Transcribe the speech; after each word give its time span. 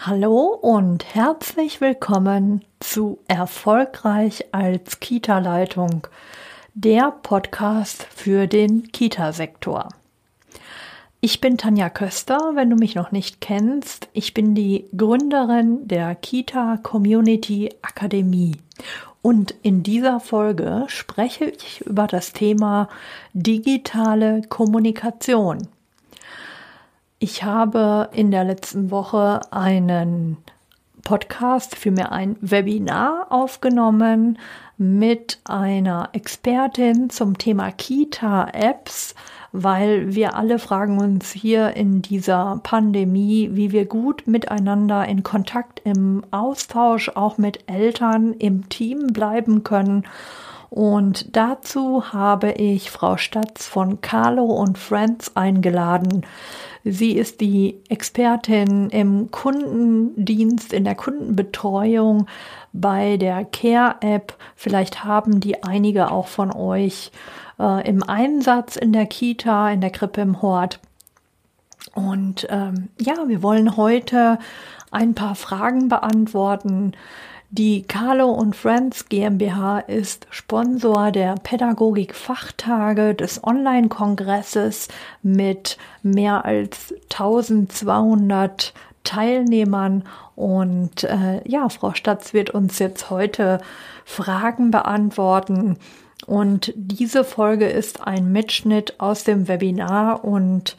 Hallo 0.00 0.56
und 0.62 1.12
herzlich 1.12 1.80
willkommen 1.80 2.64
zu 2.78 3.18
Erfolgreich 3.26 4.44
als 4.52 5.00
Kita-Leitung, 5.00 6.06
der 6.72 7.10
Podcast 7.10 8.04
für 8.04 8.46
den 8.46 8.92
Kita-Sektor. 8.92 9.88
Ich 11.20 11.40
bin 11.40 11.58
Tanja 11.58 11.90
Köster, 11.90 12.52
wenn 12.54 12.70
du 12.70 12.76
mich 12.76 12.94
noch 12.94 13.10
nicht 13.10 13.40
kennst. 13.40 14.08
Ich 14.12 14.34
bin 14.34 14.54
die 14.54 14.84
Gründerin 14.96 15.88
der 15.88 16.14
Kita 16.14 16.76
Community 16.76 17.70
Akademie. 17.82 18.52
Und 19.20 19.52
in 19.62 19.82
dieser 19.82 20.20
Folge 20.20 20.84
spreche 20.86 21.46
ich 21.46 21.80
über 21.80 22.06
das 22.06 22.32
Thema 22.32 22.88
digitale 23.32 24.42
Kommunikation. 24.48 25.66
Ich 27.20 27.42
habe 27.42 28.10
in 28.12 28.30
der 28.30 28.44
letzten 28.44 28.92
Woche 28.92 29.40
einen 29.50 30.36
Podcast, 31.02 31.74
vielmehr 31.74 32.12
ein 32.12 32.36
Webinar 32.40 33.26
aufgenommen 33.30 34.38
mit 34.76 35.40
einer 35.44 36.10
Expertin 36.12 37.10
zum 37.10 37.36
Thema 37.36 37.72
Kita-Apps, 37.72 39.16
weil 39.50 40.14
wir 40.14 40.36
alle 40.36 40.60
fragen 40.60 41.00
uns 41.00 41.32
hier 41.32 41.74
in 41.74 42.02
dieser 42.02 42.60
Pandemie, 42.62 43.50
wie 43.52 43.72
wir 43.72 43.86
gut 43.86 44.28
miteinander 44.28 45.04
in 45.06 45.24
Kontakt, 45.24 45.80
im 45.82 46.22
Austausch 46.30 47.08
auch 47.16 47.36
mit 47.36 47.68
Eltern 47.68 48.32
im 48.34 48.68
Team 48.68 49.08
bleiben 49.08 49.64
können. 49.64 50.04
Und 50.70 51.34
dazu 51.34 52.12
habe 52.12 52.52
ich 52.52 52.90
Frau 52.92 53.16
Statz 53.16 53.66
von 53.66 54.02
Carlo 54.02 54.44
und 54.44 54.78
Friends 54.78 55.34
eingeladen. 55.34 56.24
Sie 56.90 57.12
ist 57.12 57.40
die 57.40 57.80
Expertin 57.88 58.88
im 58.90 59.30
Kundendienst, 59.30 60.72
in 60.72 60.84
der 60.84 60.94
Kundenbetreuung 60.94 62.26
bei 62.72 63.16
der 63.16 63.44
Care-App. 63.44 64.34
Vielleicht 64.56 65.04
haben 65.04 65.40
die 65.40 65.62
einige 65.62 66.10
auch 66.10 66.28
von 66.28 66.52
euch 66.52 67.10
äh, 67.58 67.86
im 67.86 68.02
Einsatz 68.02 68.76
in 68.76 68.92
der 68.92 69.06
Kita, 69.06 69.70
in 69.70 69.80
der 69.80 69.90
Krippe 69.90 70.20
im 70.22 70.40
Hort. 70.40 70.80
Und 71.94 72.46
ähm, 72.50 72.88
ja, 73.00 73.16
wir 73.26 73.42
wollen 73.42 73.76
heute 73.76 74.38
ein 74.90 75.14
paar 75.14 75.34
Fragen 75.34 75.88
beantworten, 75.88 76.92
die 77.50 77.82
Carlo 77.82 78.30
und 78.30 78.54
Friends 78.54 79.08
GmbH 79.08 79.78
ist 79.80 80.26
Sponsor 80.28 81.10
der 81.10 81.34
Pädagogik-Fachtage 81.36 83.14
des 83.14 83.42
Online-Kongresses 83.42 84.88
mit 85.22 85.78
mehr 86.02 86.44
als 86.44 86.94
1200 87.10 88.74
Teilnehmern. 89.02 90.04
Und 90.36 91.04
äh, 91.04 91.40
ja, 91.48 91.70
Frau 91.70 91.94
Statz 91.94 92.34
wird 92.34 92.50
uns 92.50 92.78
jetzt 92.78 93.08
heute 93.08 93.60
Fragen 94.04 94.70
beantworten. 94.70 95.78
Und 96.26 96.74
diese 96.76 97.24
Folge 97.24 97.66
ist 97.66 98.06
ein 98.06 98.30
Mitschnitt 98.30 99.00
aus 99.00 99.24
dem 99.24 99.48
Webinar 99.48 100.22
und 100.22 100.76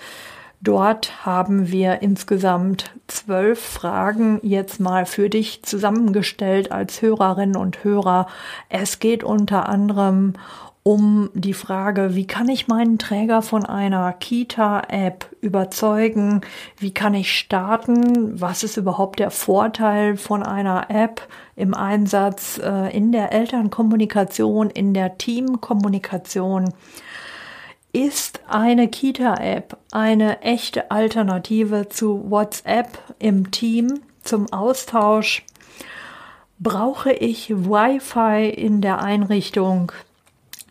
Dort 0.62 1.26
haben 1.26 1.72
wir 1.72 2.02
insgesamt 2.02 2.94
zwölf 3.08 3.60
Fragen 3.60 4.40
jetzt 4.44 4.80
mal 4.82 5.06
für 5.06 5.30
dich 5.30 5.64
zusammengestellt 5.64 6.72
als 6.72 7.02
Hörerinnen 7.02 7.56
und 7.56 7.84
Hörer. 7.86 8.28
Es 8.68 9.00
geht 9.00 9.24
unter 9.24 9.70
anderem 9.70 10.34
um 10.84 11.30
die 11.34 11.54
Frage, 11.54 12.16
wie 12.16 12.26
kann 12.26 12.50
ich 12.50 12.68
meinen 12.68 12.98
Träger 12.98 13.42
von 13.42 13.66
einer 13.66 14.12
Kita-App 14.12 15.28
überzeugen? 15.40 16.42
Wie 16.78 16.94
kann 16.94 17.14
ich 17.14 17.38
starten? 17.38 18.40
Was 18.40 18.64
ist 18.64 18.76
überhaupt 18.76 19.20
der 19.20 19.32
Vorteil 19.32 20.18
von 20.18 20.42
einer 20.42 20.90
App 20.90 21.22
im 21.56 21.74
Einsatz 21.74 22.60
äh, 22.64 22.96
in 22.96 23.12
der 23.12 23.32
Elternkommunikation, 23.32 24.70
in 24.70 24.94
der 24.94 25.18
Teamkommunikation? 25.18 26.74
Ist 27.92 28.42
eine 28.48 28.88
Kita-App 28.88 29.76
eine 29.92 30.44
echte 30.44 30.92
Alternative 30.92 31.90
zu 31.90 32.30
WhatsApp 32.30 33.00
im 33.18 33.50
Team 33.50 34.02
zum 34.22 34.54
Austausch? 34.54 35.44
Brauche 36.60 37.12
ich 37.12 37.50
Wi-Fi 37.50 38.48
in 38.48 38.82
der 38.82 39.02
Einrichtung? 39.02 39.92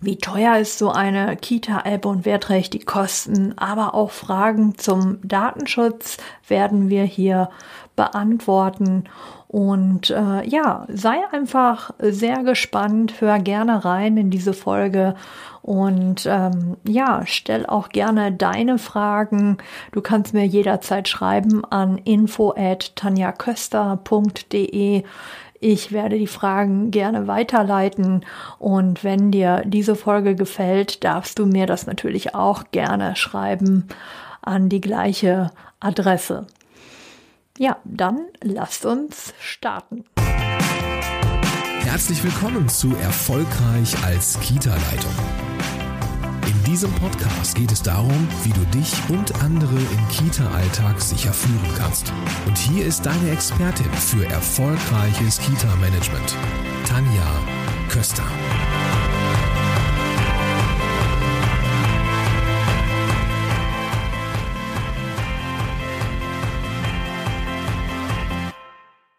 Wie 0.01 0.17
teuer 0.17 0.59
ist 0.59 0.79
so 0.79 0.93
eine 0.93 1.35
Kita-App 1.35 2.07
und 2.07 2.25
wer 2.25 2.39
trägt 2.39 2.75
die 2.75 2.85
Kosten? 2.85 3.59
Aber 3.59 3.97
auch 3.97 4.13
Fragen 4.13 4.79
zum 4.79 5.19
Datenschutz 5.27 6.19
werden 6.47 6.89
wir 6.89 7.03
hier 7.03 7.51
beantworten. 7.97 9.09
Und 9.49 10.11
äh, 10.11 10.47
ja, 10.47 10.85
sei 10.89 11.17
einfach 11.33 11.91
sehr 11.99 12.45
gespannt, 12.45 13.21
hör 13.21 13.39
gerne 13.39 13.83
rein 13.83 14.19
in 14.19 14.31
diese 14.31 14.53
Folge 14.53 15.15
und 15.63 16.27
ähm, 16.27 16.77
ja, 16.87 17.23
stell 17.25 17.65
auch 17.67 17.89
gerne 17.89 18.31
deine 18.31 18.77
Fragen. 18.79 19.57
Du 19.93 20.03
kannst 20.03 20.35
mir 20.35 20.47
jederzeit 20.47 21.09
schreiben 21.09 21.65
an 21.65 21.97
info 21.99 22.53
at 22.57 22.95
tanjaköster.de. 22.97 25.05
Ich 25.61 25.93
werde 25.93 26.19
die 26.19 26.27
Fragen 26.27 26.91
gerne 26.91 27.27
weiterleiten 27.27 28.25
und 28.59 29.03
wenn 29.03 29.31
dir 29.31 29.63
diese 29.67 29.97
Folge 29.97 30.37
gefällt, 30.37 31.05
darfst 31.05 31.39
du 31.39 31.47
mir 31.47 31.67
das 31.67 31.87
natürlich 31.87 32.35
auch 32.35 32.65
gerne 32.71 33.17
schreiben 33.17 33.89
an 34.41 34.69
die 34.69 34.81
gleiche 34.81 35.51
Adresse. 35.81 36.47
Ja, 37.59 37.77
dann 37.85 38.29
lasst 38.41 38.87
uns 38.87 39.35
starten. 39.41 40.05
Herzlich 41.81 42.23
willkommen 42.23 42.69
zu 42.69 42.95
Erfolgreich 42.95 43.97
als 44.05 44.39
Kita-Leitung. 44.39 45.13
In 46.47 46.65
diesem 46.65 46.93
Podcast 46.93 47.57
geht 47.57 47.73
es 47.73 47.83
darum, 47.83 48.29
wie 48.45 48.53
du 48.53 48.65
dich 48.67 48.93
und 49.09 49.35
andere 49.43 49.75
im 49.75 50.09
Kita-Alltag 50.09 51.01
sicher 51.01 51.33
führen 51.33 51.75
kannst. 51.77 52.13
Und 52.47 52.57
hier 52.57 52.87
ist 52.87 53.05
deine 53.05 53.31
Expertin 53.33 53.93
für 53.93 54.25
erfolgreiches 54.27 55.41
Kita-Management, 55.41 56.37
Tanja 56.87 57.27
Köster. 57.89 58.25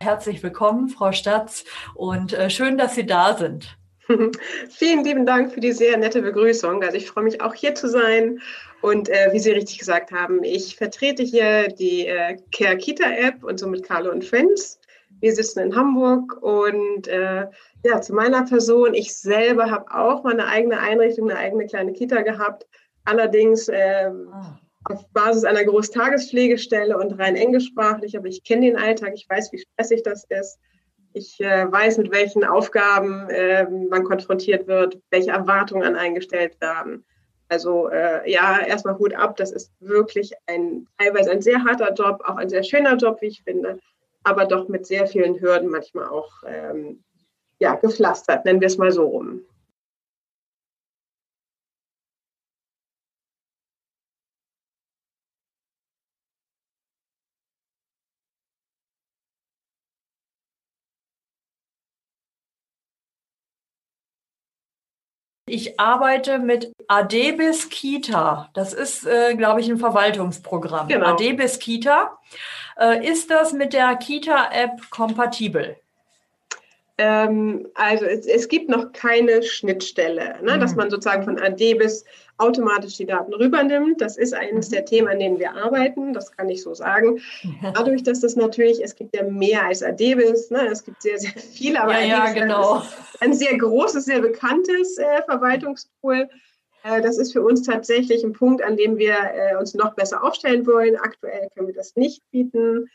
Herzlich 0.10 0.42
willkommen, 0.42 0.90
Frau 0.90 1.12
Statz, 1.12 1.66
und 1.94 2.34
äh, 2.34 2.50
schön, 2.50 2.80
dass 2.80 2.96
Sie 2.96 3.06
da 3.06 3.38
sind. 3.38 3.78
Vielen 4.72 5.04
lieben 5.04 5.24
Dank 5.24 5.54
für 5.54 5.60
die 5.60 5.72
sehr 5.72 5.96
nette 5.98 6.24
Begrüßung. 6.24 6.82
Also 6.82 6.98
ich 6.98 7.06
freue 7.06 7.26
mich 7.26 7.42
auch 7.42 7.54
hier 7.54 7.76
zu 7.76 7.88
sein. 7.88 8.40
Und 8.82 9.08
äh, 9.10 9.30
wie 9.34 9.38
Sie 9.38 9.52
richtig 9.52 9.78
gesagt 9.78 10.12
haben, 10.12 10.44
ich 10.44 10.78
vertrete 10.78 11.22
hier 11.22 11.68
die 11.68 12.08
äh, 12.08 12.38
Care 12.52 12.78
Kita 12.78 13.08
App 13.08 13.44
und 13.44 13.60
somit 13.60 13.84
Carlo 13.84 14.10
und 14.10 14.26
Friends. 14.26 14.80
Wir 15.20 15.32
sitzen 15.32 15.60
in 15.60 15.76
Hamburg 15.76 16.42
und 16.42 17.08
äh, 17.08 17.46
ja, 17.84 18.02
zu 18.02 18.16
meiner 18.16 18.46
Person, 18.46 18.96
ich 18.96 19.16
selber 19.16 19.70
habe 19.70 19.94
auch 19.94 20.24
meine 20.24 20.48
eigene 20.48 20.80
Einrichtung, 20.80 21.30
eine 21.30 21.38
eigene 21.38 21.68
kleine 21.68 21.94
Kita 21.94 22.24
gehabt. 22.24 22.66
Allerdings 23.06 23.68
äh, 23.68 24.10
auf 24.86 25.08
Basis 25.12 25.44
einer 25.44 25.64
Großtagespflegestelle 25.64 26.98
und 26.98 27.20
rein 27.20 27.36
englischsprachlich, 27.36 28.18
aber 28.18 28.28
ich 28.28 28.44
kenne 28.44 28.66
den 28.68 28.78
Alltag, 28.78 29.12
ich 29.14 29.28
weiß, 29.30 29.52
wie 29.52 29.60
stressig 29.60 30.04
das 30.04 30.26
ist. 30.30 30.60
Ich 31.14 31.40
äh, 31.42 31.70
weiß, 31.72 31.98
mit 31.98 32.12
welchen 32.12 32.46
Aufgaben 32.46 33.30
äh, 33.30 33.68
man 33.68 34.04
konfrontiert 34.04 34.68
wird, 34.68 35.00
welche 35.10 35.32
Erwartungen 35.32 35.96
eingestellt 35.96 36.60
werden. 36.62 37.04
Also 37.50 37.90
äh, 37.90 38.30
ja, 38.32 38.60
erstmal 38.60 38.98
Hut 39.00 39.16
ab. 39.16 39.36
Das 39.38 39.52
ist 39.52 39.72
wirklich 39.80 40.34
ein 40.46 40.88
teilweise 41.00 41.32
ein 41.32 41.42
sehr 41.42 41.64
harter 41.64 41.94
Job, 41.94 42.22
auch 42.24 42.36
ein 42.36 42.50
sehr 42.50 42.64
schöner 42.64 42.96
Job, 42.96 43.22
wie 43.22 43.28
ich 43.28 43.44
finde, 43.44 43.80
aber 44.24 44.46
doch 44.46 44.68
mit 44.68 44.86
sehr 44.86 45.08
vielen 45.08 45.42
Hürden 45.42 45.70
manchmal 45.70 46.08
auch 46.08 46.32
ähm, 46.46 47.04
ja, 47.58 47.76
gepflastert, 47.76 48.46
nennen 48.46 48.62
wir 48.62 48.68
es 48.68 48.78
mal 48.78 48.92
so 48.92 49.06
rum. 49.06 49.42
Ich 65.50 65.80
arbeite 65.80 66.40
mit 66.40 66.72
Adebis 66.88 67.70
Kita. 67.70 68.50
Das 68.54 68.74
ist, 68.74 69.06
äh, 69.06 69.36
glaube 69.36 69.62
ich, 69.62 69.70
ein 69.70 69.78
Verwaltungsprogramm. 69.78 70.88
Genau. 70.88 71.08
Adebis 71.08 71.60
Kita. 71.60 72.18
Äh, 72.80 73.06
ist 73.08 73.30
das 73.30 73.54
mit 73.54 73.74
der 73.74 73.96
Kita-App 73.96 74.90
kompatibel? 74.90 75.76
Ähm, 76.98 77.68
also 77.76 78.06
es, 78.06 78.26
es, 78.26 78.48
gibt 78.48 78.70
noch 78.70 78.92
keine 78.92 79.42
Schnittstelle, 79.42 80.36
ne, 80.44 80.56
mhm. 80.56 80.60
dass 80.60 80.76
man 80.76 80.90
sozusagen 80.90 81.24
von 81.24 81.40
AD 81.40 81.76
bis 81.76 82.04
automatisch 82.40 82.98
die 82.98 83.06
Daten 83.06 83.34
rübernimmt. 83.34 84.02
Das 84.02 84.18
ist 84.18 84.34
eines 84.34 84.70
der 84.70 84.86
Themen, 84.86 85.08
an 85.08 85.20
denen 85.20 85.40
wir 85.40 85.56
arbeiten, 85.56 86.14
das 86.14 86.32
kann 86.32 86.50
ich 86.50 86.64
so 86.64 86.74
sagen. 86.74 87.20
Dadurch, 87.62 88.04
dass 88.04 88.22
das 88.22 88.36
natürlich, 88.36 88.84
es 88.84 88.96
gibt 88.96 89.16
ja 89.16 89.24
mehr 89.24 89.66
als 89.66 89.84
ADBIS, 89.84 90.50
ne? 90.50 90.68
es 90.68 90.84
gibt 90.84 91.02
sehr, 91.02 91.18
sehr 91.20 91.32
viele, 91.32 91.82
aber 91.82 92.00
ja, 92.00 92.28
ja 92.28 92.34
genau. 92.34 92.82
ein 93.20 93.34
sehr 93.34 93.58
großes, 93.58 94.06
sehr 94.06 94.22
bekanntes 94.22 94.98
äh, 94.98 95.22
Verwaltungstool. 95.24 96.30
Äh, 96.84 97.02
das 97.02 97.18
ist 97.18 97.34
für 97.34 97.42
uns 97.42 97.64
tatsächlich 97.64 98.24
ein 98.24 98.34
Punkt, 98.34 98.64
an 98.64 98.78
dem 98.78 98.98
wir 98.98 99.16
äh, 99.16 99.56
uns 99.58 99.74
noch 99.74 99.94
besser 99.96 100.24
aufstellen 100.24 100.66
wollen. 100.66 100.96
Aktuell 100.96 101.50
können 101.54 101.68
wir 101.68 101.76
das 101.76 101.96
nicht 101.96 102.24
bieten. 102.32 102.90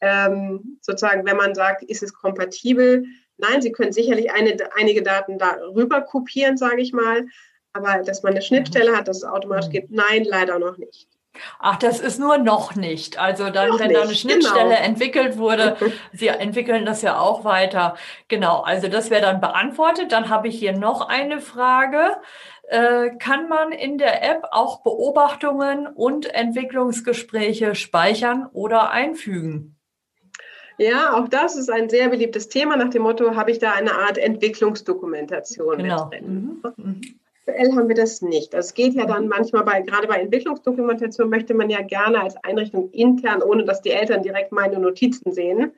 Ähm, 0.00 0.78
sozusagen, 0.82 1.24
wenn 1.24 1.36
man 1.36 1.54
sagt, 1.54 1.82
ist 1.82 2.02
es 2.02 2.12
kompatibel? 2.12 3.04
Nein, 3.38 3.62
Sie 3.62 3.72
können 3.72 3.92
sicherlich 3.92 4.30
eine, 4.30 4.56
einige 4.76 5.02
Daten 5.02 5.38
darüber 5.38 6.02
kopieren, 6.02 6.56
sage 6.56 6.82
ich 6.82 6.92
mal. 6.92 7.26
Aber 7.74 8.02
dass 8.02 8.22
man 8.22 8.32
eine 8.32 8.42
Schnittstelle 8.42 8.96
hat, 8.96 9.08
dass 9.08 9.18
es 9.18 9.24
automatisch 9.24 9.66
mhm. 9.66 9.72
geht, 9.72 9.90
nein, 9.90 10.24
leider 10.24 10.58
noch 10.58 10.78
nicht. 10.78 11.08
Ach, 11.58 11.76
das 11.76 11.98
ist 11.98 12.20
nur 12.20 12.38
noch 12.38 12.76
nicht. 12.76 13.18
Also 13.18 13.50
dann, 13.50 13.70
noch 13.70 13.80
wenn 13.80 13.88
nicht, 13.88 13.98
da 13.98 14.04
eine 14.04 14.14
Schnittstelle 14.14 14.76
genau. 14.76 14.86
entwickelt 14.86 15.36
wurde, 15.36 15.76
Sie 16.12 16.28
entwickeln 16.28 16.86
das 16.86 17.02
ja 17.02 17.18
auch 17.18 17.44
weiter. 17.44 17.96
Genau, 18.28 18.60
also 18.60 18.88
das 18.88 19.10
wäre 19.10 19.22
dann 19.22 19.40
beantwortet. 19.40 20.12
Dann 20.12 20.28
habe 20.30 20.48
ich 20.48 20.58
hier 20.58 20.72
noch 20.72 21.08
eine 21.08 21.40
Frage. 21.40 22.16
Äh, 22.68 23.10
kann 23.18 23.48
man 23.48 23.72
in 23.72 23.98
der 23.98 24.22
App 24.22 24.44
auch 24.52 24.82
Beobachtungen 24.82 25.86
und 25.86 26.32
Entwicklungsgespräche 26.32 27.74
speichern 27.74 28.48
oder 28.52 28.90
einfügen? 28.90 29.76
Ja, 30.78 31.14
auch 31.14 31.28
das 31.28 31.56
ist 31.56 31.70
ein 31.70 31.88
sehr 31.88 32.08
beliebtes 32.08 32.48
Thema 32.48 32.76
nach 32.76 32.90
dem 32.90 33.02
Motto, 33.02 33.36
habe 33.36 33.50
ich 33.50 33.58
da 33.58 33.72
eine 33.72 33.94
Art 33.94 34.18
Entwicklungsdokumentation 34.18 35.78
genau. 35.78 36.08
drin. 36.08 36.62
Mhm. 36.76 37.20
Mhm. 37.46 37.52
Aktuell 37.52 37.72
haben 37.74 37.88
wir 37.88 37.94
das 37.94 38.22
nicht. 38.22 38.54
Das 38.54 38.74
geht 38.74 38.94
ja 38.94 39.06
dann 39.06 39.28
manchmal 39.28 39.64
bei, 39.64 39.80
gerade 39.82 40.06
bei 40.06 40.20
Entwicklungsdokumentation 40.20 41.28
möchte 41.28 41.54
man 41.54 41.70
ja 41.70 41.82
gerne 41.82 42.22
als 42.22 42.36
Einrichtung 42.44 42.90
intern, 42.90 43.42
ohne 43.42 43.64
dass 43.64 43.82
die 43.82 43.90
Eltern 43.90 44.22
direkt 44.22 44.52
meine 44.52 44.78
Notizen 44.78 45.32
sehen, 45.32 45.72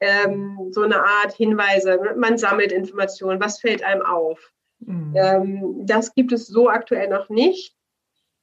ähm, 0.00 0.68
so 0.70 0.82
eine 0.82 1.04
Art 1.04 1.32
Hinweise. 1.32 1.98
Man 2.16 2.38
sammelt 2.38 2.72
Informationen, 2.72 3.40
was 3.40 3.60
fällt 3.60 3.82
einem 3.82 4.02
auf. 4.02 4.52
Mhm. 4.80 5.14
Ähm, 5.16 5.86
das 5.86 6.14
gibt 6.14 6.32
es 6.32 6.46
so 6.46 6.68
aktuell 6.68 7.08
noch 7.08 7.28
nicht. 7.28 7.74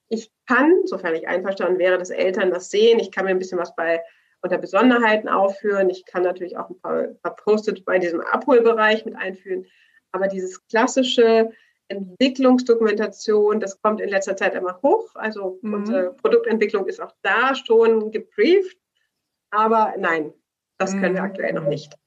Ich 0.10 0.32
kann, 0.48 0.86
sofern 0.86 1.16
ich 1.16 1.28
einverstanden 1.28 1.80
wäre, 1.80 1.98
dass 1.98 2.10
Eltern 2.10 2.52
das 2.52 2.70
sehen. 2.70 3.00
Ich 3.00 3.12
kann 3.12 3.26
mir 3.26 3.32
ein 3.32 3.40
bisschen 3.40 3.60
was 3.60 3.76
bei 3.76 4.02
unter 4.42 4.58
Besonderheiten 4.58 5.28
aufführen. 5.28 5.90
Ich 5.90 6.06
kann 6.06 6.24
natürlich 6.24 6.58
auch 6.58 6.70
ein 6.70 6.80
paar, 6.80 7.08
paar 7.22 7.36
Post-it 7.36 7.84
bei 7.86 8.00
diesem 8.00 8.22
Abholbereich 8.22 9.06
mit 9.06 9.16
einführen. 9.16 9.66
Aber 10.12 10.28
dieses 10.28 10.66
klassische 10.68 11.52
Entwicklungsdokumentation, 11.90 13.60
das 13.60 13.82
kommt 13.82 14.02
in 14.02 14.10
letzter 14.10 14.36
Zeit 14.36 14.56
immer 14.56 14.80
hoch. 14.82 15.16
Also 15.16 15.60
mhm. 15.62 15.74
unsere 15.74 16.14
Produktentwicklung 16.14 16.88
ist 16.88 17.02
auch 17.02 17.14
da 17.22 17.56
schon 17.56 18.12
gebrieft. 18.12 18.78
Aber 19.50 19.94
nein, 19.98 20.34
das 20.78 20.92
können 20.92 21.16
wir 21.16 21.22
mhm. 21.22 21.30
aktuell 21.30 21.54
noch 21.54 21.68
nicht. 21.68 21.98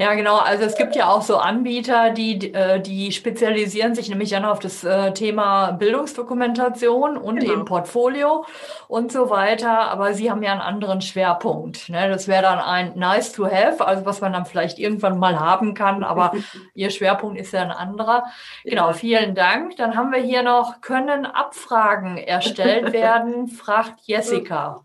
Ja, 0.00 0.14
genau. 0.14 0.36
Also 0.36 0.62
es 0.62 0.76
gibt 0.76 0.94
ja 0.94 1.10
auch 1.10 1.22
so 1.22 1.38
Anbieter, 1.38 2.10
die, 2.10 2.54
äh, 2.54 2.80
die 2.80 3.10
spezialisieren 3.10 3.96
sich 3.96 4.08
nämlich 4.08 4.30
dann 4.30 4.44
auf 4.44 4.60
das 4.60 4.84
äh, 4.84 5.12
Thema 5.12 5.72
Bildungsdokumentation 5.72 7.16
und 7.16 7.40
genau. 7.40 7.52
eben 7.52 7.64
Portfolio 7.64 8.44
und 8.86 9.10
so 9.10 9.28
weiter. 9.28 9.90
Aber 9.90 10.14
sie 10.14 10.30
haben 10.30 10.44
ja 10.44 10.52
einen 10.52 10.60
anderen 10.60 11.00
Schwerpunkt. 11.00 11.88
Ne? 11.88 12.08
Das 12.08 12.28
wäre 12.28 12.42
dann 12.42 12.60
ein 12.60 12.92
nice 12.96 13.32
to 13.32 13.46
have, 13.46 13.84
also 13.84 14.06
was 14.06 14.20
man 14.20 14.32
dann 14.32 14.46
vielleicht 14.46 14.78
irgendwann 14.78 15.18
mal 15.18 15.40
haben 15.40 15.74
kann. 15.74 16.04
Aber 16.04 16.32
ihr 16.74 16.90
Schwerpunkt 16.90 17.36
ist 17.36 17.52
ja 17.52 17.62
ein 17.62 17.72
anderer. 17.72 18.26
Genau, 18.62 18.92
vielen 18.92 19.34
Dank. 19.34 19.76
Dann 19.78 19.96
haben 19.96 20.12
wir 20.12 20.20
hier 20.20 20.44
noch, 20.44 20.80
können 20.80 21.26
Abfragen 21.26 22.18
erstellt 22.18 22.92
werden, 22.92 23.48
fragt 23.48 24.02
Jessica. 24.02 24.84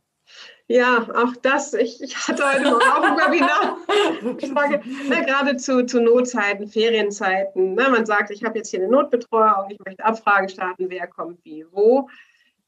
Ja, 0.68 1.08
auch 1.14 1.36
das. 1.42 1.74
Ich, 1.74 2.02
ich 2.02 2.16
hatte 2.28 2.44
heute 2.44 2.64
Morgen 2.64 2.82
auch 2.82 3.04
ein 3.04 3.18
Webinar. 3.18 3.78
Ich 4.40 4.50
frage, 4.50 4.82
na, 5.10 5.22
gerade 5.22 5.58
zu, 5.58 5.86
zu 5.86 6.02
Notzeiten, 6.02 6.68
Ferienzeiten. 6.68 7.76
Na, 7.76 7.90
man 7.90 8.06
sagt, 8.06 8.32
ich 8.32 8.44
habe 8.44 8.58
jetzt 8.58 8.70
hier 8.70 8.80
eine 8.80 8.90
Notbetreuung, 8.90 9.70
ich 9.70 9.80
möchte 9.86 10.04
Abfragen 10.04 10.48
starten, 10.48 10.90
wer 10.90 11.08
kommt 11.08 11.44
wie, 11.44 11.66
wo. 11.72 12.08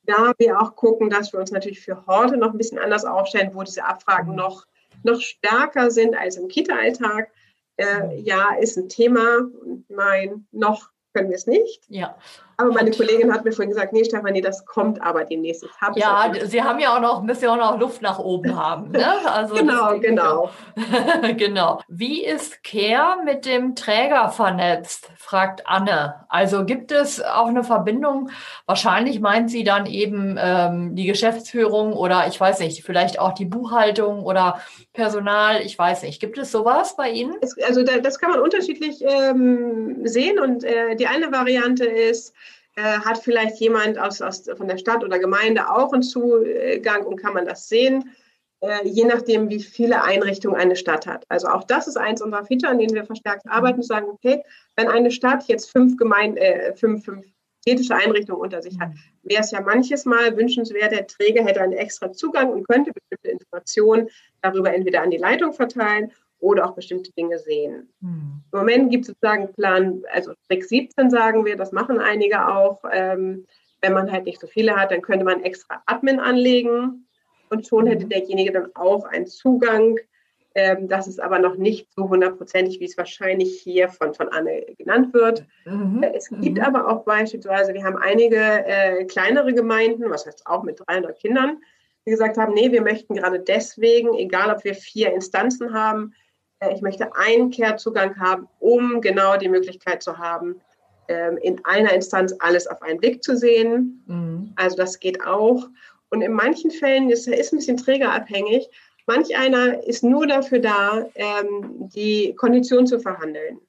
Da 0.03 0.33
wir 0.37 0.59
auch 0.61 0.75
gucken, 0.75 1.09
dass 1.09 1.31
wir 1.33 1.39
uns 1.39 1.51
natürlich 1.51 1.79
für 1.79 2.05
heute 2.05 2.37
noch 2.37 2.51
ein 2.51 2.57
bisschen 2.57 2.77
anders 2.77 3.05
aufstellen, 3.05 3.51
wo 3.53 3.63
diese 3.63 3.85
Abfragen 3.85 4.35
noch, 4.35 4.65
noch 5.03 5.21
stärker 5.21 5.89
sind 5.89 6.15
als 6.15 6.35
im 6.35 6.47
Kita-Alltag. 6.47 7.31
Äh, 7.77 8.19
ja, 8.19 8.55
ist 8.59 8.77
ein 8.77 8.89
Thema. 8.89 9.47
Nein, 9.87 10.45
noch 10.51 10.89
können 11.13 11.29
wir 11.29 11.37
es 11.37 11.47
nicht. 11.47 11.83
Ja. 11.87 12.17
Aber 12.57 12.71
meine 12.71 12.91
Kollegin 12.91 13.33
hat 13.33 13.43
mir 13.43 13.51
vorhin 13.51 13.69
gesagt, 13.69 13.93
nee, 13.93 14.03
Stefanie, 14.03 14.41
das 14.41 14.65
kommt 14.65 15.01
aber 15.01 15.25
demnächst. 15.25 15.63
Jetzt 15.63 15.97
ja, 15.97 16.31
Sie 16.43 16.63
haben 16.63 16.79
ja 16.79 16.95
auch 16.95 17.01
noch, 17.01 17.21
müssen 17.21 17.45
ja 17.45 17.51
auch 17.51 17.57
noch 17.57 17.79
Luft 17.79 18.01
nach 18.01 18.19
oben 18.19 18.55
haben. 18.55 18.91
Ne? 18.91 19.05
Also 19.25 19.55
genau, 19.55 19.99
genau. 19.99 20.49
genau. 21.37 21.81
Wie 21.87 22.23
ist 22.23 22.63
Care 22.63 23.23
mit 23.25 23.45
dem 23.45 23.75
Träger 23.75 24.29
vernetzt? 24.29 25.09
fragt 25.17 25.67
Anne. 25.67 26.25
Also 26.29 26.65
gibt 26.65 26.91
es 26.91 27.21
auch 27.21 27.47
eine 27.47 27.63
Verbindung? 27.63 28.29
Wahrscheinlich 28.65 29.19
meint 29.19 29.49
sie 29.49 29.63
dann 29.63 29.87
eben 29.87 30.37
ähm, 30.39 30.95
die 30.95 31.05
Geschäftsführung 31.05 31.93
oder 31.93 32.27
ich 32.27 32.39
weiß 32.39 32.59
nicht, 32.59 32.83
vielleicht 32.83 33.19
auch 33.19 33.33
die 33.33 33.45
Buchhaltung 33.45 34.23
oder 34.23 34.61
Personal. 34.93 35.61
Ich 35.61 35.77
weiß 35.77 36.03
nicht. 36.03 36.19
Gibt 36.19 36.37
es 36.37 36.51
sowas 36.51 36.95
bei 36.95 37.09
Ihnen? 37.09 37.35
Es, 37.41 37.57
also 37.63 37.83
da, 37.83 37.97
das 37.97 38.19
kann 38.19 38.31
man 38.31 38.39
unterschiedlich 38.39 39.01
ähm, 39.01 40.05
sehen 40.05 40.39
und 40.39 40.63
äh, 40.63 40.95
die 40.95 41.07
eine 41.07 41.31
Variante 41.31 41.85
ist, 41.85 42.33
äh, 42.75 42.99
hat 42.99 43.17
vielleicht 43.19 43.57
jemand 43.59 43.97
aus, 43.97 44.21
aus, 44.21 44.43
von 44.55 44.67
der 44.67 44.77
Stadt 44.77 45.03
oder 45.03 45.19
Gemeinde 45.19 45.69
auch 45.69 45.93
einen 45.93 46.03
Zugang 46.03 47.05
und 47.05 47.17
kann 47.17 47.33
man 47.33 47.45
das 47.45 47.69
sehen, 47.69 48.11
äh, 48.61 48.87
je 48.87 49.05
nachdem, 49.05 49.49
wie 49.49 49.61
viele 49.61 50.03
Einrichtungen 50.03 50.59
eine 50.59 50.75
Stadt 50.75 51.07
hat. 51.07 51.25
Also 51.29 51.47
auch 51.47 51.63
das 51.63 51.87
ist 51.87 51.97
eins 51.97 52.21
unserer 52.21 52.45
Feature, 52.45 52.71
an 52.71 52.79
denen 52.79 52.95
wir 52.95 53.05
verstärkt 53.05 53.43
arbeiten, 53.47 53.81
zu 53.81 53.87
sagen, 53.87 54.07
okay, 54.09 54.43
wenn 54.75 54.87
eine 54.87 55.11
Stadt 55.11 55.43
jetzt 55.47 55.71
fünf, 55.71 55.97
Gemeinde, 55.97 56.41
äh, 56.41 56.75
fünf, 56.75 57.05
fünf 57.05 57.25
städtische 57.67 57.95
Einrichtungen 57.95 58.41
unter 58.41 58.61
sich 58.61 58.79
hat, 58.79 58.91
wäre 59.23 59.41
es 59.41 59.51
ja 59.51 59.59
manches 59.61 60.05
Mal 60.05 60.37
wünschenswert, 60.37 60.91
der 60.91 61.07
Träger 61.07 61.43
hätte 61.43 61.61
einen 61.61 61.73
extra 61.73 62.11
Zugang 62.11 62.49
und 62.49 62.67
könnte 62.67 62.91
bestimmte 62.91 63.29
Informationen 63.29 64.09
darüber 64.41 64.73
entweder 64.73 65.01
an 65.01 65.09
die 65.09 65.17
Leitung 65.17 65.51
verteilen 65.51 66.11
oder 66.39 66.65
auch 66.65 66.75
bestimmte 66.75 67.11
Dinge 67.13 67.39
sehen. 67.39 67.89
Hm. 68.01 68.43
Im 68.51 68.59
Moment 68.59 68.91
gibt 68.91 69.03
es 69.03 69.07
sozusagen 69.09 69.51
Plan, 69.53 70.03
also 70.11 70.33
Trick 70.47 70.65
17 70.65 71.09
sagen 71.09 71.45
wir, 71.45 71.55
das 71.55 71.71
machen 71.71 71.99
einige 71.99 72.47
auch. 72.47 72.83
Ähm, 72.91 73.45
wenn 73.81 73.93
man 73.93 74.11
halt 74.11 74.25
nicht 74.25 74.39
so 74.39 74.47
viele 74.47 74.75
hat, 74.75 74.91
dann 74.91 75.01
könnte 75.01 75.25
man 75.25 75.43
extra 75.43 75.81
Admin 75.85 76.19
anlegen 76.19 77.07
und 77.49 77.67
schon 77.67 77.87
hätte 77.87 78.03
hm. 78.03 78.09
derjenige 78.09 78.51
dann 78.51 78.69
auch 78.75 79.05
einen 79.05 79.27
Zugang. 79.27 79.97
Ähm, 80.57 80.87
das 80.87 81.07
ist 81.07 81.19
aber 81.19 81.37
noch 81.39 81.57
nicht 81.57 81.91
so 81.93 82.07
hundertprozentig, 82.07 82.79
wie 82.79 82.85
es 82.85 82.97
wahrscheinlich 82.97 83.59
hier 83.61 83.89
von, 83.89 84.13
von 84.13 84.29
Anne 84.29 84.65
genannt 84.77 85.13
wird. 85.13 85.45
Mhm. 85.65 86.01
Äh, 86.01 86.13
es 86.15 86.29
gibt 86.29 86.57
mhm. 86.57 86.63
aber 86.63 86.87
auch 86.87 87.03
beispielsweise, 87.03 87.73
wir 87.73 87.83
haben 87.83 87.97
einige 87.97 88.37
äh, 88.37 89.03
kleinere 89.03 89.53
Gemeinden, 89.53 90.09
was 90.09 90.25
heißt 90.25 90.47
auch 90.47 90.63
mit 90.63 90.79
300 90.87 91.19
Kindern, 91.19 91.57
die 92.05 92.11
gesagt 92.11 92.37
haben, 92.37 92.53
nee, 92.53 92.71
wir 92.71 92.81
möchten 92.81 93.15
gerade 93.15 93.41
deswegen, 93.41 94.13
egal 94.13 94.49
ob 94.49 94.63
wir 94.63 94.75
vier 94.75 95.13
Instanzen 95.13 95.73
haben, 95.73 96.13
ich 96.73 96.81
möchte 96.81 97.15
einen 97.15 97.49
Kehrzugang 97.51 98.19
haben, 98.19 98.47
um 98.59 99.01
genau 99.01 99.37
die 99.37 99.49
Möglichkeit 99.49 100.03
zu 100.03 100.17
haben, 100.17 100.61
ähm, 101.07 101.37
in 101.37 101.63
einer 101.65 101.93
Instanz 101.93 102.35
alles 102.39 102.65
auf 102.67 102.81
einen 102.81 102.99
Blick 102.99 103.23
zu 103.23 103.37
sehen. 103.37 104.03
Mhm. 104.07 104.53
Also 104.55 104.75
das 104.75 104.99
geht 104.99 105.23
auch. 105.23 105.67
Und 106.09 106.21
in 106.21 106.33
manchen 106.33 106.71
Fällen 106.71 107.09
ist 107.09 107.27
es 107.27 107.51
ein 107.51 107.57
bisschen 107.57 107.77
trägerabhängig. 107.77 108.67
Manch 109.05 109.37
einer 109.37 109.83
ist 109.83 110.03
nur 110.03 110.25
dafür 110.25 110.59
da, 110.59 111.05
ähm, 111.13 111.89
die 111.95 112.33
Kondition 112.35 112.87
zu 112.87 112.99
verhandeln. 112.99 113.59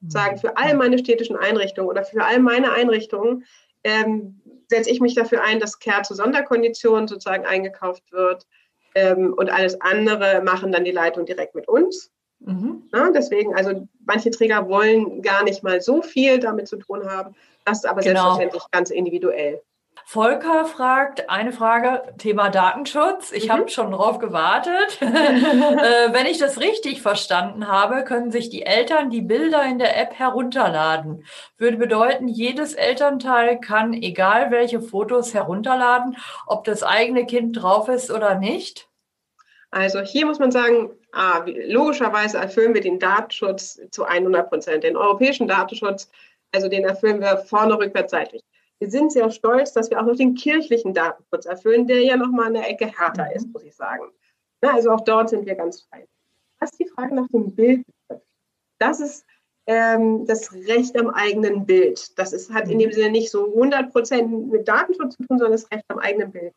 Mhm. 0.00 0.10
Sagen, 0.10 0.38
für 0.38 0.56
all 0.56 0.74
meine 0.74 0.98
städtischen 0.98 1.36
Einrichtungen 1.36 1.90
oder 1.90 2.04
für 2.04 2.24
all 2.24 2.38
meine 2.38 2.72
Einrichtungen 2.72 3.44
ähm, 3.84 4.40
setze 4.68 4.90
ich 4.90 5.00
mich 5.00 5.14
dafür 5.14 5.42
ein, 5.44 5.60
dass 5.60 5.78
Care 5.78 6.02
zu 6.02 6.14
Sonderkonditionen 6.14 7.08
sozusagen 7.08 7.44
eingekauft 7.44 8.10
wird. 8.10 8.46
und 9.36 9.50
alles 9.50 9.78
andere 9.82 10.40
machen 10.42 10.72
dann 10.72 10.86
die 10.86 10.90
Leitung 10.90 11.26
direkt 11.26 11.54
mit 11.54 11.68
uns. 11.68 12.10
Mhm. 12.40 12.88
Ja, 12.92 13.10
deswegen, 13.10 13.54
also 13.54 13.88
manche 14.04 14.30
Träger 14.30 14.68
wollen 14.68 15.22
gar 15.22 15.44
nicht 15.44 15.62
mal 15.62 15.80
so 15.80 16.02
viel 16.02 16.38
damit 16.38 16.68
zu 16.68 16.76
tun 16.76 17.08
haben. 17.08 17.34
Das 17.64 17.78
ist 17.78 17.86
aber 17.86 18.02
genau. 18.02 18.36
selbstverständlich 18.36 18.70
ganz 18.70 18.90
individuell. 18.90 19.62
Volker 20.08 20.66
fragt 20.66 21.28
eine 21.30 21.50
Frage, 21.50 22.14
Thema 22.18 22.48
Datenschutz. 22.48 23.32
Ich 23.32 23.48
mhm. 23.48 23.52
habe 23.52 23.68
schon 23.68 23.90
drauf 23.90 24.20
gewartet. 24.20 24.98
äh, 25.00 26.12
wenn 26.12 26.26
ich 26.26 26.38
das 26.38 26.60
richtig 26.60 27.02
verstanden 27.02 27.66
habe, 27.66 28.04
können 28.04 28.30
sich 28.30 28.48
die 28.48 28.62
Eltern 28.62 29.10
die 29.10 29.22
Bilder 29.22 29.64
in 29.64 29.80
der 29.80 30.00
App 30.00 30.14
herunterladen. 30.14 31.24
Würde 31.58 31.76
bedeuten, 31.78 32.28
jedes 32.28 32.74
Elternteil 32.74 33.58
kann 33.58 33.94
egal 33.94 34.52
welche 34.52 34.80
Fotos 34.80 35.34
herunterladen, 35.34 36.16
ob 36.46 36.62
das 36.62 36.84
eigene 36.84 37.26
Kind 37.26 37.60
drauf 37.60 37.88
ist 37.88 38.12
oder 38.12 38.36
nicht. 38.36 38.88
Also 39.70 40.00
hier 40.00 40.26
muss 40.26 40.38
man 40.38 40.50
sagen, 40.50 40.90
ah, 41.12 41.44
logischerweise 41.46 42.38
erfüllen 42.38 42.74
wir 42.74 42.80
den 42.80 42.98
Datenschutz 42.98 43.80
zu 43.90 44.04
100 44.04 44.48
Prozent. 44.48 44.84
Den 44.84 44.96
europäischen 44.96 45.48
Datenschutz, 45.48 46.10
also 46.52 46.68
den 46.68 46.84
erfüllen 46.84 47.20
wir 47.20 47.38
vorne, 47.38 47.78
rückwärts, 47.78 48.12
seitlich. 48.12 48.42
Wir 48.78 48.90
sind 48.90 49.12
sehr 49.12 49.30
stolz, 49.30 49.72
dass 49.72 49.90
wir 49.90 50.00
auch 50.00 50.06
noch 50.06 50.16
den 50.16 50.34
kirchlichen 50.34 50.94
Datenschutz 50.94 51.46
erfüllen, 51.46 51.86
der 51.86 52.02
ja 52.02 52.16
nochmal 52.16 52.48
eine 52.48 52.66
Ecke 52.66 52.86
härter 52.86 53.34
ist, 53.34 53.48
muss 53.52 53.64
ich 53.64 53.74
sagen. 53.74 54.04
Na, 54.60 54.74
also 54.74 54.90
auch 54.90 55.00
dort 55.00 55.30
sind 55.30 55.46
wir 55.46 55.54
ganz 55.54 55.82
frei. 55.82 56.06
Was 56.60 56.70
die 56.72 56.88
Frage 56.88 57.14
nach 57.14 57.28
dem 57.28 57.54
Bild 57.54 57.84
betrifft, 57.86 58.26
das 58.78 59.00
ist 59.00 59.26
ähm, 59.66 60.26
das 60.26 60.52
Recht 60.52 60.98
am 60.98 61.10
eigenen 61.10 61.66
Bild. 61.66 62.18
Das 62.18 62.32
ist, 62.32 62.52
hat 62.52 62.68
in 62.68 62.78
dem 62.78 62.92
Sinne 62.92 63.10
nicht 63.10 63.30
so 63.30 63.46
100 63.46 63.90
Prozent 63.90 64.50
mit 64.50 64.68
Datenschutz 64.68 65.16
zu 65.16 65.24
tun, 65.24 65.38
sondern 65.38 65.52
das 65.52 65.70
Recht 65.70 65.84
am 65.88 65.98
eigenen 65.98 66.30
Bild. 66.30 66.54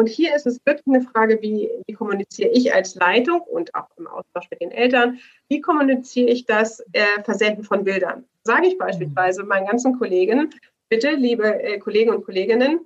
Und 0.00 0.08
hier 0.08 0.34
ist 0.34 0.46
es 0.46 0.58
wirklich 0.64 0.86
eine 0.86 1.02
Frage, 1.02 1.42
wie, 1.42 1.68
wie 1.86 1.92
kommuniziere 1.92 2.48
ich 2.52 2.72
als 2.72 2.94
Leitung 2.94 3.42
und 3.42 3.74
auch 3.74 3.86
im 3.98 4.06
Austausch 4.06 4.48
mit 4.50 4.62
den 4.62 4.70
Eltern, 4.70 5.20
wie 5.50 5.60
kommuniziere 5.60 6.30
ich 6.30 6.46
das 6.46 6.80
äh, 6.92 7.22
Versenden 7.22 7.64
von 7.64 7.84
Bildern? 7.84 8.24
Sage 8.42 8.68
ich 8.68 8.78
beispielsweise 8.78 9.44
meinen 9.44 9.66
ganzen 9.66 9.98
Kollegen, 9.98 10.54
bitte, 10.88 11.10
liebe 11.10 11.62
äh, 11.62 11.78
Kollegen 11.78 12.14
und 12.14 12.24
Kolleginnen, 12.24 12.80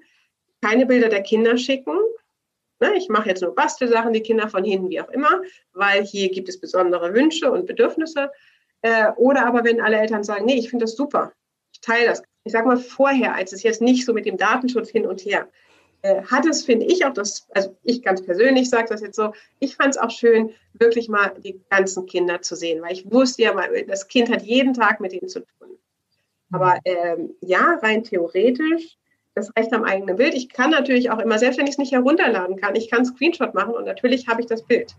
keine 0.61 0.87
Bilder 0.87 1.09
der 1.09 1.23
Kinder 1.23 1.56
schicken. 1.56 1.97
Ne, 2.80 2.94
ich 2.97 3.09
mache 3.09 3.28
jetzt 3.28 3.42
nur 3.42 3.54
Bastelsachen, 3.54 4.12
die 4.12 4.23
Kinder 4.23 4.49
von 4.49 4.64
hinten, 4.64 4.90
wie 4.90 5.00
auch 5.00 5.11
immer, 5.11 5.40
weil 5.73 6.02
hier 6.02 6.33
gibt 6.33 6.49
es 6.49 6.59
besondere 6.59 7.14
Wünsche 7.14 7.49
und 7.49 7.66
Bedürfnisse. 7.66 8.33
Äh, 8.83 9.12
oder 9.12 9.47
aber 9.47 9.62
wenn 9.62 9.80
alle 9.80 9.99
Eltern 9.99 10.25
sagen, 10.25 10.47
nee, 10.47 10.59
ich 10.59 10.68
finde 10.68 10.83
das 10.83 10.97
super, 10.97 11.33
ich 11.73 11.80
teile 11.80 12.06
das. 12.06 12.25
Ich 12.42 12.50
sage 12.50 12.66
mal 12.66 12.76
vorher, 12.76 13.37
als 13.37 13.52
es 13.52 13.62
jetzt 13.62 13.83
nicht 13.83 14.04
so 14.04 14.12
mit 14.12 14.26
dem 14.26 14.37
Datenschutz 14.37 14.90
hin 14.90 15.06
und 15.06 15.21
her 15.21 15.49
äh, 16.05 16.23
hat 16.25 16.45
es, 16.45 16.65
finde 16.65 16.85
ich 16.85 17.07
auch, 17.07 17.15
das, 17.15 17.47
also 17.55 17.75
ich 17.83 18.03
ganz 18.03 18.23
persönlich 18.23 18.69
sage 18.69 18.89
das 18.91 19.01
jetzt 19.01 19.17
so, 19.17 19.33
ich 19.59 19.75
fand 19.75 19.95
es 19.95 19.97
auch 19.97 20.11
schön, 20.11 20.51
wirklich 20.75 21.09
mal 21.09 21.33
die 21.43 21.59
ganzen 21.71 22.05
Kinder 22.05 22.43
zu 22.43 22.57
sehen, 22.57 22.83
weil 22.83 22.93
ich 22.93 23.11
wusste 23.11 23.43
ja, 23.43 23.55
das 23.89 24.07
Kind 24.07 24.31
hat 24.31 24.43
jeden 24.43 24.75
Tag 24.75 25.01
mit 25.01 25.15
ihnen 25.15 25.29
zu 25.29 25.41
tun. 25.41 25.79
Aber 26.53 26.79
ähm, 26.85 27.31
ja, 27.41 27.79
rein 27.83 28.05
theoretisch, 28.05 28.99
das 29.35 29.51
Recht 29.57 29.73
am 29.73 29.83
eigenen 29.83 30.17
Bild. 30.17 30.35
Ich 30.35 30.51
kann 30.51 30.71
natürlich 30.71 31.11
auch 31.11 31.19
immer, 31.19 31.39
selbst 31.39 31.59
wenn 31.59 31.67
ich 31.67 31.73
es 31.73 31.79
nicht 31.79 31.93
herunterladen 31.93 32.57
kann, 32.57 32.77
ich 32.77 32.91
kann 32.91 32.99
einen 32.99 33.07
Screenshot 33.07 33.55
machen 33.55 33.73
und 33.73 33.87
natürlich 33.87 34.29
habe 34.29 34.43
ich 34.43 34.47
das 34.47 34.63
Bild. 34.63 34.95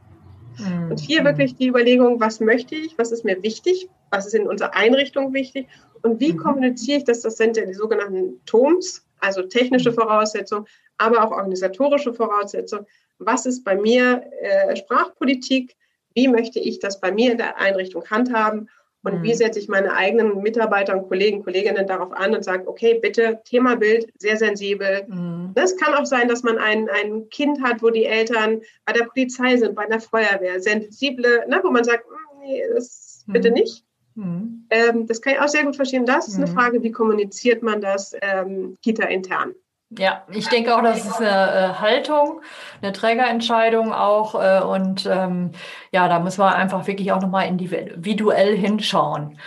Mhm. 0.58 0.90
Und 0.90 1.00
hier 1.00 1.24
wirklich 1.24 1.56
die 1.56 1.68
Überlegung, 1.68 2.20
was 2.20 2.40
möchte 2.40 2.74
ich, 2.74 2.98
was 2.98 3.12
ist 3.12 3.24
mir 3.24 3.44
wichtig, 3.44 3.90
was 4.10 4.26
ist 4.26 4.34
in 4.34 4.48
unserer 4.48 4.74
Einrichtung 4.74 5.34
wichtig 5.36 5.68
und 6.02 6.20
wie 6.20 6.34
mhm. 6.34 6.38
kommuniziere 6.38 6.98
ich 6.98 7.04
das? 7.04 7.22
Das 7.22 7.38
sind 7.38 7.58
ja 7.58 7.66
die 7.66 7.76
sogenannten 7.76 8.42
TOMs, 8.48 9.06
also 9.20 9.44
technische 9.44 9.92
mhm. 9.92 9.96
Voraussetzungen, 9.96 10.66
aber 10.98 11.24
auch 11.24 11.32
organisatorische 11.32 12.14
Voraussetzungen. 12.14 12.86
Was 13.20 13.46
ist 13.46 13.64
bei 13.64 13.76
mir 13.76 14.24
äh, 14.42 14.76
Sprachpolitik? 14.76 15.76
Wie 16.14 16.28
möchte 16.28 16.60
ich 16.60 16.80
das 16.80 17.00
bei 17.00 17.12
mir 17.12 17.32
in 17.32 17.38
der 17.38 17.58
Einrichtung 17.58 18.04
handhaben? 18.10 18.70
Und 19.06 19.20
mhm. 19.20 19.24
wie 19.24 19.34
setze 19.36 19.60
ich 19.60 19.68
meine 19.68 19.94
eigenen 19.94 20.42
Mitarbeiter 20.42 20.98
und 20.98 21.08
Kollegen, 21.08 21.44
Kolleginnen 21.44 21.86
darauf 21.86 22.12
an 22.12 22.34
und 22.34 22.44
sage, 22.44 22.68
okay, 22.68 22.98
bitte, 23.00 23.40
Thema 23.46 23.76
Bild, 23.76 24.12
sehr 24.18 24.36
sensibel. 24.36 25.06
Mhm. 25.08 25.52
Es 25.54 25.78
kann 25.78 25.94
auch 25.94 26.06
sein, 26.06 26.28
dass 26.28 26.42
man 26.42 26.58
ein, 26.58 26.90
ein 26.90 27.30
Kind 27.30 27.62
hat, 27.62 27.84
wo 27.84 27.92
die 27.92 28.06
Eltern 28.06 28.62
bei 28.84 28.94
der 28.94 29.06
Polizei 29.06 29.58
sind, 29.58 29.76
bei 29.76 29.86
der 29.86 30.00
Feuerwehr, 30.00 30.60
sensible, 30.60 31.46
ne, 31.48 31.60
wo 31.64 31.70
man 31.70 31.84
sagt, 31.84 32.06
hm, 32.06 32.40
nee, 32.42 32.64
das 32.74 33.24
mhm. 33.28 33.34
bitte 33.34 33.52
nicht. 33.52 33.86
Mhm. 34.16 34.66
Ähm, 34.72 35.06
das 35.06 35.22
kann 35.22 35.34
ich 35.34 35.40
auch 35.40 35.50
sehr 35.50 35.66
gut 35.66 35.76
verstehen. 35.76 36.08
Das 36.08 36.28
ist 36.28 36.38
eine 36.38 36.48
mhm. 36.48 36.56
Frage, 36.56 36.82
wie 36.82 36.92
kommuniziert 36.92 37.62
man 37.62 37.82
das 37.82 38.16
ähm, 38.22 38.76
Kita 38.82 39.06
intern? 39.06 39.54
Ja, 39.92 40.26
ich 40.32 40.48
denke 40.50 40.76
auch, 40.76 40.82
das 40.82 41.06
ist 41.06 41.22
eine 41.22 41.30
äh, 41.30 41.74
Haltung, 41.80 42.42
eine 42.82 42.92
Trägerentscheidung 42.92 43.94
auch. 43.94 44.36
Äh, 44.36 44.62
und 44.64 45.06
ähm, 45.06 45.52
ja, 45.92 46.10
da 46.10 46.20
müssen 46.20 46.40
wir 46.40 46.56
einfach 46.56 46.88
wirklich 46.88 47.12
auch 47.12 47.22
nochmal 47.22 47.48
individuell 47.48 48.58
hinschauen. 48.58 49.40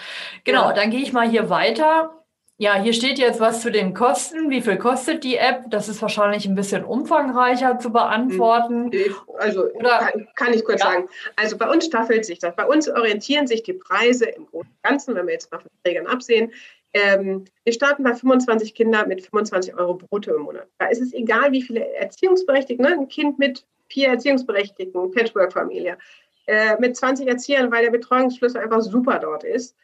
Genau, 0.45 0.69
ja. 0.69 0.73
dann 0.73 0.91
gehe 0.91 1.01
ich 1.01 1.13
mal 1.13 1.29
hier 1.29 1.51
weiter. 1.51 2.15
Ja, 2.61 2.75
hier 2.75 2.93
steht 2.93 3.21
jetzt 3.21 3.39
was 3.39 3.61
zu 3.61 3.71
den 3.71 3.95
Kosten. 3.95 4.51
Wie 4.51 4.61
viel 4.61 4.79
kostet 4.79 5.23
die 5.23 5.37
App? 5.37 5.67
Das 5.69 5.89
ist 5.89 6.03
wahrscheinlich 6.03 6.45
ein 6.45 6.57
bisschen 6.57 6.85
umfangreicher 6.85 7.79
zu 7.79 7.93
beantworten. 7.93 8.91
Hm, 8.91 9.15
also 9.39 9.65
Oder, 9.75 9.99
kann, 9.99 10.29
kann 10.35 10.53
ich 10.55 10.65
kurz 10.65 10.81
ja. 10.81 10.91
sagen. 10.91 11.09
Also 11.37 11.57
bei 11.57 11.71
uns 11.71 11.87
staffelt 11.87 12.25
sich 12.25 12.41
das. 12.41 12.57
Bei 12.57 12.67
uns 12.67 12.89
orientieren 12.89 13.47
sich 13.47 13.63
die 13.63 13.75
Preise 13.75 14.25
im 14.25 14.47
Großen 14.47 14.71
und 14.71 14.83
Ganzen, 14.83 15.15
wenn 15.15 15.27
wir 15.27 15.35
jetzt 15.35 15.53
mal 15.53 15.61
von 15.61 15.71
Trägern 15.85 16.09
absehen, 16.09 16.53
ähm, 16.95 17.45
wir 17.65 17.73
starten 17.73 18.03
bei 18.03 18.15
25 18.15 18.75
Kindern 18.75 19.09
mit 19.09 19.23
25 19.23 19.75
Euro 19.75 19.95
brutto 19.95 20.35
im 20.35 20.43
Monat. 20.43 20.69
Da 20.79 20.87
ist 20.89 21.01
es 21.01 21.13
egal, 21.13 21.53
wie 21.53 21.63
viele 21.63 21.87
Erziehungsberechtigte, 21.95 22.83
ne? 22.83 22.93
ein 22.93 23.09
Kind 23.09 23.39
mit 23.39 23.67
vier 23.89 24.09
Erziehungsberechtigten, 24.09 25.11
Patchwork-Familie, 25.11 25.99
äh, 26.47 26.77
mit 26.79 26.97
20 26.97 27.29
Erziehern, 27.29 27.71
weil 27.71 27.85
der 27.85 27.91
Betreuungsschlüssel 27.91 28.61
einfach 28.61 28.81
super 28.81 29.19
dort 29.19 29.45
ist. 29.45 29.77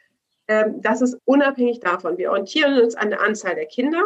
Ähm, 0.48 0.80
das 0.80 1.02
ist 1.02 1.18
unabhängig 1.24 1.80
davon. 1.80 2.18
Wir 2.18 2.30
orientieren 2.30 2.80
uns 2.80 2.94
an 2.94 3.10
der 3.10 3.20
Anzahl 3.20 3.54
der 3.54 3.66
Kinder 3.66 4.02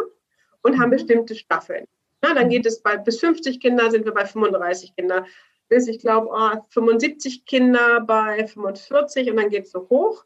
und 0.61 0.79
haben 0.79 0.89
mhm. 0.89 0.95
bestimmte 0.95 1.35
Staffeln. 1.35 1.85
Na, 2.21 2.33
dann 2.33 2.49
geht 2.49 2.65
es 2.65 2.81
bei 2.81 2.97
bis 2.97 3.19
50 3.19 3.61
Kinder, 3.61 3.89
sind 3.91 4.05
wir 4.05 4.13
bei 4.13 4.25
35 4.25 4.95
Kinder, 4.95 5.25
bis 5.69 5.87
ich 5.87 5.99
glaube 5.99 6.29
oh, 6.31 6.65
75 6.69 7.45
Kinder 7.45 8.01
bei 8.01 8.45
45 8.45 9.29
und 9.29 9.37
dann 9.37 9.49
geht 9.49 9.65
es 9.65 9.71
so 9.71 9.87
hoch. 9.89 10.25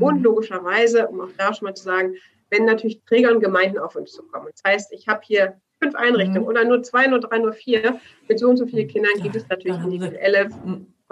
Und 0.00 0.18
mhm. 0.18 0.24
logischerweise, 0.24 1.08
um 1.08 1.20
auch 1.20 1.30
da 1.36 1.52
schon 1.52 1.66
mal 1.66 1.74
zu 1.74 1.84
sagen, 1.84 2.14
wenn 2.50 2.64
natürlich 2.64 3.02
Träger 3.04 3.32
und 3.32 3.40
Gemeinden 3.40 3.78
auf 3.78 3.96
uns 3.96 4.12
zukommen. 4.12 4.48
Das 4.50 4.62
heißt, 4.64 4.92
ich 4.92 5.08
habe 5.08 5.20
hier 5.24 5.60
fünf 5.82 5.94
Einrichtungen 5.94 6.42
mhm. 6.42 6.48
oder 6.48 6.64
nur 6.64 6.82
zwei, 6.82 7.06
nur 7.06 7.20
drei, 7.20 7.38
nur 7.38 7.52
vier. 7.52 7.98
Mit 8.28 8.38
so 8.38 8.48
und 8.48 8.56
so 8.56 8.66
vielen 8.66 8.88
Kindern 8.88 9.22
gibt 9.22 9.36
es 9.36 9.48
natürlich 9.48 9.78
individuelle 9.78 10.48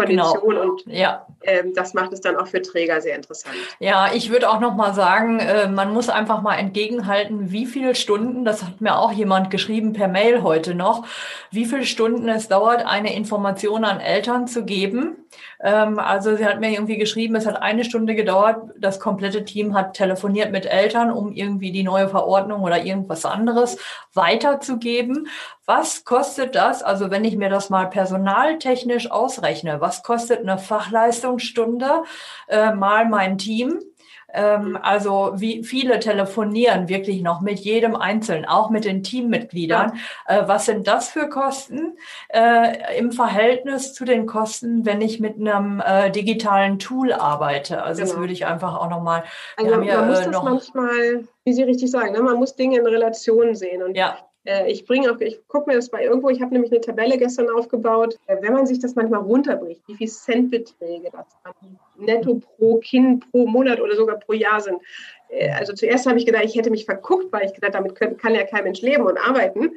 Kondition 0.06 0.54
genau. 0.54 0.62
und 0.62 0.82
ja. 0.86 1.26
ähm, 1.42 1.72
das 1.74 1.94
macht 1.94 2.12
es 2.12 2.20
dann 2.20 2.36
auch 2.36 2.46
für 2.46 2.62
Träger 2.62 3.00
sehr 3.00 3.16
interessant. 3.16 3.54
Ja, 3.78 4.12
ich 4.12 4.30
würde 4.30 4.50
auch 4.50 4.60
noch 4.60 4.74
mal 4.74 4.94
sagen, 4.94 5.40
äh, 5.40 5.68
man 5.68 5.92
muss 5.92 6.08
einfach 6.08 6.42
mal 6.42 6.56
entgegenhalten, 6.56 7.52
wie 7.52 7.66
viele 7.66 7.94
Stunden, 7.94 8.44
das 8.44 8.62
hat 8.62 8.80
mir 8.80 8.98
auch 8.98 9.12
jemand 9.12 9.50
geschrieben 9.50 9.92
per 9.92 10.08
Mail 10.08 10.42
heute 10.42 10.74
noch, 10.74 11.06
wie 11.50 11.64
viele 11.64 11.84
Stunden 11.84 12.28
es 12.28 12.48
dauert, 12.48 12.84
eine 12.86 13.14
Information 13.14 13.84
an 13.84 14.00
Eltern 14.00 14.46
zu 14.46 14.64
geben. 14.64 15.16
Ähm, 15.62 15.98
also 15.98 16.36
sie 16.36 16.44
hat 16.44 16.60
mir 16.60 16.70
irgendwie 16.70 16.96
geschrieben, 16.96 17.36
es 17.36 17.46
hat 17.46 17.60
eine 17.60 17.84
Stunde 17.84 18.14
gedauert, 18.14 18.70
das 18.78 19.00
komplette 19.00 19.44
Team 19.44 19.74
hat 19.74 19.94
telefoniert 19.94 20.52
mit 20.52 20.66
Eltern, 20.66 21.10
um 21.10 21.32
irgendwie 21.32 21.72
die 21.72 21.82
neue 21.84 22.08
Verordnung 22.08 22.62
oder 22.62 22.84
irgendwas 22.84 23.24
anderes 23.24 23.78
weiterzugeben. 24.14 25.28
Was 25.64 26.04
kostet 26.04 26.54
das? 26.56 26.82
Also 26.82 27.10
wenn 27.10 27.24
ich 27.24 27.36
mir 27.36 27.48
das 27.48 27.70
mal 27.70 27.86
personaltechnisch 27.86 29.10
ausrechne, 29.10 29.80
was 29.80 30.02
kostet 30.02 30.40
eine 30.40 30.58
Fachleistungsstunde 30.58 32.02
äh, 32.48 32.72
mal 32.74 33.06
mein 33.08 33.38
Team? 33.38 33.80
Ähm, 34.32 34.78
also 34.80 35.32
wie 35.34 35.62
viele 35.62 36.00
telefonieren 36.00 36.88
wirklich 36.88 37.22
noch 37.22 37.40
mit 37.40 37.60
jedem 37.60 37.94
Einzelnen, 37.94 38.44
auch 38.44 38.70
mit 38.70 38.84
den 38.84 39.02
Teammitgliedern. 39.02 39.92
Ja. 40.28 40.40
Äh, 40.40 40.48
was 40.48 40.66
sind 40.66 40.88
das 40.88 41.10
für 41.10 41.28
Kosten 41.28 41.96
äh, 42.28 42.98
im 42.98 43.12
Verhältnis 43.12 43.92
zu 43.92 44.04
den 44.04 44.26
Kosten, 44.26 44.86
wenn 44.86 45.00
ich 45.00 45.20
mit 45.20 45.36
einem 45.36 45.80
äh, 45.80 46.10
digitalen 46.10 46.78
Tool 46.78 47.12
arbeite? 47.12 47.82
Also 47.82 48.00
genau. 48.00 48.12
das 48.12 48.20
würde 48.20 48.32
ich 48.32 48.46
einfach 48.46 48.74
auch 48.80 48.88
nochmal. 48.88 49.24
Also 49.56 49.70
man 49.70 49.84
ja, 49.84 50.02
muss 50.02 50.20
äh, 50.20 50.30
das 50.30 50.42
manchmal, 50.42 51.24
wie 51.44 51.52
Sie 51.52 51.62
richtig 51.62 51.90
sagen, 51.90 52.12
ne? 52.12 52.22
man 52.22 52.36
muss 52.36 52.56
Dinge 52.56 52.78
in 52.78 52.86
Relation 52.86 53.54
sehen 53.54 53.82
und 53.82 53.96
ja. 53.96 54.16
Äh, 54.44 54.70
ich 54.70 54.84
bringe 54.86 55.10
auch, 55.10 55.20
ich 55.20 55.46
gucke 55.46 55.70
mir 55.70 55.76
das 55.76 55.88
bei 55.88 56.04
irgendwo, 56.04 56.28
ich 56.28 56.40
habe 56.40 56.52
nämlich 56.52 56.72
eine 56.72 56.80
Tabelle 56.80 57.16
gestern 57.18 57.48
aufgebaut. 57.50 58.18
Äh, 58.26 58.36
wenn 58.40 58.52
man 58.52 58.66
sich 58.66 58.78
das 58.78 58.94
manchmal 58.94 59.20
runterbricht, 59.20 59.82
wie 59.86 59.94
viel 59.94 60.08
Centbeträge 60.08 61.10
das 61.12 61.26
netto 61.96 62.40
pro 62.40 62.78
Kind 62.78 63.30
pro 63.30 63.46
Monat 63.46 63.80
oder 63.80 63.94
sogar 63.94 64.18
pro 64.18 64.32
Jahr 64.32 64.60
sind. 64.60 64.80
Äh, 65.28 65.50
also 65.50 65.72
zuerst 65.72 66.06
habe 66.06 66.18
ich 66.18 66.26
gedacht, 66.26 66.44
ich 66.44 66.56
hätte 66.56 66.70
mich 66.70 66.84
verguckt, 66.84 67.32
weil 67.32 67.46
ich 67.46 67.54
gedacht, 67.54 67.74
damit 67.74 67.94
kann 67.94 68.34
ja 68.34 68.44
kein 68.44 68.64
Mensch 68.64 68.82
leben 68.82 69.04
und 69.04 69.18
arbeiten. 69.18 69.72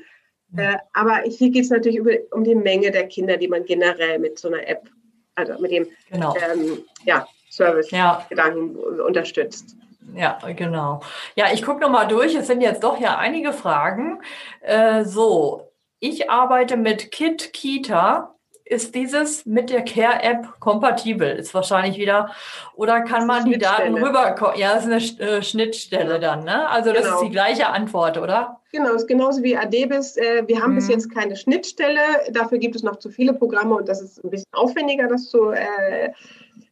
Aber 0.94 1.24
hier 1.26 1.50
geht 1.50 1.66
es 1.66 1.70
natürlich 1.70 2.00
um 2.32 2.46
die 2.46 2.56
Menge 2.56 2.90
der 2.90 3.08
Kinder, 3.08 3.36
die 3.36 3.50
man 3.50 3.66
generell 3.66 4.20
mit 4.20 4.40
so 4.40 4.48
einer 4.48 4.66
App, 4.66 4.90
also 5.34 5.60
mit 5.60 5.72
dem 5.72 5.88
genau. 6.10 6.34
ähm, 6.36 6.78
ja, 7.04 7.28
Service-Gedanken 7.50 8.78
ja. 8.78 9.04
unterstützt. 9.04 9.76
Ja, 10.14 10.38
genau. 10.56 11.02
Ja, 11.36 11.48
ich 11.54 11.64
gucke 11.64 11.82
nochmal 11.82 12.08
durch. 12.08 12.36
Es 12.36 12.48
sind 12.48 12.62
jetzt 12.62 12.84
doch 12.84 13.00
ja 13.00 13.18
einige 13.18 13.54
Fragen. 13.54 14.22
Äh, 14.62 15.04
so, 15.04 15.72
ich 16.00 16.30
arbeite 16.30 16.78
mit 16.78 17.12
Kit 17.12 17.54
Kita. 17.54 18.32
Ist 18.68 18.96
dieses 18.96 19.46
mit 19.46 19.70
der 19.70 19.86
Care-App 19.86 20.60
kompatibel? 20.60 21.30
Ist 21.30 21.54
wahrscheinlich 21.54 22.00
wieder, 22.00 22.32
oder 22.74 23.02
kann 23.02 23.28
man 23.28 23.46
die 23.46 23.60
Daten 23.60 23.94
rüber, 23.94 24.36
ja, 24.58 24.74
das 24.74 24.88
ist 24.88 25.22
eine 25.22 25.32
äh, 25.32 25.44
Schnittstelle 25.44 26.20
dann, 26.20 26.46
ne? 26.46 26.68
Also 26.68 26.92
das 26.92 27.04
genau. 27.04 27.16
ist 27.18 27.26
die 27.26 27.30
gleiche 27.30 27.68
Antwort, 27.68 28.18
oder? 28.18 28.60
Genau, 28.72 28.96
ist 28.96 29.08
genauso 29.08 29.44
wie 29.44 29.56
Adebis. 29.56 30.18
Äh, 30.18 30.48
wir 30.48 30.64
haben 30.64 30.72
mhm. 30.72 30.78
bis 30.78 30.88
jetzt 30.88 31.14
keine 31.14 31.36
Schnittstelle. 31.36 32.02
Dafür 32.32 32.58
gibt 32.58 32.76
es 32.76 32.82
noch 32.82 32.96
zu 32.96 33.12
viele 33.12 33.34
Programme 33.34 33.76
und 33.76 33.88
das 33.88 34.02
ist 34.02 34.24
ein 34.24 34.32
bisschen 34.32 34.52
aufwendiger, 34.52 35.08
das 35.08 35.30
zu 35.30 35.52
äh, 35.52 36.12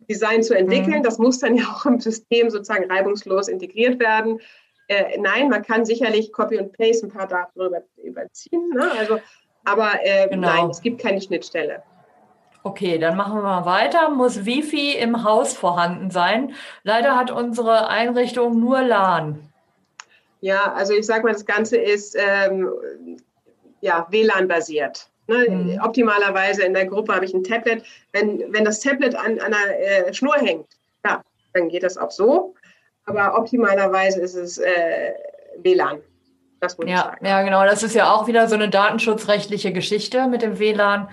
Design 0.09 0.43
zu 0.43 0.55
entwickeln. 0.55 0.99
Mhm. 0.99 1.03
Das 1.03 1.17
muss 1.17 1.39
dann 1.39 1.55
ja 1.55 1.65
auch 1.65 1.85
im 1.85 1.99
System 1.99 2.49
sozusagen 2.49 2.89
reibungslos 2.91 3.47
integriert 3.47 3.99
werden. 3.99 4.39
Äh, 4.87 5.17
nein, 5.19 5.49
man 5.49 5.63
kann 5.63 5.85
sicherlich 5.85 6.31
Copy 6.31 6.57
und 6.57 6.77
Paste 6.77 7.07
ein 7.07 7.11
paar 7.11 7.27
Daten 7.27 7.59
über, 7.59 7.81
überziehen. 8.03 8.69
Ne? 8.73 8.91
Also, 8.97 9.19
aber 9.63 9.91
äh, 10.03 10.27
genau. 10.29 10.47
nein, 10.47 10.69
es 10.69 10.81
gibt 10.81 11.01
keine 11.01 11.21
Schnittstelle. 11.21 11.83
Okay, 12.63 12.97
dann 12.97 13.17
machen 13.17 13.35
wir 13.35 13.41
mal 13.41 13.65
weiter. 13.65 14.09
Muss 14.09 14.45
Wifi 14.45 14.93
im 14.93 15.23
Haus 15.23 15.53
vorhanden 15.53 16.11
sein? 16.11 16.53
Leider 16.83 17.17
hat 17.17 17.29
unsere 17.29 17.89
Einrichtung 17.89 18.59
nur 18.59 18.81
LAN. 18.81 19.49
Ja, 20.39 20.73
also 20.73 20.93
ich 20.93 21.05
sage 21.05 21.23
mal, 21.23 21.33
das 21.33 21.45
Ganze 21.45 21.77
ist 21.77 22.17
ähm, 22.17 22.69
ja, 23.81 24.07
WLAN-basiert. 24.09 25.09
Ne? 25.27 25.49
Mhm. 25.49 25.79
Optimalerweise 25.81 26.63
in 26.63 26.73
der 26.73 26.85
Gruppe 26.85 27.13
habe 27.13 27.25
ich 27.25 27.33
ein 27.33 27.43
Tablet. 27.43 27.83
Wenn, 28.11 28.51
wenn 28.51 28.65
das 28.65 28.79
Tablet 28.79 29.15
an, 29.15 29.39
an 29.39 29.53
einer 29.53 29.79
äh, 29.79 30.13
Schnur 30.13 30.35
hängt, 30.35 30.67
ja, 31.05 31.21
dann 31.53 31.69
geht 31.69 31.83
das 31.83 31.97
auch 31.97 32.11
so. 32.11 32.55
Aber 33.05 33.37
optimalerweise 33.37 34.21
ist 34.21 34.35
es 34.35 34.57
äh, 34.57 35.13
WLAN. 35.57 35.99
Das 36.59 36.77
muss 36.77 36.87
ja, 36.89 36.95
ich 36.95 37.01
sagen. 37.01 37.25
Ja, 37.25 37.41
genau. 37.41 37.65
Das 37.65 37.83
ist 37.83 37.95
ja 37.95 38.11
auch 38.11 38.27
wieder 38.27 38.47
so 38.47 38.55
eine 38.55 38.69
datenschutzrechtliche 38.69 39.73
Geschichte 39.73 40.27
mit 40.27 40.41
dem 40.41 40.59
WLAN. 40.59 41.09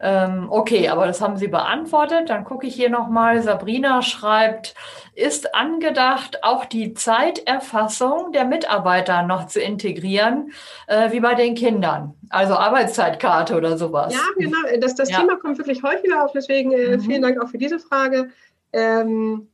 Ähm, 0.00 0.46
okay, 0.50 0.88
aber 0.88 1.06
das 1.06 1.20
haben 1.20 1.36
Sie 1.36 1.48
beantwortet. 1.48 2.30
Dann 2.30 2.44
gucke 2.44 2.66
ich 2.66 2.74
hier 2.74 2.90
nochmal. 2.90 3.42
Sabrina 3.42 4.02
schreibt, 4.02 4.74
ist 5.14 5.54
angedacht, 5.54 6.42
auch 6.42 6.64
die 6.64 6.94
Zeiterfassung 6.94 8.32
der 8.32 8.44
Mitarbeiter 8.44 9.22
noch 9.22 9.46
zu 9.46 9.60
integrieren, 9.60 10.52
äh, 10.86 11.12
wie 11.12 11.20
bei 11.20 11.34
den 11.34 11.54
Kindern. 11.54 12.14
Also 12.30 12.54
Arbeitszeitkarte 12.54 13.56
oder 13.56 13.78
sowas. 13.78 14.12
Ja, 14.12 14.20
genau. 14.36 14.58
Das, 14.80 14.94
das 14.94 15.10
ja. 15.10 15.20
Thema 15.20 15.36
kommt 15.36 15.58
wirklich 15.58 15.82
häufiger 15.82 16.24
auf. 16.24 16.32
Deswegen 16.32 16.72
äh, 16.72 16.96
mhm. 16.96 17.00
vielen 17.00 17.22
Dank 17.22 17.42
auch 17.42 17.48
für 17.48 17.58
diese 17.58 17.78
Frage. 17.78 18.30
Ähm, 18.72 19.48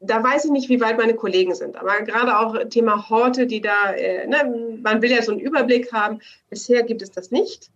da 0.00 0.22
weiß 0.22 0.44
ich 0.44 0.50
nicht, 0.50 0.68
wie 0.68 0.80
weit 0.80 0.96
meine 0.96 1.14
Kollegen 1.14 1.54
sind. 1.54 1.76
Aber 1.76 2.00
gerade 2.02 2.38
auch 2.38 2.56
Thema 2.68 3.08
Horte, 3.10 3.46
die 3.46 3.60
da, 3.60 3.92
äh, 3.92 4.26
ne, 4.26 4.78
man 4.82 5.02
will 5.02 5.10
ja 5.10 5.22
so 5.22 5.32
einen 5.32 5.40
Überblick 5.40 5.92
haben. 5.92 6.20
Bisher 6.50 6.82
gibt 6.84 7.02
es 7.02 7.10
das 7.10 7.30
nicht. 7.30 7.70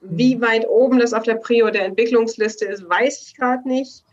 Wie 0.00 0.36
mhm. 0.36 0.42
weit 0.42 0.68
oben 0.68 0.98
das 0.98 1.12
auf 1.12 1.24
der 1.24 1.34
Prio 1.34 1.70
der 1.70 1.84
Entwicklungsliste 1.84 2.64
ist, 2.64 2.88
weiß 2.88 3.22
ich 3.22 3.36
gerade 3.36 3.68
nicht. 3.68 4.04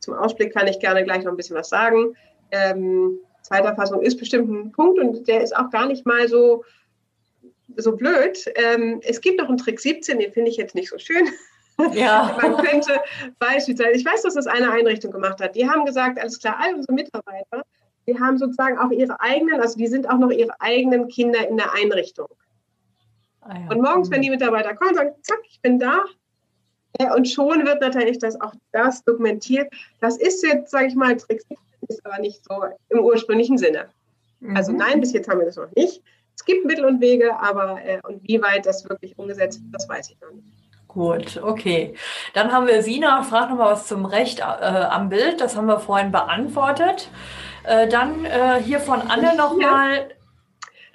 Zum 0.00 0.14
Ausblick 0.14 0.52
kann 0.52 0.66
ich 0.68 0.80
gerne 0.80 1.04
gleich 1.04 1.24
noch 1.24 1.32
ein 1.32 1.36
bisschen 1.36 1.56
was 1.56 1.68
sagen. 1.68 2.14
Ähm, 2.50 3.18
Zeiterfassung 3.42 4.02
ist 4.02 4.18
bestimmt 4.18 4.50
ein 4.50 4.72
Punkt 4.72 4.98
und 4.98 5.26
der 5.28 5.42
ist 5.42 5.56
auch 5.56 5.70
gar 5.70 5.86
nicht 5.86 6.06
mal 6.06 6.28
so, 6.28 6.64
so 7.76 7.96
blöd. 7.96 8.44
Ähm, 8.54 9.00
es 9.02 9.20
gibt 9.20 9.40
noch 9.40 9.48
einen 9.48 9.58
Trick 9.58 9.80
17, 9.80 10.18
den 10.18 10.32
finde 10.32 10.50
ich 10.50 10.56
jetzt 10.56 10.74
nicht 10.74 10.90
so 10.90 10.98
schön. 10.98 11.28
Ja. 11.92 12.36
Man 12.42 12.56
könnte 12.56 13.00
beispielsweise, 13.38 13.92
ich 13.92 14.04
weiß, 14.04 14.22
dass 14.22 14.34
das 14.34 14.46
eine 14.46 14.70
Einrichtung 14.70 15.12
gemacht 15.12 15.40
hat, 15.40 15.54
die 15.54 15.68
haben 15.68 15.84
gesagt, 15.84 16.18
alles 16.18 16.38
klar, 16.38 16.56
all 16.60 16.74
unsere 16.74 16.92
Mitarbeiter, 16.92 17.62
die 18.06 18.18
haben 18.18 18.38
sozusagen 18.38 18.78
auch 18.78 18.90
ihre 18.90 19.20
eigenen, 19.20 19.60
also 19.60 19.78
die 19.78 19.86
sind 19.86 20.08
auch 20.08 20.18
noch 20.18 20.30
ihre 20.30 20.60
eigenen 20.60 21.08
Kinder 21.08 21.46
in 21.46 21.56
der 21.56 21.72
Einrichtung. 21.74 22.28
Ah, 23.48 23.58
ja. 23.58 23.70
Und 23.70 23.80
morgens, 23.80 24.10
wenn 24.10 24.22
die 24.22 24.30
Mitarbeiter 24.30 24.74
kommen, 24.74 24.94
sagen, 24.94 25.14
zack, 25.22 25.40
ich 25.48 25.60
bin 25.60 25.78
da. 25.78 26.04
Und 27.14 27.28
schon 27.28 27.64
wird 27.64 27.80
natürlich 27.80 28.18
das 28.18 28.40
auch 28.40 28.52
das 28.72 29.04
dokumentiert. 29.04 29.72
Das 30.00 30.16
ist 30.18 30.42
jetzt, 30.42 30.70
sage 30.70 30.86
ich 30.86 30.94
mal, 30.94 31.16
Trick, 31.16 31.42
ist 31.88 32.04
aber 32.04 32.18
nicht 32.18 32.44
so 32.44 32.64
im 32.90 33.00
ursprünglichen 33.00 33.56
Sinne. 33.56 33.88
Also 34.54 34.72
mhm. 34.72 34.78
nein, 34.78 35.00
bis 35.00 35.12
jetzt 35.12 35.28
haben 35.28 35.38
wir 35.38 35.46
das 35.46 35.56
noch 35.56 35.74
nicht. 35.74 36.02
Es 36.36 36.44
gibt 36.44 36.64
Mittel 36.64 36.84
und 36.84 37.00
Wege, 37.00 37.38
aber 37.40 37.80
äh, 37.84 38.00
und 38.06 38.22
wie 38.22 38.40
weit 38.40 38.66
das 38.66 38.88
wirklich 38.88 39.18
umgesetzt 39.18 39.60
wird, 39.62 39.74
das 39.74 39.88
weiß 39.88 40.10
ich 40.10 40.20
noch 40.20 40.30
nicht. 40.30 40.46
Gut, 40.86 41.40
okay. 41.42 41.94
Dann 42.34 42.52
haben 42.52 42.66
wir 42.66 42.82
Sina, 42.82 43.22
fragt 43.22 43.50
nochmal 43.50 43.72
was 43.72 43.86
zum 43.86 44.06
Recht 44.06 44.40
äh, 44.40 44.42
am 44.42 45.08
Bild. 45.08 45.40
Das 45.40 45.56
haben 45.56 45.66
wir 45.66 45.80
vorhin 45.80 46.12
beantwortet. 46.12 47.10
Äh, 47.64 47.88
dann 47.88 48.24
äh, 48.24 48.62
hier 48.62 48.80
von 48.80 49.02
Anne 49.02 49.36
nochmal. 49.36 50.08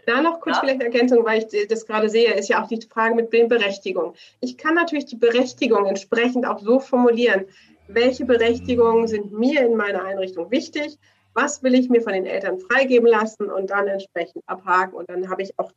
Da 0.06 0.22
noch 0.22 0.42
kurz 0.42 0.58
ja. 0.58 0.62
vielleicht 0.62 0.82
eine 0.82 0.94
Ergänzung, 0.94 1.26
weil 1.26 1.44
ich 1.44 1.68
das 1.68 1.86
gerade 1.86 2.10
sehe, 2.10 2.34
ist 2.34 2.50
ja 2.50 2.62
auch 2.62 2.68
die 2.68 2.82
Frage 2.82 3.16
mit 3.16 3.30
Berechtigung. 3.30 4.14
Ich 4.42 4.58
kann 4.58 4.76
natürlich 4.76 5.06
die 5.06 5.16
Berechtigung 5.16 5.86
entsprechend 5.86 6.46
auch 6.46 6.60
so 6.60 6.80
formulieren, 6.80 7.46
welche 7.88 8.26
Berechtigungen 8.26 9.08
sind 9.08 9.32
mir 9.32 9.66
in 9.66 9.76
meiner 9.76 10.04
Einrichtung 10.04 10.52
wichtig, 10.52 10.98
was 11.34 11.64
will 11.64 11.74
ich 11.76 11.90
mir 11.90 12.02
von 12.02 12.14
den 12.14 12.26
Eltern 12.26 12.60
freigeben 12.60 13.08
lassen 13.08 13.50
und 13.50 13.70
dann 13.70 13.88
entsprechend 13.88 14.44
abhaken 14.46 14.94
und 14.94 15.10
dann 15.10 15.30
habe 15.30 15.42
ich 15.42 15.58
auch 15.58 15.72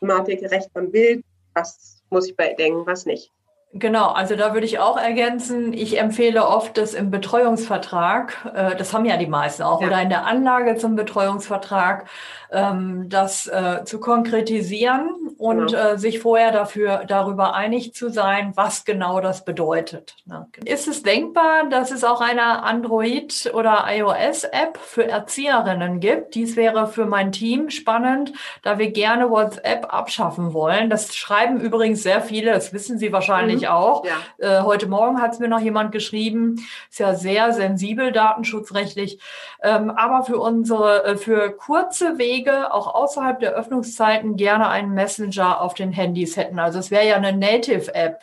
Thematik 0.00 0.42
Recht 0.50 0.70
am 0.74 0.90
Bild, 0.90 1.24
was 1.54 2.02
muss 2.10 2.28
ich 2.28 2.36
bedenken, 2.36 2.86
was 2.86 3.06
nicht. 3.06 3.30
Genau, 3.74 4.08
also 4.08 4.34
da 4.34 4.54
würde 4.54 4.64
ich 4.64 4.78
auch 4.78 4.96
ergänzen, 4.96 5.74
ich 5.74 5.98
empfehle 6.00 6.46
oft, 6.46 6.78
das 6.78 6.94
im 6.94 7.10
Betreuungsvertrag, 7.10 8.50
äh, 8.54 8.76
das 8.76 8.94
haben 8.94 9.04
ja 9.04 9.18
die 9.18 9.26
meisten 9.26 9.62
auch, 9.62 9.82
ja. 9.82 9.88
oder 9.88 10.00
in 10.00 10.08
der 10.08 10.26
Anlage 10.26 10.76
zum 10.76 10.96
Betreuungsvertrag, 10.96 12.06
ähm, 12.50 13.10
das 13.10 13.46
äh, 13.46 13.84
zu 13.84 14.00
konkretisieren 14.00 15.10
und 15.36 15.68
genau. 15.68 15.78
äh, 15.78 15.98
sich 15.98 16.18
vorher 16.18 16.50
dafür 16.50 17.04
darüber 17.06 17.54
einig 17.54 17.94
zu 17.94 18.08
sein, 18.08 18.52
was 18.54 18.84
genau 18.84 19.20
das 19.20 19.44
bedeutet. 19.44 20.16
Ne? 20.24 20.46
Ist 20.64 20.88
es 20.88 21.02
denkbar, 21.02 21.68
dass 21.68 21.90
es 21.90 22.04
auch 22.04 22.20
eine 22.20 22.62
Android- 22.62 23.52
oder 23.54 23.84
iOS-App 23.88 24.78
für 24.78 25.06
Erzieherinnen 25.06 26.00
gibt? 26.00 26.34
Dies 26.34 26.56
wäre 26.56 26.86
für 26.86 27.06
mein 27.06 27.32
Team 27.32 27.70
spannend, 27.70 28.32
da 28.62 28.78
wir 28.78 28.90
gerne 28.90 29.30
WhatsApp 29.30 29.92
abschaffen 29.92 30.54
wollen. 30.54 30.90
Das 30.90 31.14
schreiben 31.14 31.60
übrigens 31.60 32.02
sehr 32.02 32.22
viele, 32.22 32.52
das 32.52 32.72
wissen 32.72 32.98
Sie 32.98 33.12
wahrscheinlich 33.12 33.57
mhm. 33.57 33.57
Auch. 33.66 34.04
Ja. 34.04 34.60
Äh, 34.60 34.62
heute 34.62 34.86
Morgen 34.86 35.20
hat 35.20 35.32
es 35.32 35.40
mir 35.40 35.48
noch 35.48 35.60
jemand 35.60 35.90
geschrieben, 35.90 36.64
ist 36.88 37.00
ja 37.00 37.14
sehr 37.14 37.52
sensibel 37.52 38.12
datenschutzrechtlich. 38.12 39.18
Ähm, 39.62 39.90
aber 39.90 40.24
für 40.24 40.38
unsere, 40.38 41.04
äh, 41.04 41.16
für 41.16 41.50
kurze 41.50 42.18
Wege 42.18 42.72
auch 42.72 42.94
außerhalb 42.94 43.40
der 43.40 43.54
Öffnungszeiten 43.54 44.36
gerne 44.36 44.68
einen 44.68 44.94
Messenger 44.94 45.60
auf 45.60 45.74
den 45.74 45.90
Handys 45.90 46.36
hätten. 46.36 46.58
Also 46.60 46.78
es 46.78 46.90
wäre 46.90 47.06
ja 47.06 47.16
eine 47.16 47.32
Native-App. 47.32 48.22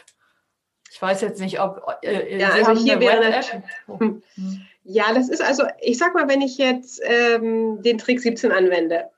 Ich 0.92 1.02
weiß 1.02 1.20
jetzt 1.22 1.42
nicht, 1.42 1.60
ob 1.60 1.86
äh, 2.04 2.08
äh 2.08 2.40
ja, 2.40 2.52
also 2.52 2.72
hier 2.72 3.02
wäre 3.02 3.42
hm. 3.88 4.24
Ja, 4.88 5.06
das 5.14 5.30
ist 5.30 5.44
also, 5.44 5.64
ich 5.82 5.98
sag 5.98 6.14
mal, 6.14 6.30
wenn 6.30 6.42
ich 6.42 6.60
jetzt 6.60 7.02
ähm, 7.04 7.82
den 7.82 7.98
Trick 7.98 8.22
17 8.22 8.52
anwende, 8.52 9.10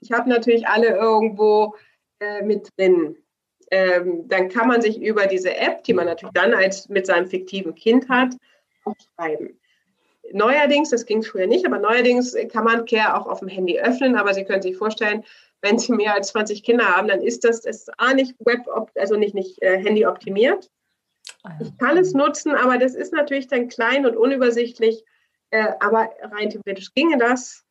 ich 0.00 0.12
habe 0.12 0.28
natürlich 0.28 0.68
alle 0.68 0.90
irgendwo 0.90 1.74
äh, 2.20 2.42
mit 2.42 2.68
drin. 2.76 3.16
Ähm, 3.70 4.26
dann 4.28 4.48
kann 4.48 4.68
man 4.68 4.80
sich 4.80 5.00
über 5.00 5.26
diese 5.26 5.54
App, 5.54 5.84
die 5.84 5.92
man 5.92 6.06
natürlich 6.06 6.32
dann 6.32 6.54
als 6.54 6.88
mit 6.88 7.06
seinem 7.06 7.26
fiktiven 7.26 7.74
Kind 7.74 8.08
hat, 8.08 8.34
auch 8.84 8.94
schreiben. 9.14 9.58
Neuerdings, 10.32 10.90
das 10.90 11.06
ging 11.06 11.22
früher 11.22 11.46
nicht, 11.46 11.66
aber 11.66 11.78
neuerdings 11.78 12.36
kann 12.52 12.64
man 12.64 12.84
Care 12.84 13.16
auch 13.16 13.26
auf 13.26 13.40
dem 13.40 13.48
Handy 13.48 13.78
öffnen. 13.78 14.16
Aber 14.16 14.34
Sie 14.34 14.44
können 14.44 14.62
sich 14.62 14.76
vorstellen, 14.76 15.24
wenn 15.60 15.78
Sie 15.78 15.92
mehr 15.92 16.14
als 16.14 16.28
20 16.28 16.62
Kinder 16.62 16.84
haben, 16.84 17.08
dann 17.08 17.22
ist 17.22 17.44
das, 17.44 17.62
das 17.62 17.88
A 17.98 18.14
nicht 18.14 18.34
Web, 18.40 18.66
also 18.94 19.16
nicht, 19.16 19.34
nicht 19.34 19.60
äh, 19.62 19.78
Handy 19.78 20.06
optimiert. 20.06 20.70
Ah, 21.42 21.52
ich 21.60 21.76
kann 21.78 21.96
es 21.96 22.14
nutzen, 22.14 22.54
aber 22.54 22.78
das 22.78 22.94
ist 22.94 23.12
natürlich 23.12 23.48
dann 23.48 23.68
klein 23.68 24.06
und 24.06 24.16
unübersichtlich. 24.16 25.04
Äh, 25.50 25.72
aber 25.80 26.10
rein 26.20 26.50
theoretisch 26.50 26.92
ginge 26.94 27.18
das. 27.18 27.64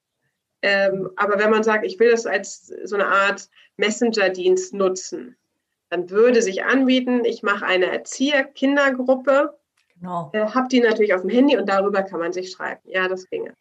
Ähm, 0.62 1.12
aber 1.15 1.38
wenn 1.38 1.51
man 1.51 1.63
sagt, 1.63 1.86
ich 1.86 1.99
will 1.99 2.10
das 2.10 2.25
als 2.25 2.67
so 2.83 2.95
eine 2.95 3.07
Art 3.07 3.49
Messenger-Dienst 3.77 4.73
nutzen, 4.73 5.38
dann 5.89 6.10
würde 6.10 6.41
sich 6.41 6.63
anbieten, 6.63 7.26
ich 7.26 7.43
mache 7.43 7.65
eine 7.65 7.88
Erzieher-Kindergruppe 7.88 9.58
Genau. 10.00 10.30
Äh, 10.34 10.45
habt 10.45 10.71
die 10.71 10.80
natürlich 10.80 11.13
auf 11.13 11.21
dem 11.21 11.30
Handy 11.30 11.58
und 11.58 11.67
darüber 11.67 12.04
kann 12.04 12.19
man 12.19 12.34
sich 12.34 12.52
schreiben. 12.52 12.82
Ja, 12.84 13.08
das 13.08 13.30
ginge. 13.30 13.54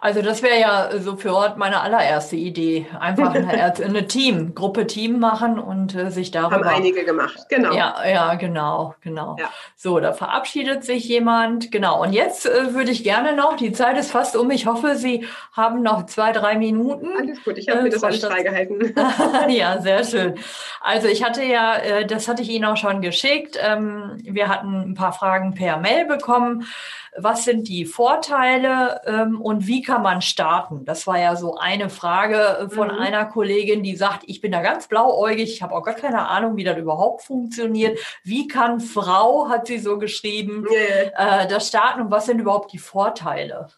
Also 0.00 0.22
das 0.22 0.42
wäre 0.42 0.60
ja 0.60 0.90
so 0.98 1.16
für 1.16 1.34
Ort 1.34 1.56
meine 1.56 1.80
allererste 1.80 2.36
Idee. 2.36 2.86
Einfach 2.98 3.34
eine, 3.34 3.74
eine 3.74 4.06
Team, 4.06 4.54
Gruppe 4.54 4.86
Team 4.86 5.18
machen 5.18 5.58
und 5.58 5.94
äh, 5.94 6.10
sich 6.10 6.30
darüber. 6.30 6.56
Haben 6.56 6.76
einige 6.76 7.04
gemacht, 7.04 7.46
genau. 7.48 7.72
Ja, 7.72 7.96
ja, 8.06 8.34
genau, 8.34 8.94
genau. 9.00 9.36
Ja. 9.38 9.50
So, 9.76 10.00
da 10.00 10.12
verabschiedet 10.12 10.84
sich 10.84 11.04
jemand. 11.08 11.70
Genau. 11.70 12.02
Und 12.02 12.12
jetzt 12.12 12.46
äh, 12.46 12.74
würde 12.74 12.90
ich 12.90 13.04
gerne 13.04 13.34
noch, 13.34 13.56
die 13.56 13.72
Zeit 13.72 13.98
ist 13.98 14.10
fast 14.10 14.36
um. 14.36 14.50
Ich 14.50 14.66
hoffe, 14.66 14.96
Sie 14.96 15.26
haben 15.52 15.82
noch 15.82 16.06
zwei, 16.06 16.32
drei 16.32 16.56
Minuten. 16.56 17.08
Alles 17.18 17.42
gut, 17.42 17.58
ich 17.58 17.68
habe 17.68 17.82
mir 17.82 17.88
äh, 17.88 17.92
das 17.92 18.04
alles 18.04 18.24
freigehalten. 18.24 18.94
ja, 19.48 19.80
sehr 19.80 20.04
schön. 20.04 20.34
Also 20.80 21.08
ich 21.08 21.24
hatte 21.24 21.42
ja, 21.42 21.76
äh, 21.76 22.06
das 22.06 22.28
hatte 22.28 22.42
ich 22.42 22.50
Ihnen 22.50 22.66
auch 22.66 22.76
schon 22.76 23.00
geschickt. 23.00 23.58
Ähm, 23.60 24.18
wir 24.22 24.48
hatten 24.48 24.90
ein 24.90 24.94
paar 24.94 25.12
Fragen 25.12 25.54
per 25.54 25.78
Mail 25.78 26.04
bekommen 26.04 26.66
was 27.16 27.44
sind 27.44 27.68
die 27.68 27.84
Vorteile 27.84 29.00
ähm, 29.06 29.40
und 29.54 29.68
wie 29.68 29.82
kann 29.82 30.02
man 30.02 30.20
starten? 30.20 30.84
Das 30.84 31.06
war 31.06 31.18
ja 31.18 31.36
so 31.36 31.54
eine 31.54 31.88
Frage 31.88 32.36
äh, 32.36 32.68
von 32.68 32.88
mhm. 32.88 32.98
einer 32.98 33.24
Kollegin, 33.26 33.84
die 33.84 33.94
sagt, 33.94 34.24
ich 34.26 34.40
bin 34.40 34.50
da 34.50 34.62
ganz 34.62 34.88
blauäugig, 34.88 35.52
ich 35.52 35.62
habe 35.62 35.74
auch 35.74 35.84
gar 35.84 35.94
keine 35.94 36.28
Ahnung, 36.28 36.56
wie 36.56 36.64
das 36.64 36.76
überhaupt 36.76 37.22
funktioniert. 37.22 37.98
Wie 38.24 38.48
kann 38.48 38.80
Frau, 38.80 39.48
hat 39.48 39.68
sie 39.68 39.78
so 39.78 39.98
geschrieben, 39.98 40.66
yeah. 40.68 41.42
äh, 41.44 41.48
das 41.48 41.68
starten 41.68 42.02
und 42.02 42.10
was 42.10 42.26
sind 42.26 42.40
überhaupt 42.40 42.72
die 42.72 42.78
Vorteile? 42.78 43.68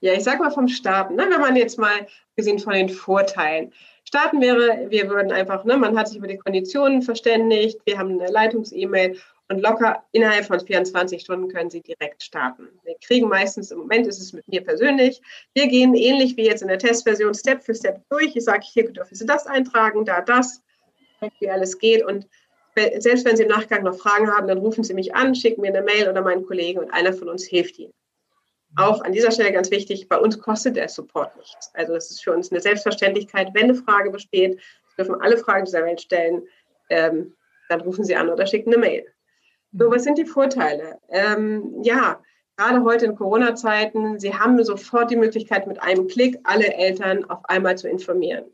Ja, 0.00 0.12
ich 0.12 0.24
sage 0.24 0.42
mal 0.42 0.50
vom 0.50 0.68
Starten, 0.68 1.14
ne? 1.14 1.26
wenn 1.30 1.40
man 1.40 1.56
jetzt 1.56 1.78
mal 1.78 2.06
gesehen 2.36 2.58
von 2.58 2.74
den 2.74 2.90
Vorteilen. 2.90 3.72
Starten 4.04 4.42
wäre, 4.42 4.90
wir 4.90 5.08
würden 5.08 5.32
einfach, 5.32 5.64
ne, 5.64 5.76
man 5.78 5.96
hat 5.96 6.08
sich 6.08 6.18
über 6.18 6.26
die 6.26 6.36
Konditionen 6.36 7.02
verständigt, 7.02 7.80
wir 7.86 7.98
haben 7.98 8.20
eine 8.20 8.30
Leitungs-E-Mail 8.30 9.16
und 9.48 9.60
locker 9.60 10.04
innerhalb 10.12 10.46
von 10.46 10.60
24 10.60 11.20
Stunden 11.20 11.48
können 11.48 11.70
Sie 11.70 11.80
direkt 11.80 12.22
starten. 12.22 12.68
Wir 12.84 12.96
kriegen 13.04 13.28
meistens, 13.28 13.70
im 13.70 13.78
Moment 13.78 14.06
ist 14.06 14.20
es 14.20 14.32
mit 14.32 14.46
mir 14.48 14.62
persönlich, 14.62 15.20
wir 15.54 15.68
gehen 15.68 15.94
ähnlich 15.94 16.36
wie 16.36 16.46
jetzt 16.46 16.62
in 16.62 16.68
der 16.68 16.78
Testversion 16.78 17.34
Step 17.34 17.62
für 17.62 17.74
Step 17.74 18.02
durch. 18.08 18.34
Ich 18.34 18.44
sage, 18.44 18.64
hier 18.64 18.90
dürfen 18.90 19.14
Sie 19.14 19.26
das 19.26 19.46
eintragen, 19.46 20.04
da 20.04 20.20
das, 20.20 20.62
wie 21.38 21.50
alles 21.50 21.78
geht. 21.78 22.04
Und 22.04 22.26
selbst 22.98 23.24
wenn 23.24 23.36
Sie 23.36 23.42
im 23.42 23.50
Nachgang 23.50 23.82
noch 23.84 23.96
Fragen 23.96 24.30
haben, 24.30 24.48
dann 24.48 24.58
rufen 24.58 24.84
Sie 24.84 24.94
mich 24.94 25.14
an, 25.14 25.34
schicken 25.34 25.60
mir 25.60 25.68
eine 25.68 25.82
Mail 25.82 26.08
oder 26.08 26.22
meinen 26.22 26.46
Kollegen 26.46 26.78
und 26.78 26.90
einer 26.90 27.12
von 27.12 27.28
uns 27.28 27.44
hilft 27.44 27.78
Ihnen. 27.78 27.92
Auch 28.76 29.02
an 29.02 29.12
dieser 29.12 29.30
Stelle 29.30 29.52
ganz 29.52 29.70
wichtig, 29.70 30.08
bei 30.08 30.18
uns 30.18 30.38
kostet 30.38 30.76
der 30.76 30.88
Support 30.88 31.36
nichts. 31.36 31.70
Also 31.74 31.94
es 31.94 32.10
ist 32.10 32.24
für 32.24 32.32
uns 32.32 32.50
eine 32.50 32.60
Selbstverständlichkeit, 32.60 33.50
wenn 33.52 33.64
eine 33.64 33.74
Frage 33.74 34.10
besteht, 34.10 34.60
dürfen 34.96 35.20
alle 35.20 35.36
Fragen 35.36 35.66
dieser 35.66 35.84
Welt 35.84 36.00
stellen, 36.00 36.46
ähm, 36.88 37.34
dann 37.68 37.82
rufen 37.82 38.04
Sie 38.04 38.16
an 38.16 38.30
oder 38.30 38.46
schicken 38.46 38.72
eine 38.72 38.78
Mail. 38.78 39.06
So, 39.74 39.90
was 39.90 40.04
sind 40.04 40.18
die 40.18 40.26
Vorteile? 40.26 40.98
Ähm, 41.08 41.82
ja, 41.82 42.20
gerade 42.58 42.84
heute 42.84 43.06
in 43.06 43.16
Corona-Zeiten, 43.16 44.18
Sie 44.20 44.34
haben 44.34 44.62
sofort 44.62 45.10
die 45.10 45.16
Möglichkeit, 45.16 45.66
mit 45.66 45.82
einem 45.82 46.08
Klick 46.08 46.38
alle 46.44 46.74
Eltern 46.74 47.24
auf 47.30 47.40
einmal 47.44 47.78
zu 47.78 47.88
informieren. 47.88 48.44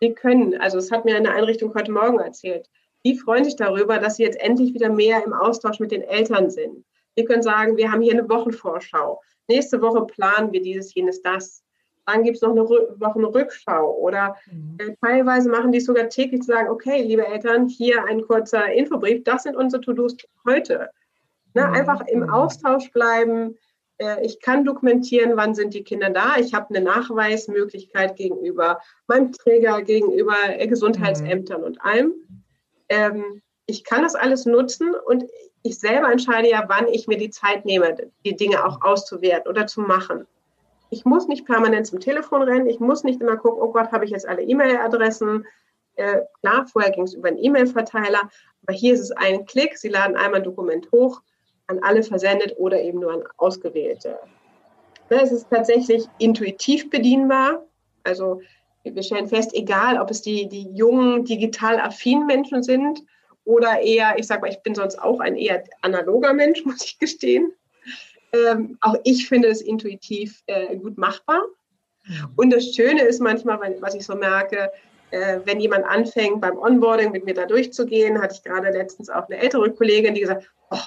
Sie 0.00 0.14
können, 0.14 0.60
also 0.60 0.78
es 0.78 0.92
hat 0.92 1.04
mir 1.04 1.16
eine 1.16 1.32
Einrichtung 1.32 1.74
heute 1.74 1.90
Morgen 1.90 2.20
erzählt, 2.20 2.70
die 3.04 3.16
freuen 3.16 3.44
sich 3.44 3.56
darüber, 3.56 3.98
dass 3.98 4.16
sie 4.16 4.22
jetzt 4.22 4.40
endlich 4.40 4.72
wieder 4.72 4.90
mehr 4.90 5.24
im 5.24 5.32
Austausch 5.32 5.80
mit 5.80 5.90
den 5.90 6.02
Eltern 6.02 6.50
sind. 6.50 6.84
Wir 7.16 7.24
können 7.24 7.42
sagen, 7.42 7.76
wir 7.76 7.90
haben 7.90 8.02
hier 8.02 8.12
eine 8.12 8.28
Wochenvorschau. 8.28 9.20
Nächste 9.48 9.82
Woche 9.82 10.06
planen 10.06 10.52
wir 10.52 10.62
dieses, 10.62 10.94
jenes, 10.94 11.20
das. 11.20 11.64
Dann 12.12 12.24
gibt 12.24 12.36
es 12.36 12.42
noch 12.42 12.50
eine 12.50 12.64
Wochenrückschau. 12.64 13.96
Oder 13.98 14.36
mhm. 14.50 14.76
äh, 14.78 14.94
teilweise 15.00 15.50
machen 15.50 15.72
die 15.72 15.78
es 15.78 15.86
sogar 15.86 16.08
täglich 16.08 16.42
zu 16.42 16.52
sagen, 16.52 16.68
okay, 16.68 17.02
liebe 17.02 17.26
Eltern, 17.26 17.68
hier 17.68 18.04
ein 18.04 18.22
kurzer 18.22 18.72
Infobrief, 18.72 19.24
das 19.24 19.44
sind 19.44 19.56
unsere 19.56 19.80
To-Dos 19.82 20.16
heute. 20.46 20.90
Ne, 21.54 21.66
mhm. 21.66 21.74
Einfach 21.74 22.06
im 22.06 22.20
mhm. 22.20 22.30
Austausch 22.30 22.90
bleiben. 22.92 23.56
Äh, 23.98 24.24
ich 24.24 24.40
kann 24.40 24.64
dokumentieren, 24.64 25.36
wann 25.36 25.54
sind 25.54 25.74
die 25.74 25.84
Kinder 25.84 26.10
da. 26.10 26.36
Ich 26.38 26.54
habe 26.54 26.74
eine 26.74 26.84
Nachweismöglichkeit 26.84 28.16
gegenüber 28.16 28.80
meinem 29.06 29.32
Träger, 29.32 29.82
gegenüber 29.82 30.36
äh, 30.48 30.66
Gesundheitsämtern 30.66 31.60
mhm. 31.60 31.66
und 31.66 31.84
allem 31.84 32.14
ähm, 32.90 33.40
ich 33.66 33.84
kann 33.84 34.02
das 34.02 34.14
alles 34.14 34.44
nutzen 34.44 34.94
und 35.06 35.24
ich 35.62 35.78
selber 35.78 36.10
entscheide 36.10 36.50
ja, 36.50 36.64
wann 36.68 36.88
ich 36.88 37.06
mir 37.06 37.16
die 37.16 37.30
Zeit 37.30 37.64
nehme, 37.64 37.96
die 38.24 38.36
Dinge 38.36 38.64
auch 38.64 38.82
auszuwerten 38.82 39.48
oder 39.48 39.66
zu 39.66 39.80
machen. 39.80 40.26
Ich 40.90 41.04
muss 41.04 41.28
nicht 41.28 41.46
permanent 41.46 41.86
zum 41.86 42.00
Telefon 42.00 42.42
rennen, 42.42 42.66
ich 42.66 42.80
muss 42.80 43.04
nicht 43.04 43.20
immer 43.20 43.36
gucken, 43.36 43.62
oh 43.62 43.72
Gott, 43.72 43.92
habe 43.92 44.04
ich 44.04 44.10
jetzt 44.10 44.28
alle 44.28 44.42
E-Mail-Adressen. 44.42 45.46
Äh, 45.94 46.22
klar, 46.40 46.66
vorher 46.66 46.90
ging 46.90 47.04
es 47.04 47.14
über 47.14 47.28
einen 47.28 47.38
E-Mail-Verteiler, 47.38 48.28
aber 48.66 48.72
hier 48.72 48.94
ist 48.94 49.00
es 49.00 49.12
ein 49.12 49.46
Klick, 49.46 49.78
Sie 49.78 49.88
laden 49.88 50.16
einmal 50.16 50.40
ein 50.40 50.44
Dokument 50.44 50.90
hoch, 50.92 51.22
an 51.68 51.78
alle 51.82 52.02
versendet 52.02 52.54
oder 52.58 52.80
eben 52.80 53.00
nur 53.00 53.12
an 53.12 53.22
ausgewählte. 53.36 54.18
Ja, 55.10 55.20
es 55.20 55.32
ist 55.32 55.48
tatsächlich 55.50 56.06
intuitiv 56.18 56.90
bedienbar. 56.90 57.64
Also 58.04 58.40
wir 58.82 59.02
stellen 59.02 59.28
fest, 59.28 59.52
egal 59.54 60.00
ob 60.00 60.10
es 60.10 60.22
die, 60.22 60.48
die 60.48 60.70
jungen, 60.72 61.24
digital 61.24 61.78
affinen 61.80 62.26
Menschen 62.26 62.62
sind 62.62 63.02
oder 63.44 63.80
eher, 63.80 64.18
ich 64.18 64.26
sage 64.26 64.42
mal, 64.42 64.50
ich 64.50 64.62
bin 64.62 64.74
sonst 64.74 65.00
auch 65.00 65.20
ein 65.20 65.36
eher 65.36 65.64
analoger 65.82 66.32
Mensch, 66.32 66.64
muss 66.64 66.84
ich 66.84 66.98
gestehen. 66.98 67.52
Ähm, 68.32 68.78
auch 68.80 68.96
ich 69.04 69.28
finde 69.28 69.48
es 69.48 69.60
intuitiv 69.60 70.42
äh, 70.46 70.76
gut 70.76 70.98
machbar. 70.98 71.42
Und 72.36 72.50
das 72.50 72.74
Schöne 72.74 73.02
ist 73.02 73.20
manchmal, 73.20 73.60
wenn, 73.60 73.80
was 73.82 73.94
ich 73.94 74.04
so 74.04 74.14
merke, 74.14 74.70
äh, 75.10 75.40
wenn 75.44 75.60
jemand 75.60 75.84
anfängt, 75.84 76.40
beim 76.40 76.56
Onboarding 76.56 77.12
mit 77.12 77.24
mir 77.24 77.34
da 77.34 77.46
durchzugehen, 77.46 78.20
hatte 78.20 78.34
ich 78.34 78.42
gerade 78.42 78.70
letztens 78.70 79.10
auch 79.10 79.28
eine 79.28 79.38
ältere 79.38 79.70
Kollegin, 79.72 80.14
die 80.14 80.22
gesagt, 80.22 80.50
oh, 80.70 80.78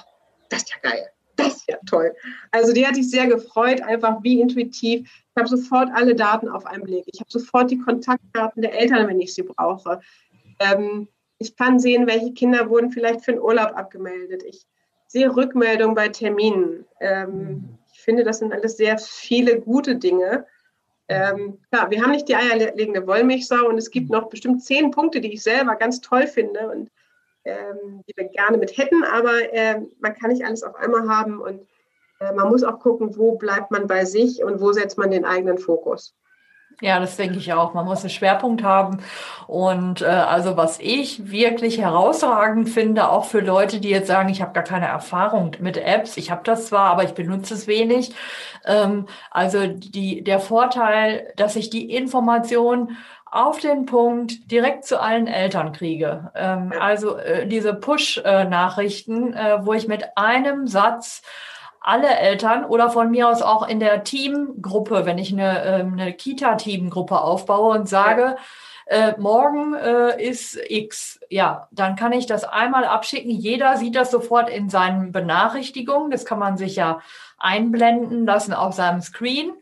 das 0.48 0.62
ist 0.62 0.70
ja 0.70 0.90
geil, 0.90 1.08
das 1.36 1.56
ist 1.56 1.68
ja 1.68 1.78
toll. 1.86 2.14
Also 2.50 2.72
die 2.72 2.86
hat 2.86 2.96
sich 2.96 3.10
sehr 3.10 3.26
gefreut, 3.26 3.80
einfach 3.82 4.22
wie 4.22 4.40
intuitiv 4.40 5.08
ich 5.34 5.40
habe 5.40 5.48
sofort 5.48 5.88
alle 5.92 6.14
Daten 6.14 6.48
auf 6.48 6.64
einen 6.64 6.84
Blick. 6.84 7.06
Ich 7.12 7.18
habe 7.18 7.30
sofort 7.30 7.68
die 7.68 7.78
Kontaktdaten 7.78 8.62
der 8.62 8.78
Eltern, 8.78 9.08
wenn 9.08 9.20
ich 9.20 9.34
sie 9.34 9.42
brauche. 9.42 10.00
Ähm, 10.60 11.08
ich 11.38 11.56
kann 11.56 11.80
sehen, 11.80 12.06
welche 12.06 12.32
Kinder 12.34 12.70
wurden 12.70 12.92
vielleicht 12.92 13.24
für 13.24 13.32
den 13.32 13.40
Urlaub 13.40 13.72
abgemeldet. 13.74 14.44
Ich 14.44 14.64
sehe 15.14 15.34
Rückmeldungen 15.34 15.94
bei 15.94 16.08
Terminen. 16.08 16.84
Ähm, 16.98 17.78
ich 17.92 18.00
finde, 18.00 18.24
das 18.24 18.40
sind 18.40 18.52
alles 18.52 18.76
sehr 18.76 18.98
viele 18.98 19.60
gute 19.60 19.94
Dinge. 19.94 20.44
Ähm, 21.06 21.60
klar, 21.70 21.88
wir 21.90 22.02
haben 22.02 22.10
nicht 22.10 22.28
die 22.28 22.34
eierlegende 22.34 23.06
Wollmilchsau 23.06 23.68
und 23.68 23.78
es 23.78 23.92
gibt 23.92 24.10
noch 24.10 24.28
bestimmt 24.28 24.64
zehn 24.64 24.90
Punkte, 24.90 25.20
die 25.20 25.32
ich 25.32 25.42
selber 25.44 25.76
ganz 25.76 26.00
toll 26.00 26.26
finde 26.26 26.68
und 26.68 26.90
ähm, 27.44 28.02
die 28.08 28.16
wir 28.16 28.24
gerne 28.28 28.58
mit 28.58 28.76
hätten, 28.76 29.04
aber 29.04 29.52
äh, 29.52 29.82
man 30.00 30.14
kann 30.14 30.30
nicht 30.30 30.44
alles 30.44 30.64
auf 30.64 30.74
einmal 30.74 31.08
haben 31.08 31.40
und 31.40 31.60
äh, 32.18 32.32
man 32.32 32.48
muss 32.48 32.64
auch 32.64 32.80
gucken, 32.80 33.16
wo 33.16 33.36
bleibt 33.36 33.70
man 33.70 33.86
bei 33.86 34.04
sich 34.04 34.42
und 34.42 34.60
wo 34.60 34.72
setzt 34.72 34.98
man 34.98 35.12
den 35.12 35.24
eigenen 35.24 35.58
Fokus. 35.58 36.16
Ja, 36.80 36.98
das 37.00 37.16
denke 37.16 37.38
ich 37.38 37.52
auch. 37.52 37.74
Man 37.74 37.84
muss 37.84 38.00
einen 38.00 38.10
Schwerpunkt 38.10 38.62
haben. 38.62 39.02
Und 39.46 40.02
äh, 40.02 40.06
also 40.06 40.56
was 40.56 40.78
ich 40.80 41.30
wirklich 41.30 41.78
herausragend 41.78 42.68
finde, 42.68 43.10
auch 43.10 43.24
für 43.26 43.40
Leute, 43.40 43.80
die 43.80 43.90
jetzt 43.90 44.08
sagen, 44.08 44.28
ich 44.28 44.42
habe 44.42 44.52
gar 44.52 44.64
keine 44.64 44.86
Erfahrung 44.86 45.52
mit 45.60 45.76
Apps, 45.76 46.16
ich 46.16 46.30
habe 46.30 46.42
das 46.44 46.66
zwar, 46.66 46.90
aber 46.90 47.04
ich 47.04 47.12
benutze 47.12 47.54
es 47.54 47.66
wenig. 47.66 48.14
Ähm, 48.64 49.06
also 49.30 49.66
die, 49.66 50.24
der 50.24 50.40
Vorteil, 50.40 51.32
dass 51.36 51.56
ich 51.56 51.70
die 51.70 51.94
Information 51.94 52.96
auf 53.34 53.58
den 53.58 53.84
Punkt 53.84 54.50
direkt 54.50 54.84
zu 54.84 55.00
allen 55.00 55.26
Eltern 55.26 55.72
kriege. 55.72 56.30
Ähm, 56.36 56.72
also 56.78 57.16
äh, 57.16 57.46
diese 57.48 57.74
Push-Nachrichten, 57.74 59.32
äh, 59.32 59.58
wo 59.62 59.72
ich 59.72 59.88
mit 59.88 60.04
einem 60.16 60.68
Satz 60.68 61.22
alle 61.84 62.08
Eltern 62.08 62.64
oder 62.64 62.88
von 62.88 63.10
mir 63.10 63.28
aus 63.28 63.42
auch 63.42 63.68
in 63.68 63.78
der 63.78 64.04
Teamgruppe, 64.04 65.04
wenn 65.04 65.18
ich 65.18 65.32
eine, 65.32 65.62
ähm, 65.64 65.92
eine 65.92 66.14
Kita-Teamgruppe 66.14 67.20
aufbaue 67.20 67.78
und 67.78 67.88
sage, 67.88 68.36
äh, 68.86 69.12
morgen 69.18 69.74
äh, 69.74 70.22
ist 70.22 70.58
X, 70.68 71.20
ja, 71.28 71.68
dann 71.70 71.94
kann 71.94 72.12
ich 72.12 72.24
das 72.24 72.44
einmal 72.44 72.86
abschicken. 72.86 73.30
Jeder 73.30 73.76
sieht 73.76 73.96
das 73.96 74.10
sofort 74.10 74.48
in 74.48 74.70
seinen 74.70 75.12
Benachrichtigungen. 75.12 76.10
Das 76.10 76.24
kann 76.24 76.38
man 76.38 76.56
sich 76.56 76.76
ja 76.76 77.00
einblenden 77.38 78.24
lassen 78.24 78.54
auf 78.54 78.74
seinem 78.74 79.02
Screen. 79.02 79.52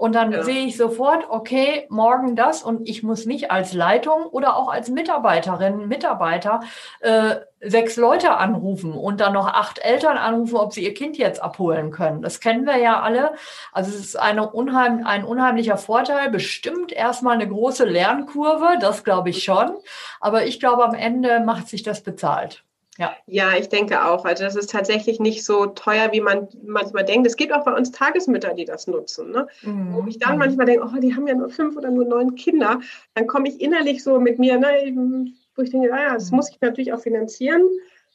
Und 0.00 0.14
dann 0.14 0.32
ja. 0.32 0.42
sehe 0.42 0.64
ich 0.64 0.78
sofort, 0.78 1.26
okay, 1.28 1.84
morgen 1.90 2.34
das 2.34 2.62
und 2.62 2.88
ich 2.88 3.02
muss 3.02 3.26
nicht 3.26 3.50
als 3.50 3.74
Leitung 3.74 4.22
oder 4.22 4.56
auch 4.56 4.72
als 4.72 4.88
Mitarbeiterin, 4.88 5.88
Mitarbeiter 5.88 6.60
äh, 7.00 7.36
sechs 7.60 7.96
Leute 7.96 8.34
anrufen 8.38 8.94
und 8.94 9.20
dann 9.20 9.34
noch 9.34 9.46
acht 9.46 9.78
Eltern 9.78 10.16
anrufen, 10.16 10.56
ob 10.56 10.72
sie 10.72 10.84
ihr 10.84 10.94
Kind 10.94 11.18
jetzt 11.18 11.42
abholen 11.42 11.90
können. 11.90 12.22
Das 12.22 12.40
kennen 12.40 12.64
wir 12.64 12.78
ja 12.78 13.02
alle. 13.02 13.34
Also 13.72 13.90
es 13.90 14.00
ist 14.00 14.18
eine 14.18 14.50
unheim, 14.50 15.04
ein 15.04 15.22
unheimlicher 15.22 15.76
Vorteil, 15.76 16.30
bestimmt 16.30 16.92
erstmal 16.92 17.34
eine 17.34 17.46
große 17.46 17.84
Lernkurve, 17.84 18.78
das 18.80 19.04
glaube 19.04 19.28
ich 19.28 19.44
schon. 19.44 19.70
Aber 20.18 20.46
ich 20.46 20.60
glaube, 20.60 20.82
am 20.82 20.94
Ende 20.94 21.40
macht 21.40 21.68
sich 21.68 21.82
das 21.82 22.02
bezahlt. 22.02 22.64
Ja. 23.00 23.16
ja, 23.26 23.56
ich 23.58 23.70
denke 23.70 24.04
auch. 24.04 24.26
Also 24.26 24.44
das 24.44 24.56
ist 24.56 24.70
tatsächlich 24.70 25.20
nicht 25.20 25.42
so 25.42 25.64
teuer, 25.64 26.12
wie 26.12 26.20
man 26.20 26.48
manchmal 26.62 27.02
denkt. 27.02 27.26
Es 27.26 27.38
gibt 27.38 27.50
auch 27.50 27.64
bei 27.64 27.72
uns 27.72 27.92
Tagesmütter, 27.92 28.52
die 28.52 28.66
das 28.66 28.86
nutzen. 28.86 29.30
Ne? 29.30 29.46
Mhm. 29.62 29.94
Wo 29.94 30.06
ich 30.06 30.18
dann 30.18 30.36
manchmal 30.36 30.66
denke, 30.66 30.84
oh, 30.84 31.00
die 31.00 31.14
haben 31.16 31.26
ja 31.26 31.34
nur 31.34 31.48
fünf 31.48 31.78
oder 31.78 31.90
nur 31.90 32.04
neun 32.04 32.34
Kinder. 32.34 32.78
Dann 33.14 33.26
komme 33.26 33.48
ich 33.48 33.58
innerlich 33.58 34.04
so 34.04 34.20
mit 34.20 34.38
mir, 34.38 34.58
ne, 34.58 35.32
wo 35.56 35.62
ich 35.62 35.70
denke, 35.70 35.88
naja, 35.88 36.12
das 36.12 36.30
mhm. 36.30 36.36
muss 36.36 36.50
ich 36.50 36.60
natürlich 36.60 36.92
auch 36.92 37.00
finanzieren. 37.00 37.62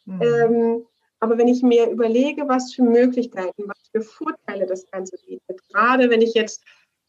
Mhm. 0.06 0.22
Ähm, 0.22 0.86
aber 1.20 1.40
wenn 1.40 1.48
ich 1.48 1.64
mir 1.64 1.90
überlege, 1.90 2.48
was 2.48 2.72
für 2.72 2.84
Möglichkeiten, 2.84 3.64
was 3.66 3.90
für 3.92 4.02
Vorteile 4.02 4.68
das 4.68 4.86
Ganze 4.92 5.18
bietet, 5.26 5.68
gerade 5.70 6.12
wenn 6.12 6.22
ich 6.22 6.36
jetzt 6.36 6.64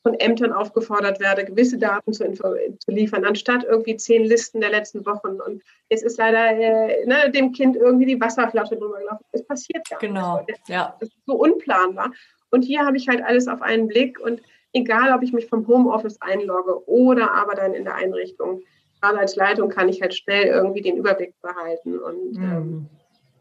von 0.06 0.14
Ämtern 0.14 0.52
aufgefordert 0.52 1.18
werde, 1.18 1.44
gewisse 1.44 1.78
Daten 1.78 2.12
zu, 2.12 2.30
zu, 2.32 2.90
liefern, 2.92 3.24
anstatt 3.24 3.64
irgendwie 3.64 3.96
zehn 3.96 4.22
Listen 4.22 4.60
der 4.60 4.70
letzten 4.70 5.04
Wochen. 5.04 5.40
Und 5.40 5.64
jetzt 5.90 6.04
ist 6.04 6.16
leider 6.16 6.52
äh, 6.52 7.04
ne, 7.06 7.28
dem 7.32 7.50
Kind 7.50 7.74
irgendwie 7.74 8.06
die 8.06 8.20
Wasserflasche 8.20 8.76
drüber 8.76 9.00
gelaufen. 9.00 9.24
Es 9.32 9.44
passiert 9.44 9.84
ja. 9.90 9.98
Genau, 9.98 10.44
das, 10.46 10.58
ja. 10.68 10.96
Das 11.00 11.08
ist 11.08 11.26
so 11.26 11.34
unplanbar. 11.34 12.12
Und 12.52 12.62
hier 12.62 12.86
habe 12.86 12.96
ich 12.96 13.08
halt 13.08 13.20
alles 13.20 13.48
auf 13.48 13.62
einen 13.62 13.88
Blick 13.88 14.20
und 14.20 14.40
egal, 14.72 15.12
ob 15.12 15.24
ich 15.24 15.32
mich 15.32 15.48
vom 15.48 15.66
Homeoffice 15.66 16.22
einlogge 16.22 16.88
oder 16.88 17.34
aber 17.34 17.56
dann 17.56 17.74
in 17.74 17.82
der 17.82 17.96
Einrichtung, 17.96 18.62
gerade 19.00 19.18
als 19.18 19.34
Leitung 19.34 19.70
kann 19.70 19.88
ich 19.88 20.02
halt 20.02 20.14
schnell 20.14 20.44
irgendwie 20.44 20.82
den 20.82 20.98
Überblick 20.98 21.34
behalten. 21.42 21.98
Und 21.98 22.36
ähm, 22.36 22.42
mhm. 22.42 22.86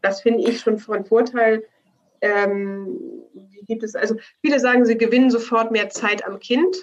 das 0.02 0.20
finde 0.20 0.42
ich 0.50 0.58
schon 0.58 0.78
von 0.78 1.04
Vorteil. 1.04 1.62
Ähm, 2.20 2.98
gibt 3.66 3.82
es, 3.82 3.94
also 3.94 4.16
viele 4.40 4.60
sagen, 4.60 4.84
sie 4.84 4.96
gewinnen 4.96 5.30
sofort 5.30 5.70
mehr 5.70 5.88
Zeit 5.90 6.24
am 6.24 6.38
Kind, 6.38 6.76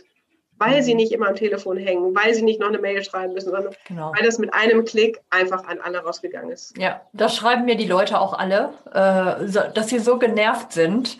weil 0.57 0.77
mhm. 0.77 0.83
sie 0.83 0.95
nicht 0.95 1.11
immer 1.11 1.27
am 1.27 1.35
Telefon 1.35 1.77
hängen, 1.77 2.15
weil 2.15 2.33
sie 2.33 2.41
nicht 2.41 2.59
noch 2.59 2.67
eine 2.67 2.79
Mail 2.79 3.03
schreiben 3.03 3.33
müssen, 3.33 3.51
sondern 3.51 3.75
genau. 3.87 4.11
weil 4.15 4.25
das 4.25 4.37
mit 4.37 4.53
einem 4.53 4.85
Klick 4.85 5.19
einfach 5.29 5.65
an 5.65 5.79
alle 5.81 5.99
rausgegangen 5.99 6.51
ist. 6.51 6.77
Ja, 6.77 7.01
das 7.13 7.35
schreiben 7.35 7.65
mir 7.65 7.75
die 7.75 7.87
Leute 7.87 8.19
auch 8.19 8.33
alle, 8.33 8.73
äh, 8.91 9.71
dass 9.73 9.89
sie 9.89 9.99
so 9.99 10.17
genervt 10.19 10.71
sind 10.71 11.17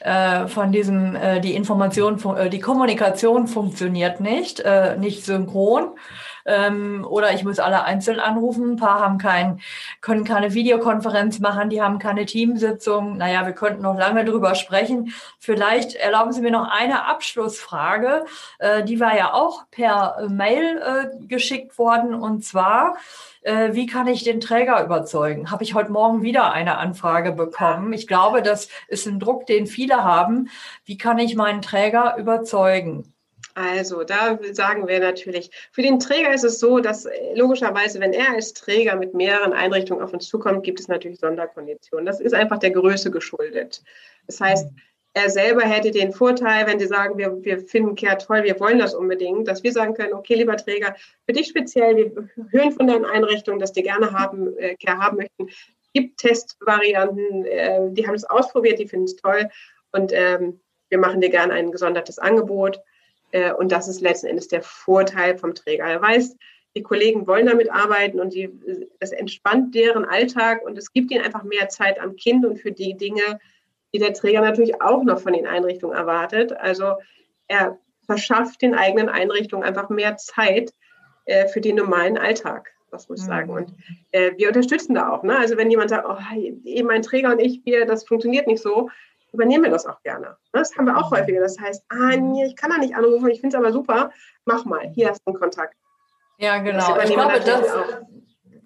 äh, 0.00 0.46
von 0.46 0.72
diesem, 0.72 1.16
äh, 1.16 1.40
die 1.40 1.54
Information, 1.54 2.20
äh, 2.36 2.50
die 2.50 2.60
Kommunikation 2.60 3.48
funktioniert 3.48 4.20
nicht, 4.20 4.60
äh, 4.60 4.96
nicht 4.96 5.24
synchron. 5.24 5.98
Ähm, 6.46 7.06
oder 7.08 7.32
ich 7.32 7.44
muss 7.44 7.58
alle 7.58 7.84
einzeln 7.84 8.20
anrufen. 8.20 8.72
Ein 8.72 8.76
paar 8.76 9.00
haben 9.00 9.18
kein, 9.18 9.60
können 10.00 10.24
keine 10.24 10.54
Videokonferenz 10.54 11.40
machen, 11.40 11.70
die 11.70 11.82
haben 11.82 11.98
keine 11.98 12.26
Teamsitzung. 12.26 13.16
Naja, 13.16 13.46
wir 13.46 13.52
könnten 13.52 13.82
noch 13.82 13.98
lange 13.98 14.24
drüber 14.24 14.54
sprechen. 14.54 15.12
Vielleicht 15.38 15.94
erlauben 15.94 16.32
Sie 16.32 16.40
mir 16.40 16.50
noch 16.50 16.70
eine 16.70 17.06
Abschlussfrage. 17.06 18.24
Äh, 18.58 18.84
die 18.84 19.00
war 19.00 19.16
ja 19.16 19.32
auch 19.32 19.64
per 19.70 20.28
Mail 20.28 20.80
äh, 20.82 21.26
geschickt 21.26 21.78
worden. 21.78 22.14
Und 22.14 22.44
zwar, 22.44 22.96
äh, 23.42 23.74
wie 23.74 23.86
kann 23.86 24.06
ich 24.06 24.24
den 24.24 24.40
Träger 24.40 24.84
überzeugen? 24.84 25.50
Habe 25.50 25.64
ich 25.64 25.74
heute 25.74 25.92
Morgen 25.92 26.22
wieder 26.22 26.52
eine 26.52 26.78
Anfrage 26.78 27.32
bekommen. 27.32 27.92
Ich 27.92 28.06
glaube, 28.06 28.42
das 28.42 28.68
ist 28.88 29.06
ein 29.06 29.20
Druck, 29.20 29.46
den 29.46 29.66
viele 29.66 30.04
haben. 30.04 30.48
Wie 30.84 30.98
kann 30.98 31.18
ich 31.18 31.34
meinen 31.36 31.62
Träger 31.62 32.16
überzeugen? 32.16 33.15
Also, 33.56 34.04
da 34.04 34.38
sagen 34.52 34.86
wir 34.86 35.00
natürlich, 35.00 35.50
für 35.72 35.80
den 35.80 35.98
Träger 35.98 36.34
ist 36.34 36.44
es 36.44 36.60
so, 36.60 36.78
dass 36.78 37.06
äh, 37.06 37.34
logischerweise, 37.34 38.00
wenn 38.00 38.12
er 38.12 38.32
als 38.32 38.52
Träger 38.52 38.96
mit 38.96 39.14
mehreren 39.14 39.54
Einrichtungen 39.54 40.02
auf 40.02 40.12
uns 40.12 40.28
zukommt, 40.28 40.62
gibt 40.62 40.78
es 40.78 40.88
natürlich 40.88 41.20
Sonderkonditionen. 41.20 42.04
Das 42.04 42.20
ist 42.20 42.34
einfach 42.34 42.58
der 42.58 42.72
Größe 42.72 43.10
geschuldet. 43.10 43.82
Das 44.26 44.42
heißt, 44.42 44.68
er 45.14 45.30
selber 45.30 45.62
hätte 45.62 45.90
den 45.90 46.12
Vorteil, 46.12 46.66
wenn 46.66 46.78
Sie 46.78 46.86
sagen, 46.86 47.16
wir, 47.16 47.42
wir 47.42 47.58
finden 47.60 47.94
Care 47.94 48.18
toll, 48.18 48.44
wir 48.44 48.60
wollen 48.60 48.78
das 48.78 48.94
unbedingt, 48.94 49.48
dass 49.48 49.64
wir 49.64 49.72
sagen 49.72 49.94
können, 49.94 50.12
okay, 50.12 50.34
lieber 50.34 50.58
Träger, 50.58 50.94
für 51.24 51.32
dich 51.32 51.46
speziell, 51.46 51.96
wir 51.96 52.28
hören 52.50 52.72
von 52.72 52.86
deinen 52.86 53.06
Einrichtungen, 53.06 53.58
dass 53.58 53.72
die 53.72 53.82
gerne 53.82 54.12
haben, 54.12 54.54
äh, 54.58 54.76
Care 54.76 54.98
haben 54.98 55.16
möchten. 55.16 55.48
Es 55.48 55.92
gibt 55.94 56.18
Testvarianten, 56.18 57.46
äh, 57.46 57.88
die 57.92 58.06
haben 58.06 58.16
es 58.16 58.24
ausprobiert, 58.24 58.78
die 58.78 58.86
finden 58.86 59.06
es 59.06 59.16
toll 59.16 59.48
und 59.92 60.12
ähm, 60.12 60.60
wir 60.90 60.98
machen 60.98 61.22
dir 61.22 61.30
gerne 61.30 61.54
ein 61.54 61.72
gesondertes 61.72 62.18
Angebot. 62.18 62.82
Äh, 63.36 63.52
und 63.52 63.70
das 63.70 63.86
ist 63.86 64.00
letzten 64.00 64.28
Endes 64.28 64.48
der 64.48 64.62
Vorteil 64.62 65.36
vom 65.36 65.54
Träger. 65.54 65.84
Er 65.84 66.00
weiß, 66.00 66.36
die 66.74 66.82
Kollegen 66.82 67.26
wollen 67.26 67.46
damit 67.46 67.70
arbeiten 67.70 68.18
und 68.18 68.32
die, 68.34 68.50
das 68.98 69.12
entspannt 69.12 69.74
deren 69.74 70.04
Alltag 70.04 70.62
und 70.64 70.78
es 70.78 70.92
gibt 70.92 71.10
ihnen 71.10 71.24
einfach 71.24 71.42
mehr 71.42 71.68
Zeit 71.68 72.00
am 72.00 72.16
Kind 72.16 72.46
und 72.46 72.58
für 72.58 72.72
die 72.72 72.96
Dinge, 72.96 73.38
die 73.92 73.98
der 73.98 74.14
Träger 74.14 74.40
natürlich 74.40 74.80
auch 74.80 75.02
noch 75.04 75.20
von 75.20 75.34
den 75.34 75.46
Einrichtungen 75.46 75.96
erwartet. 75.96 76.52
Also 76.52 76.94
er 77.46 77.78
verschafft 78.06 78.62
den 78.62 78.74
eigenen 78.74 79.08
Einrichtungen 79.08 79.64
einfach 79.64 79.90
mehr 79.90 80.16
Zeit 80.16 80.72
äh, 81.26 81.46
für 81.46 81.60
den 81.60 81.76
normalen 81.76 82.16
Alltag. 82.16 82.72
Das 82.90 83.08
muss 83.08 83.20
ich 83.20 83.26
sagen. 83.26 83.50
Und 83.50 83.74
äh, 84.12 84.32
wir 84.36 84.48
unterstützen 84.48 84.94
da 84.94 85.10
auch. 85.10 85.22
Ne? 85.22 85.36
Also 85.36 85.58
wenn 85.58 85.70
jemand 85.70 85.90
sagt, 85.90 86.06
oh, 86.08 86.16
mein 86.84 87.02
Träger 87.02 87.32
und 87.32 87.40
ich, 87.40 87.60
wir, 87.64 87.84
das 87.84 88.06
funktioniert 88.06 88.46
nicht 88.46 88.62
so, 88.62 88.88
übernehmen 89.36 89.64
wir 89.64 89.70
das 89.70 89.86
auch 89.86 90.02
gerne. 90.02 90.26
Ne? 90.26 90.36
Das 90.52 90.76
haben 90.76 90.86
wir 90.86 90.96
auch 90.96 91.10
häufiger. 91.10 91.40
Das 91.40 91.58
heißt, 91.58 91.84
ah, 91.90 92.16
nee, 92.16 92.46
ich 92.46 92.56
kann 92.56 92.70
da 92.70 92.78
nicht 92.78 92.96
anrufen, 92.96 93.28
ich 93.28 93.40
finde 93.40 93.56
es 93.56 93.62
aber 93.62 93.72
super, 93.72 94.10
mach 94.44 94.64
mal, 94.64 94.88
hier 94.94 95.10
hast 95.10 95.20
du 95.24 95.30
einen 95.30 95.40
Kontakt. 95.40 95.76
Ja, 96.38 96.58
genau. 96.58 96.98
Ich 96.98 97.12
glaube, 97.12 97.40
das, 97.40 97.66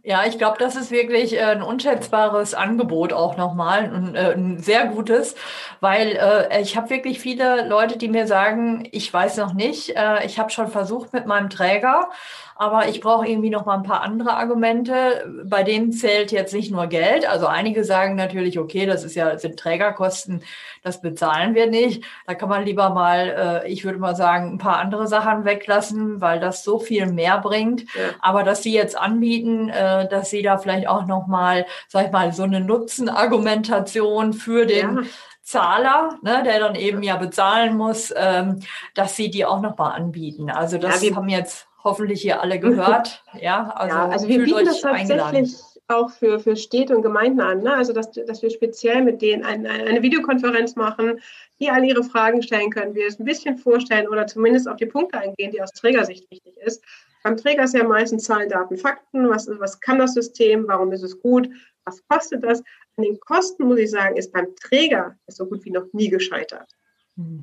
ja, 0.03 0.25
ich 0.27 0.39
glaube, 0.39 0.57
das 0.59 0.77
ist 0.77 0.91
wirklich 0.91 1.35
äh, 1.35 1.43
ein 1.43 1.63
unschätzbares 1.63 2.55
Angebot 2.55 3.13
auch 3.13 3.37
nochmal, 3.37 3.85
ein, 3.85 4.15
äh, 4.15 4.33
ein 4.33 4.59
sehr 4.59 4.87
gutes, 4.87 5.35
weil 5.81 6.13
äh, 6.17 6.63
ich 6.63 6.77
habe 6.77 6.89
wirklich 6.91 7.21
viele 7.21 7.69
Leute, 7.69 7.99
die 7.99 8.09
mir 8.09 8.27
sagen, 8.27 8.89
ich 8.93 9.13
weiß 9.13 9.37
noch 9.37 9.53
nicht, 9.53 9.97
äh, 9.97 10.25
ich 10.25 10.39
habe 10.39 10.51
schon 10.51 10.69
versucht 10.69 11.13
mit 11.13 11.27
meinem 11.27 11.51
Träger, 11.51 12.09
aber 12.57 12.89
ich 12.89 13.01
brauche 13.01 13.27
irgendwie 13.27 13.51
noch 13.51 13.65
mal 13.65 13.77
ein 13.77 13.83
paar 13.83 14.03
andere 14.03 14.35
Argumente. 14.37 15.25
Bei 15.45 15.63
denen 15.63 15.93
zählt 15.93 16.31
jetzt 16.31 16.53
nicht 16.53 16.71
nur 16.71 16.89
Geld. 16.89 17.27
Also 17.27 17.47
einige 17.47 17.85
sagen 17.85 18.17
natürlich, 18.17 18.59
okay, 18.59 18.85
das 18.85 19.03
ist 19.03 19.15
ja 19.15 19.39
sind 19.39 19.59
Trägerkosten, 19.59 20.43
das 20.83 21.01
bezahlen 21.01 21.55
wir 21.55 21.69
nicht. 21.69 22.05
Da 22.27 22.35
kann 22.35 22.51
man 22.51 22.67
lieber 22.67 22.91
mal, 22.91 23.65
ich 23.67 23.87
würde 23.87 23.99
mal 23.99 24.15
sagen, 24.15 24.53
ein 24.53 24.59
paar 24.59 24.77
andere 24.77 25.07
Sachen 25.07 25.47
weglassen, 25.47 26.21
weil 26.21 26.39
das 26.39 26.63
so 26.63 26.79
viel 26.79 27.07
mehr 27.07 27.39
bringt. 27.39 27.83
Ja. 27.95 28.11
Aber 28.21 28.43
dass 28.43 28.63
sie 28.63 28.75
jetzt 28.75 28.99
anbieten, 28.99 29.71
äh, 29.91 30.09
dass 30.09 30.31
sie 30.31 30.43
da 30.43 30.59
vielleicht 30.59 30.89
auch 30.89 31.07
noch 31.07 31.27
mal, 31.27 31.67
sag 31.89 32.07
ich 32.07 32.13
mal, 32.13 32.33
so 32.33 32.43
eine 32.43 32.61
Nutzenargumentation 32.61 34.33
für 34.33 34.67
den 34.67 34.97
ja. 34.97 35.03
Zahler, 35.43 36.19
ne, 36.23 36.43
der 36.45 36.61
dann 36.61 36.75
eben 36.75 37.03
ja 37.03 37.17
bezahlen 37.17 37.77
muss, 37.77 38.13
ähm, 38.17 38.61
dass 38.95 39.17
sie 39.17 39.31
die 39.31 39.45
auch 39.45 39.61
noch 39.61 39.77
mal 39.77 39.91
anbieten. 39.91 40.51
Also 40.51 40.79
das 40.79 41.03
ja, 41.03 41.17
haben 41.17 41.29
jetzt 41.29 41.67
hoffentlich 41.83 42.23
hier 42.23 42.41
alle 42.41 42.61
gehört. 42.61 43.23
Ja, 43.41 43.71
also, 43.71 43.97
ja, 43.97 44.09
also 44.09 44.29
wir 44.29 44.45
bieten 44.45 44.65
das 44.65 44.81
tatsächlich 44.81 45.23
eingeladen. 45.23 45.55
auch 45.89 46.11
für, 46.11 46.41
für 46.41 46.57
Städte 46.57 46.97
und 46.97 47.03
Gemeinden 47.03 47.41
an. 47.41 47.63
Ne? 47.63 47.73
Also 47.73 47.93
dass, 47.93 48.11
dass 48.11 48.43
wir 48.43 48.51
speziell 48.51 49.03
mit 49.03 49.23
denen 49.23 49.45
ein, 49.45 49.67
eine 49.67 50.03
Videokonferenz 50.03 50.77
machen, 50.77 51.21
die 51.61 51.71
alle 51.71 51.87
ihre 51.87 52.03
Fragen 52.03 52.43
stellen 52.43 52.71
können, 52.71 52.95
wir 52.95 53.07
es 53.07 53.19
ein 53.19 53.25
bisschen 53.25 53.57
vorstellen 53.57 54.09
oder 54.09 54.27
zumindest 54.27 54.69
auf 54.69 54.77
die 54.77 54.87
Punkte 54.87 55.19
eingehen, 55.19 55.53
die 55.53 55.63
aus 55.63 55.71
Trägersicht 55.73 56.31
wichtig 56.31 56.57
ist. 56.59 56.83
Beim 57.23 57.37
Träger 57.37 57.65
ist 57.65 57.75
ja 57.75 57.85
meistens 57.85 58.25
Zahlen, 58.25 58.49
Daten, 58.49 58.77
Fakten. 58.77 59.29
Was, 59.29 59.49
was 59.59 59.81
kann 59.81 59.99
das 59.99 60.15
System? 60.15 60.67
Warum 60.67 60.93
ist 60.93 61.03
es 61.03 61.21
gut? 61.21 61.49
Was 61.85 62.03
kostet 62.09 62.43
das? 62.43 62.63
An 62.97 63.05
den 63.05 63.21
Kosten, 63.21 63.65
muss 63.65 63.79
ich 63.79 63.91
sagen, 63.91 64.17
ist 64.17 64.33
beim 64.33 64.55
Träger 64.57 65.17
so 65.27 65.47
gut 65.47 65.65
wie 65.65 65.71
noch 65.71 65.87
nie 65.93 66.09
gescheitert. 66.09 66.69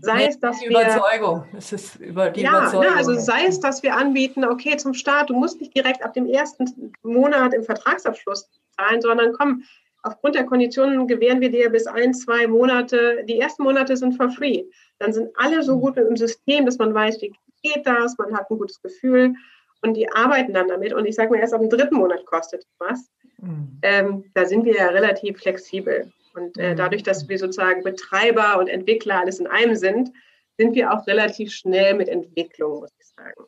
Sei 0.02 0.26
es, 0.26 0.40
dass 0.40 0.60
die 0.60 0.68
Überzeugung. 0.68 1.44
Es 1.56 1.72
ist 1.72 1.98
über 1.98 2.32
die 2.32 2.42
ja, 2.42 2.52
ne, 2.52 2.58
Überzeugung. 2.58 2.86
Ja, 2.86 2.96
also 2.96 3.14
sei 3.14 3.46
es, 3.46 3.60
dass 3.60 3.84
wir 3.84 3.96
anbieten, 3.96 4.44
okay, 4.44 4.78
zum 4.78 4.94
Start, 4.94 5.30
du 5.30 5.36
musst 5.36 5.60
nicht 5.60 5.76
direkt 5.76 6.04
ab 6.04 6.14
dem 6.14 6.26
ersten 6.26 6.94
Monat 7.04 7.54
im 7.54 7.64
Vertragsabschluss 7.64 8.50
zahlen, 8.76 9.02
sondern 9.02 9.34
komm, 9.34 9.64
aufgrund 10.02 10.36
der 10.36 10.46
Konditionen 10.46 11.08
gewähren 11.08 11.42
wir 11.42 11.52
dir 11.52 11.70
bis 11.70 11.86
ein, 11.86 12.14
zwei 12.16 12.48
Monate. 12.48 13.24
Die 13.26 13.40
ersten 13.40 13.64
Monate 13.64 13.96
sind 13.98 14.14
for 14.14 14.30
free. 14.30 14.64
Dann 15.00 15.14
sind 15.14 15.30
alle 15.36 15.62
so 15.62 15.80
gut 15.80 15.98
im 15.98 16.16
System, 16.16 16.66
dass 16.66 16.80
man 16.80 16.94
weiß, 16.94 17.22
wie 17.22 17.34
geht 17.62 17.86
das, 17.86 18.18
man 18.18 18.36
hat 18.36 18.50
ein 18.50 18.58
gutes 18.58 18.82
Gefühl 18.82 19.36
und 19.82 19.94
die 19.94 20.12
arbeiten 20.12 20.54
dann 20.54 20.68
damit. 20.68 20.94
Und 20.94 21.06
ich 21.06 21.16
sage 21.16 21.32
mal, 21.32 21.40
erst 21.40 21.54
ab 21.54 21.62
dem 21.62 21.70
dritten 21.70 21.96
Monat 21.96 22.26
kostet 22.26 22.66
was. 22.80 23.10
Mhm. 23.38 23.80
Ähm, 23.82 24.24
da 24.34 24.46
sind 24.46 24.66
wir 24.66 24.76
ja 24.76 24.88
relativ 24.88 25.40
flexibel. 25.40 26.12
Und 26.34 26.58
äh, 26.58 26.72
mhm. 26.72 26.78
dadurch, 26.78 27.04
dass 27.04 27.28
wir 27.28 27.38
sozusagen 27.38 27.84
Betreiber 27.84 28.60
und 28.60 28.68
Entwickler 28.68 29.20
alles 29.20 29.40
in 29.40 29.48
einem 29.48 29.76
sind, 29.76 30.12
sind 30.58 30.76
wir 30.76 30.92
auch 30.92 31.06
relativ 31.08 31.52
schnell 31.52 31.94
mit 31.94 32.10
Entwicklung, 32.10 32.80
muss 32.80 32.92
ich 33.00 33.08
sagen. 33.08 33.46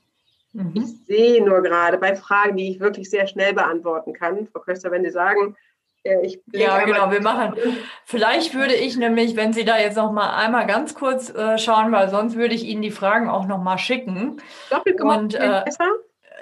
Mhm. 0.53 0.73
Ich 0.75 1.05
sehe 1.05 1.43
nur 1.43 1.61
gerade 1.61 1.97
bei 1.97 2.15
Fragen, 2.15 2.57
die 2.57 2.71
ich 2.71 2.79
wirklich 2.79 3.09
sehr 3.09 3.27
schnell 3.27 3.53
beantworten 3.53 4.13
kann, 4.13 4.47
Frau 4.47 4.59
Köster, 4.59 4.91
wenn 4.91 5.03
Sie 5.03 5.11
sagen, 5.11 5.55
äh, 6.03 6.37
ja, 6.53 6.85
genau, 6.85 7.11
wir 7.11 7.21
machen. 7.21 7.55
Vielleicht 8.05 8.55
würde 8.55 8.73
ich 8.73 8.95
nämlich, 8.95 9.35
wenn 9.35 9.51
Sie 9.51 9.65
da 9.65 9.77
jetzt 9.77 9.97
noch 9.97 10.11
mal 10.11 10.33
einmal 10.33 10.65
ganz 10.65 10.95
kurz 10.95 11.29
äh, 11.29 11.57
schauen, 11.57 11.91
weil 11.91 12.09
sonst 12.09 12.37
würde 12.37 12.55
ich 12.55 12.63
Ihnen 12.63 12.81
die 12.81 12.91
Fragen 12.91 13.29
auch 13.29 13.47
noch 13.47 13.61
mal 13.61 13.77
schicken. 13.77 14.41
Doppelt 14.69 15.01
und 15.01 15.35
äh, 15.35 15.61
besser? 15.65 15.89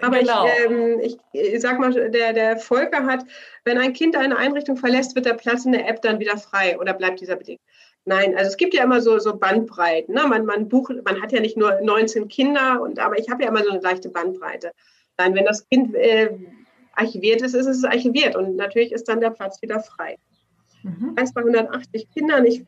Aber 0.02 0.20
genau. 0.20 0.46
ich, 0.46 0.66
ähm, 0.66 1.02
ich, 1.34 1.62
sag 1.62 1.80
mal, 1.80 1.92
der, 2.10 2.34
der 2.34 2.58
Volker 2.58 3.06
hat, 3.06 3.26
wenn 3.66 3.78
ein 3.78 3.94
Kind 3.94 4.16
eine 4.16 4.38
Einrichtung 4.38 4.78
verlässt, 4.78 5.16
wird 5.16 5.26
der 5.26 5.34
Platz 5.34 5.66
in 5.66 5.72
der 5.72 5.88
App 5.88 6.02
dann 6.02 6.20
wieder 6.20 6.38
frei 6.38 6.78
oder 6.80 6.94
bleibt 6.94 7.22
dieser 7.22 7.36
bedingt? 7.36 7.62
Nein, 8.06 8.38
also 8.38 8.48
es 8.48 8.58
gibt 8.58 8.74
ja 8.74 8.84
immer 8.84 9.02
so, 9.02 9.20
so 9.20 9.36
Bandbreiten. 9.36 10.16
Ne? 10.16 10.26
Man, 10.28 10.46
man, 10.46 10.70
bucht, 10.70 10.94
man 11.04 11.22
hat 11.22 11.34
ja 11.34 11.42
nicht 11.42 11.58
nur 11.58 11.82
19 11.82 12.30
Kinder, 12.30 12.82
und, 12.82 13.00
aber 13.00 13.20
ich 13.20 13.30
habe 13.30 13.44
ja 13.44 13.50
immer 13.50 13.64
so 13.64 13.70
eine 13.70 13.82
leichte 13.82 14.10
Bandbreite. 14.10 14.72
Nein, 15.18 15.36
wenn 15.36 15.46
das 15.46 15.68
Kind 15.68 15.94
äh, 15.94 16.30
archiviert 16.94 17.42
ist, 17.42 17.54
ist 17.54 17.68
es 17.68 17.84
archiviert 17.84 18.36
und 18.36 18.56
natürlich 18.56 18.92
ist 18.92 19.10
dann 19.10 19.20
der 19.20 19.32
Platz 19.32 19.62
wieder 19.62 19.82
frei. 19.82 20.18
Mhm. 20.84 21.16
Das 21.16 21.34
bei 21.34 21.42
180 21.42 22.10
Kindern, 22.12 22.46
ich 22.46 22.64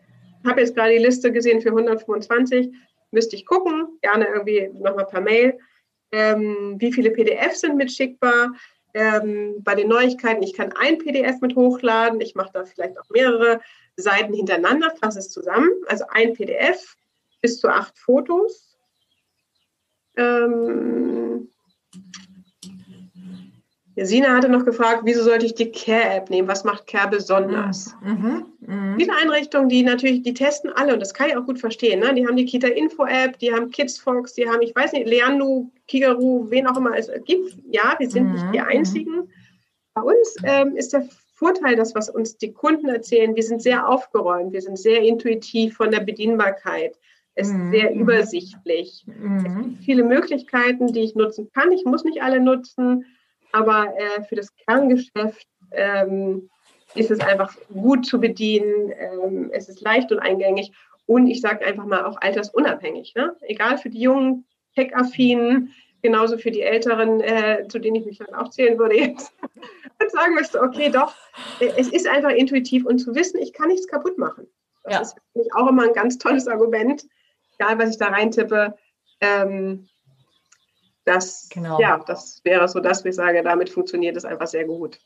habe 0.46 0.60
jetzt 0.62 0.76
gerade 0.76 0.92
die 0.92 1.04
Liste 1.04 1.32
gesehen 1.32 1.62
für 1.62 1.70
125, 1.70 2.72
müsste 3.12 3.36
ich 3.36 3.46
gucken, 3.46 3.88
gerne 4.02 4.28
irgendwie 4.28 4.70
nochmal 4.74 5.06
per 5.06 5.22
Mail 5.22 5.58
ähm, 6.12 6.76
wie 6.80 6.92
viele 6.92 7.12
PDFs 7.12 7.62
sind 7.62 7.78
mitschickbar. 7.78 8.54
Ähm, 8.94 9.58
bei 9.60 9.76
den 9.76 9.88
Neuigkeiten, 9.88 10.42
ich 10.42 10.54
kann 10.54 10.74
ein 10.74 10.98
PDF 10.98 11.42
mit 11.42 11.56
hochladen, 11.56 12.22
ich 12.22 12.34
mache 12.34 12.52
da 12.54 12.66
vielleicht 12.66 12.98
auch 13.00 13.10
mehrere 13.10 13.62
Seiten 13.96 14.34
hintereinander, 14.34 14.92
fasse 15.00 15.20
es 15.20 15.30
zusammen, 15.30 15.70
also 15.88 16.06
ein 16.10 16.34
PDF 16.34 16.96
bis 17.42 17.60
zu 17.60 17.68
acht 17.68 17.98
Fotos. 18.00 18.78
Ähm, 20.18 21.50
Sina 24.06 24.36
hatte 24.36 24.50
noch 24.50 24.66
gefragt, 24.66 25.02
wieso 25.04 25.24
sollte 25.24 25.46
ich 25.46 25.56
die 25.56 25.72
Care-App 25.72 26.30
nehmen? 26.30 26.48
Was 26.48 26.64
macht 26.64 26.88
Care 26.88 27.10
besonders? 27.10 27.96
Mhm. 28.04 28.46
Mhm. 28.60 28.96
Viele 28.98 29.14
Einrichtungen, 29.16 29.70
die 29.70 29.84
natürlich, 29.84 30.22
die 30.22 30.34
testen 30.34 30.72
alle 30.72 30.94
und 30.94 31.00
das 31.00 31.14
kann 31.14 31.30
ich 31.30 31.38
auch 31.38 31.46
gut 31.46 31.60
verstehen. 31.60 32.00
Ne? 32.00 32.14
Die 32.14 32.28
haben 32.28 32.36
die 32.36 32.46
Kita-Info-App, 32.46 33.40
die 33.40 33.54
haben 33.54 33.72
KidsFox, 33.72 34.34
die 34.34 34.48
haben, 34.48 34.62
ich 34.62 34.76
weiß 34.76 34.94
nicht, 34.94 35.08
Leandu, 35.08 35.72
Kigaru, 35.88 36.50
wen 36.50 36.68
auch 36.68 36.78
immer 36.78 36.96
es 36.98 37.10
gibt. 37.26 37.58
Ja, 37.72 37.96
wir 37.98 38.10
sind 38.10 38.28
mhm. 38.28 38.34
nicht 38.34 38.46
die 38.54 38.62
Einzigen. 38.62 39.30
Bei 39.94 40.02
uns 40.02 40.36
ähm, 40.44 40.76
ist 40.76 40.94
der 40.94 41.08
Vorteil, 41.34 41.76
das, 41.76 41.96
was 41.96 42.10
uns 42.10 42.38
die 42.38 42.54
Kunden 42.54 42.90
erzählen, 42.90 43.36
wir 43.36 43.44
sind 43.44 43.62
sehr 43.62 43.88
aufgeräumt, 43.88 44.54
wir 44.54 44.62
sind 44.62 44.78
sehr 44.78 45.02
intuitiv 45.02 45.78
von 45.78 45.90
der 45.90 46.02
Bedienbarkeit. 46.02 46.98
Es 47.36 47.48
ist 47.48 47.54
mhm. 47.54 47.72
sehr 47.72 47.94
übersichtlich. 47.94 49.06
Es 49.08 49.16
mhm. 49.16 49.64
gibt 49.64 49.84
viele 49.84 50.04
Möglichkeiten, 50.04 50.88
die 50.88 51.00
ich 51.00 51.16
nutzen 51.16 51.50
kann. 51.54 51.72
Ich 51.72 51.86
muss 51.86 52.04
nicht 52.04 52.22
alle 52.22 52.42
nutzen. 52.42 53.06
Aber 53.52 53.94
äh, 53.98 54.24
für 54.24 54.36
das 54.36 54.56
Kerngeschäft 54.56 55.48
ähm, 55.72 56.50
ist 56.96 57.12
es 57.12 57.20
einfach 57.20 57.56
gut 57.74 58.06
zu 58.06 58.20
bedienen. 58.20 58.92
Ähm, 58.98 59.50
es 59.54 59.70
ist 59.70 59.82
leicht 59.82 60.12
und 60.12 60.20
eingängig 60.20 60.72
und 61.06 61.28
ich 61.28 61.42
sage 61.42 61.66
einfach 61.66 61.86
mal 61.86 62.06
auch 62.06 62.22
altersunabhängig. 62.22 63.16
Ne? 63.16 63.36
Egal 63.42 63.78
für 63.78 63.90
die 63.90 64.02
jungen 64.02 64.46
Tech-affinen 64.76 65.74
genauso 66.02 66.38
für 66.38 66.52
die 66.52 66.62
Älteren, 66.62 67.22
äh, 67.22 67.66
zu 67.68 67.80
denen 67.80 67.98
ich 67.98 68.06
mich 68.06 68.20
dann 68.20 68.34
auch 68.34 68.50
zählen 68.50 68.78
würde 68.78 68.98
jetzt, 68.98 69.34
und 70.02 70.12
sagen 70.12 70.36
müsste, 70.36 70.62
okay, 70.62 70.90
doch, 70.90 71.14
äh, 71.60 71.72
es 71.78 71.90
ist 71.90 72.08
einfach 72.08 72.32
intuitiv 72.32 72.86
und 72.86 73.00
zu 73.00 73.16
wissen, 73.16 73.40
ich 73.40 73.54
kann 73.54 73.68
nichts 73.68 73.88
kaputt 73.88 74.18
machen. 74.18 74.48
Das 74.84 74.94
ja. 74.94 75.02
ist 75.02 75.14
für 75.34 75.40
mich 75.40 75.54
auch 75.56 75.68
immer 75.68 75.84
ein 75.84 75.94
ganz 75.94 76.18
tolles 76.18 76.48
Argument, 76.48 77.06
egal 77.58 77.78
was 77.80 77.92
ich 77.92 77.98
da 77.98 78.08
reintippe. 78.08 78.76
Ähm, 79.22 79.88
das, 81.10 81.50
genau. 81.50 81.80
ja, 81.80 82.00
das 82.06 82.42
wäre 82.44 82.68
so 82.68 82.80
das, 82.80 83.04
wo 83.04 83.10
ich 83.10 83.16
sage, 83.16 83.42
damit 83.44 83.70
funktioniert 83.70 84.16
es 84.16 84.26
einfach 84.26 84.48
sehr 84.48 84.66
gut. 84.66 85.00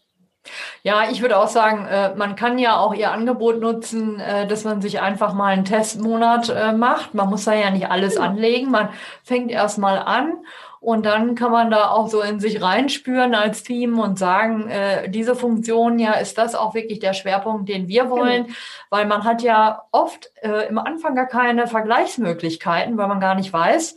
Ja, 0.81 1.09
ich 1.09 1.21
würde 1.21 1.37
auch 1.37 1.47
sagen, 1.47 1.85
äh, 1.85 2.13
man 2.15 2.35
kann 2.35 2.59
ja 2.59 2.77
auch 2.77 2.93
ihr 2.93 3.11
Angebot 3.11 3.61
nutzen, 3.61 4.19
äh, 4.19 4.45
dass 4.45 4.65
man 4.65 4.81
sich 4.81 4.99
einfach 4.99 5.33
mal 5.33 5.53
einen 5.53 5.63
Testmonat 5.63 6.49
äh, 6.49 6.73
macht. 6.73 7.13
Man 7.13 7.29
muss 7.29 7.45
da 7.45 7.53
ja 7.53 7.69
nicht 7.69 7.89
alles 7.89 8.17
anlegen. 8.17 8.69
Man 8.69 8.89
fängt 9.23 9.49
erst 9.49 9.77
mal 9.77 9.97
an 9.99 10.43
und 10.81 11.05
dann 11.05 11.35
kann 11.35 11.53
man 11.53 11.71
da 11.71 11.91
auch 11.91 12.09
so 12.09 12.19
in 12.19 12.41
sich 12.41 12.61
reinspüren 12.61 13.33
als 13.35 13.63
Team 13.63 13.99
und 13.99 14.19
sagen, 14.19 14.67
äh, 14.67 15.09
diese 15.09 15.33
Funktion, 15.33 15.97
ja, 15.97 16.11
ist 16.15 16.37
das 16.37 16.55
auch 16.55 16.73
wirklich 16.73 16.99
der 16.99 17.13
Schwerpunkt, 17.13 17.69
den 17.69 17.87
wir 17.87 18.03
genau. 18.03 18.17
wollen? 18.17 18.43
Genau. 18.43 18.57
Weil 18.89 19.05
man 19.05 19.23
hat 19.23 19.41
ja 19.41 19.83
oft 19.93 20.29
äh, 20.41 20.67
im 20.67 20.77
Anfang 20.77 21.15
gar 21.15 21.27
keine 21.27 21.67
Vergleichsmöglichkeiten, 21.67 22.97
weil 22.97 23.07
man 23.07 23.21
gar 23.21 23.35
nicht 23.35 23.53
weiß, 23.53 23.95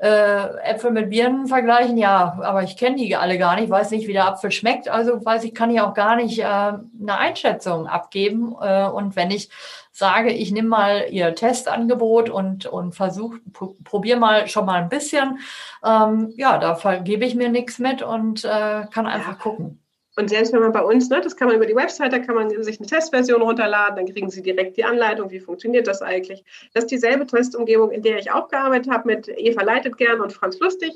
äh, 0.00 0.56
Äpfel 0.64 0.92
mit 0.92 1.10
Birnen 1.10 1.46
vergleichen, 1.46 1.98
ja, 1.98 2.38
aber 2.42 2.62
ich 2.62 2.78
kenne 2.78 2.96
die 2.96 3.16
alle 3.16 3.36
gar 3.36 3.60
nicht, 3.60 3.68
weiß 3.68 3.90
nicht, 3.90 4.08
wie 4.08 4.14
der 4.14 4.26
Apfel 4.26 4.50
schmeckt, 4.50 4.88
also 4.88 5.22
weiß 5.22 5.44
ich, 5.44 5.54
kann 5.54 5.70
ich 5.70 5.80
auch 5.82 5.92
gar 5.92 6.16
nicht 6.16 6.38
äh, 6.38 6.44
eine 6.44 7.18
Einschätzung 7.18 7.86
abgeben. 7.86 8.56
Äh, 8.62 8.86
und 8.86 9.14
wenn 9.14 9.30
ich 9.30 9.50
sage, 9.92 10.32
ich 10.32 10.52
nehme 10.52 10.68
mal 10.68 11.06
ihr 11.10 11.34
Testangebot 11.34 12.30
und, 12.30 12.64
und 12.64 12.94
versuche, 12.94 13.40
probiere 13.84 14.18
mal 14.18 14.48
schon 14.48 14.64
mal 14.64 14.80
ein 14.80 14.88
bisschen, 14.88 15.40
ähm, 15.84 16.32
ja, 16.36 16.56
da 16.56 16.76
vergebe 16.76 17.26
ich 17.26 17.34
mir 17.34 17.50
nichts 17.50 17.78
mit 17.78 18.00
und 18.00 18.42
äh, 18.44 18.86
kann 18.90 19.06
einfach 19.06 19.32
ja. 19.32 19.42
gucken. 19.42 19.79
Und 20.20 20.28
selbst 20.28 20.52
wenn 20.52 20.60
man 20.60 20.72
bei 20.72 20.82
uns, 20.82 21.08
ne, 21.08 21.22
das 21.22 21.34
kann 21.34 21.48
man 21.48 21.56
über 21.56 21.64
die 21.64 21.74
Website, 21.74 22.12
da 22.12 22.18
kann 22.18 22.34
man 22.34 22.62
sich 22.62 22.78
eine 22.78 22.86
Testversion 22.86 23.40
runterladen, 23.40 23.96
dann 23.96 24.14
kriegen 24.14 24.28
Sie 24.28 24.42
direkt 24.42 24.76
die 24.76 24.84
Anleitung, 24.84 25.30
wie 25.30 25.40
funktioniert 25.40 25.86
das 25.86 26.02
eigentlich. 26.02 26.44
Das 26.74 26.84
ist 26.84 26.90
dieselbe 26.90 27.26
Testumgebung, 27.26 27.90
in 27.90 28.02
der 28.02 28.18
ich 28.18 28.30
auch 28.30 28.48
gearbeitet 28.48 28.92
habe 28.92 29.06
mit 29.06 29.28
Eva 29.28 29.62
Leitet 29.62 29.96
gern 29.96 30.20
und 30.20 30.34
Franz 30.34 30.58
Lustig. 30.60 30.92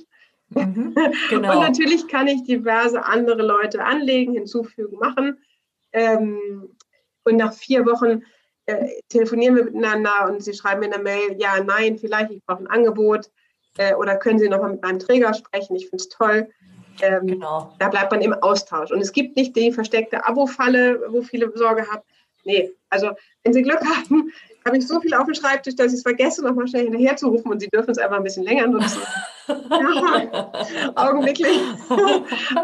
Mhm, 0.50 0.94
genau. 1.30 1.52
und 1.52 1.66
natürlich 1.66 2.06
kann 2.06 2.26
ich 2.26 2.42
diverse 2.42 3.02
andere 3.02 3.42
Leute 3.42 3.82
anlegen, 3.82 4.34
hinzufügen, 4.34 4.98
machen. 4.98 5.38
Ähm, 5.92 6.68
und 7.24 7.36
nach 7.36 7.54
vier 7.54 7.86
Wochen 7.86 8.24
äh, 8.66 8.88
telefonieren 9.08 9.56
wir 9.56 9.64
miteinander 9.64 10.28
und 10.28 10.44
Sie 10.44 10.52
schreiben 10.52 10.80
mir 10.80 10.92
eine 10.92 11.02
Mail, 11.02 11.36
ja, 11.38 11.64
nein, 11.64 11.96
vielleicht, 11.96 12.30
ich 12.30 12.44
brauche 12.44 12.62
ein 12.62 12.66
Angebot. 12.66 13.30
Äh, 13.78 13.94
oder 13.94 14.16
können 14.16 14.38
Sie 14.38 14.50
nochmal 14.50 14.72
mit 14.72 14.82
meinem 14.82 14.98
Träger 14.98 15.32
sprechen, 15.32 15.76
ich 15.76 15.88
finde 15.88 16.02
es 16.02 16.10
toll. 16.10 16.50
Ähm, 17.02 17.26
genau. 17.26 17.74
Da 17.78 17.88
bleibt 17.88 18.12
man 18.12 18.20
im 18.20 18.34
Austausch. 18.34 18.90
Und 18.90 19.00
es 19.00 19.12
gibt 19.12 19.36
nicht 19.36 19.56
die 19.56 19.72
versteckte 19.72 20.26
Abo-Falle, 20.26 21.02
wo 21.08 21.22
viele 21.22 21.50
Sorge 21.56 21.86
haben. 21.90 22.02
Nee, 22.44 22.72
also 22.90 23.10
wenn 23.42 23.52
Sie 23.52 23.62
Glück 23.62 23.80
haben, 23.80 24.32
habe 24.66 24.78
ich 24.78 24.86
so 24.86 25.00
viel 25.00 25.14
auf 25.14 25.26
dem 25.26 25.34
Schreibtisch, 25.34 25.76
dass 25.76 25.92
ich 25.92 25.98
es 25.98 26.02
vergesse, 26.02 26.42
nochmal 26.42 26.68
schnell 26.68 26.84
hinterher 26.84 27.16
zu 27.16 27.28
rufen 27.28 27.50
und 27.50 27.60
Sie 27.60 27.68
dürfen 27.68 27.90
es 27.90 27.98
einfach 27.98 28.16
ein 28.16 28.22
bisschen 28.22 28.44
länger 28.44 28.66
nutzen. 28.66 29.02
ja, 29.48 30.52
augenblicklich. 30.94 31.58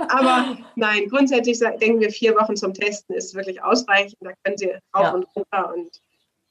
Aber 0.09 0.57
nein, 0.77 1.09
grundsätzlich 1.09 1.59
denken 1.59 2.01
wir, 2.01 2.11
vier 2.11 2.35
Wochen 2.37 2.57
zum 2.57 2.75
Testen 2.75 3.15
ist 3.15 3.35
wirklich 3.35 3.63
ausreichend. 3.63 4.19
Da 4.21 4.33
können 4.45 4.57
Sie 4.57 4.71
rauf 4.95 5.05
ja. 5.05 5.11
und 5.13 5.27
runter 5.35 5.75
und 5.75 6.01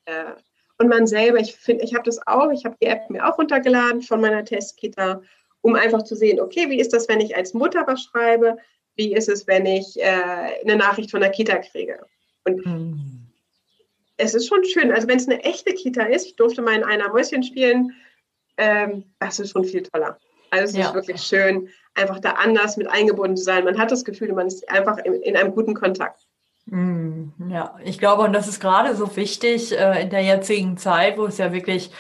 äh, 0.05 0.33
und 0.81 0.87
man 0.87 1.07
selber, 1.07 1.39
ich 1.39 1.57
finde, 1.57 1.83
ich 1.83 1.93
habe 1.93 2.05
das 2.05 2.25
auch, 2.25 2.51
ich 2.51 2.63
habe 2.63 2.77
die 2.81 2.87
App 2.87 3.09
mir 3.09 3.27
auch 3.27 3.37
runtergeladen 3.37 4.01
von 4.01 4.21
meiner 4.21 4.45
Testkita 4.45 5.21
um 5.69 5.75
einfach 5.75 6.03
zu 6.03 6.15
sehen, 6.15 6.39
okay, 6.39 6.69
wie 6.69 6.79
ist 6.79 6.93
das, 6.93 7.07
wenn 7.07 7.19
ich 7.19 7.35
als 7.35 7.53
Mutter 7.53 7.85
was 7.87 8.03
schreibe? 8.03 8.57
Wie 8.95 9.13
ist 9.13 9.29
es, 9.29 9.47
wenn 9.47 9.65
ich 9.65 9.99
äh, 9.99 10.61
eine 10.63 10.75
Nachricht 10.75 11.11
von 11.11 11.21
der 11.21 11.29
Kita 11.29 11.57
kriege? 11.59 11.99
Und 12.45 12.65
mhm. 12.65 13.27
es 14.17 14.33
ist 14.33 14.47
schon 14.47 14.63
schön, 14.65 14.91
also 14.91 15.07
wenn 15.07 15.17
es 15.17 15.27
eine 15.27 15.43
echte 15.43 15.73
Kita 15.73 16.03
ist, 16.03 16.25
ich 16.25 16.35
durfte 16.35 16.61
mal 16.61 16.75
in 16.75 16.83
einer 16.83 17.09
Mäuschen 17.09 17.43
spielen, 17.43 17.93
ähm, 18.57 19.05
das 19.19 19.39
ist 19.39 19.51
schon 19.51 19.63
viel 19.63 19.83
toller. 19.83 20.17
Also 20.51 20.65
es 20.65 20.75
ja. 20.75 20.87
ist 20.87 20.95
wirklich 20.95 21.21
schön, 21.21 21.69
einfach 21.93 22.19
da 22.19 22.31
anders 22.31 22.75
mit 22.77 22.87
eingebunden 22.87 23.37
zu 23.37 23.43
sein. 23.43 23.63
Man 23.63 23.77
hat 23.77 23.91
das 23.91 24.03
Gefühl, 24.03 24.33
man 24.33 24.47
ist 24.47 24.69
einfach 24.69 24.97
in, 24.97 25.13
in 25.21 25.37
einem 25.37 25.53
guten 25.53 25.75
Kontakt. 25.75 26.25
Hm, 26.69 27.33
ja, 27.49 27.75
ich 27.83 27.99
glaube, 27.99 28.23
und 28.23 28.33
das 28.33 28.47
ist 28.47 28.59
gerade 28.59 28.95
so 28.95 29.15
wichtig 29.15 29.77
äh, 29.77 30.01
in 30.01 30.09
der 30.09 30.23
jetzigen 30.23 30.77
Zeit, 30.77 31.17
wo 31.17 31.25
es 31.25 31.37
ja 31.37 31.53
wirklich 31.53 31.91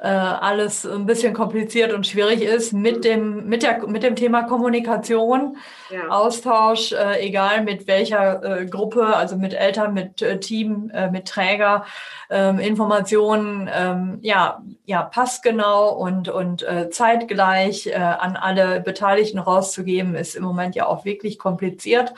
äh, 0.00 0.08
alles 0.08 0.86
ein 0.86 1.04
bisschen 1.04 1.34
kompliziert 1.34 1.92
und 1.92 2.06
schwierig 2.06 2.42
ist 2.42 2.72
mit 2.72 3.04
dem, 3.04 3.46
mit 3.46 3.62
der, 3.62 3.86
mit 3.86 4.02
dem 4.02 4.16
Thema 4.16 4.44
Kommunikation, 4.44 5.58
ja. 5.90 6.08
Austausch, 6.08 6.92
äh, 6.92 7.20
egal 7.20 7.62
mit 7.64 7.86
welcher 7.86 8.42
äh, 8.42 8.66
Gruppe, 8.66 9.14
also 9.14 9.36
mit 9.36 9.52
Eltern, 9.52 9.92
mit 9.92 10.22
äh, 10.22 10.40
Team, 10.40 10.90
äh, 10.94 11.10
mit 11.10 11.28
Träger, 11.28 11.84
ähm, 12.30 12.58
Informationen, 12.58 13.68
ähm, 13.72 14.18
ja, 14.22 14.62
ja, 14.86 15.02
passgenau 15.02 15.94
und, 15.94 16.30
und 16.30 16.62
äh, 16.62 16.88
zeitgleich 16.90 17.94
an 17.94 18.36
alle 18.36 18.80
Beteiligten 18.80 19.38
rauszugeben, 19.38 20.14
ist 20.14 20.34
im 20.34 20.44
Moment 20.44 20.74
ja 20.74 20.86
auch 20.86 21.04
wirklich 21.04 21.38
kompliziert. 21.38 22.14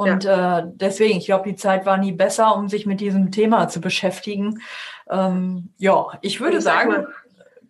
Und 0.00 0.24
ja. 0.24 0.60
äh, 0.60 0.62
deswegen, 0.66 1.18
ich 1.18 1.26
glaube, 1.26 1.46
die 1.46 1.56
Zeit 1.56 1.84
war 1.84 1.98
nie 1.98 2.12
besser, 2.12 2.56
um 2.56 2.68
sich 2.68 2.86
mit 2.86 3.00
diesem 3.00 3.32
Thema 3.32 3.68
zu 3.68 3.82
beschäftigen. 3.82 4.62
Ähm, 5.10 5.74
ja, 5.76 6.06
ich 6.22 6.40
würde 6.40 6.62
sagen, 6.62 7.06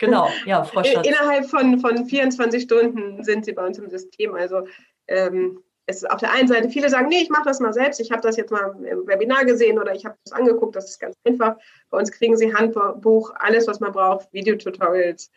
Genau, 0.01 0.29
ja, 0.47 0.65
Frau 0.65 0.83
Schatz. 0.83 1.07
Innerhalb 1.07 1.47
von, 1.47 1.79
von 1.79 2.07
24 2.07 2.63
Stunden 2.65 3.23
sind 3.23 3.45
sie 3.45 3.53
bei 3.53 3.65
uns 3.65 3.79
im 3.79 3.89
System. 3.89 4.35
Also 4.35 4.67
ähm, 5.07 5.63
es 5.87 5.99
ist 5.99 6.11
auf 6.11 6.21
der 6.21 6.33
einen 6.33 6.49
Seite, 6.49 6.69
viele 6.71 6.89
sagen, 6.89 7.09
nee, 7.09 7.23
ich 7.23 7.31
mache 7.31 7.45
das 7.45 7.61
mal 7.61 7.73
selbst, 7.73 8.01
ich 8.01 8.11
habe 8.11 8.23
das 8.23 8.37
jetzt 8.37 8.51
mal 8.51 8.75
im 8.85 9.07
Webinar 9.07 9.45
gesehen 9.45 9.79
oder 9.79 9.95
ich 9.95 10.05
habe 10.05 10.17
das 10.25 10.33
angeguckt, 10.33 10.75
das 10.75 10.89
ist 10.89 11.01
ganz 11.01 11.15
einfach. 11.25 11.57
Bei 11.91 11.99
uns 11.99 12.11
kriegen 12.11 12.37
sie 12.37 12.55
Handbuch, 12.55 13.33
alles, 13.37 13.67
was 13.67 13.81
man 13.81 13.93
braucht, 13.93 14.33
Videotutorials. 14.33 15.31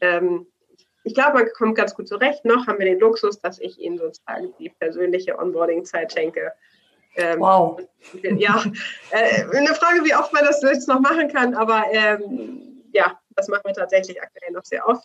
Ähm, 0.00 0.46
ich 1.04 1.14
glaube, 1.14 1.38
man 1.38 1.48
kommt 1.56 1.76
ganz 1.76 1.94
gut 1.94 2.08
zurecht. 2.08 2.44
Noch 2.44 2.66
haben 2.66 2.78
wir 2.78 2.86
den 2.86 2.98
Luxus, 2.98 3.38
dass 3.40 3.60
ich 3.60 3.78
Ihnen 3.78 3.98
sozusagen 3.98 4.52
die 4.58 4.68
persönliche 4.68 5.38
Onboarding-Zeit 5.38 6.12
schenke. 6.12 6.52
Ähm, 7.16 7.40
wow. 7.40 7.80
Ja, 8.22 8.62
äh, 9.10 9.44
eine 9.56 9.74
Frage, 9.74 10.04
wie 10.04 10.14
oft 10.14 10.32
man 10.32 10.44
das 10.44 10.60
jetzt 10.62 10.88
noch 10.88 11.00
machen 11.00 11.28
kann, 11.32 11.54
aber 11.54 11.84
ähm, 11.90 12.82
ja, 12.92 13.18
das 13.38 13.48
machen 13.48 13.62
wir 13.64 13.72
tatsächlich 13.72 14.20
aktuell 14.20 14.52
noch 14.52 14.64
sehr 14.64 14.86
oft. 14.86 15.04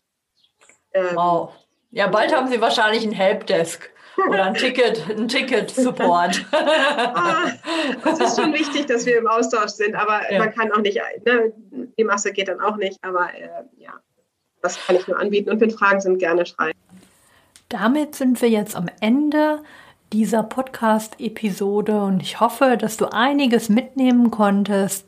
Ähm, 0.93 1.15
wow. 1.15 1.53
Ja, 1.91 2.07
bald 2.07 2.35
haben 2.35 2.47
Sie 2.47 2.59
wahrscheinlich 2.59 3.05
ein 3.05 3.11
Helpdesk 3.11 3.91
oder 4.29 4.45
ein 4.45 4.55
Ticket, 4.55 5.07
ein 5.09 5.27
Ticket-Support. 5.27 6.45
ah, 6.51 7.51
es 8.05 8.19
ist 8.19 8.39
schon 8.39 8.53
wichtig, 8.53 8.87
dass 8.87 9.05
wir 9.05 9.17
im 9.19 9.27
Austausch 9.27 9.71
sind, 9.71 9.95
aber 9.95 10.31
ja. 10.31 10.39
man 10.39 10.53
kann 10.53 10.71
auch 10.71 10.81
nicht, 10.81 10.99
ne, 11.25 11.53
die 11.97 12.03
Masse 12.03 12.31
geht 12.33 12.47
dann 12.47 12.59
auch 12.59 12.77
nicht, 12.77 12.97
aber 13.03 13.33
äh, 13.33 13.49
ja, 13.77 13.93
das 14.61 14.83
kann 14.83 14.95
ich 14.95 15.07
nur 15.07 15.19
anbieten 15.19 15.51
und 15.51 15.61
wenn 15.61 15.71
Fragen 15.71 16.01
sind, 16.01 16.17
gerne 16.17 16.45
schreiben. 16.45 16.77
Damit 17.69 18.15
sind 18.15 18.41
wir 18.41 18.49
jetzt 18.49 18.75
am 18.75 18.87
Ende 18.99 19.61
dieser 20.11 20.43
Podcast-Episode 20.43 22.01
und 22.01 22.21
ich 22.21 22.39
hoffe, 22.39 22.77
dass 22.77 22.97
du 22.97 23.05
einiges 23.11 23.69
mitnehmen 23.69 24.31
konntest 24.31 25.07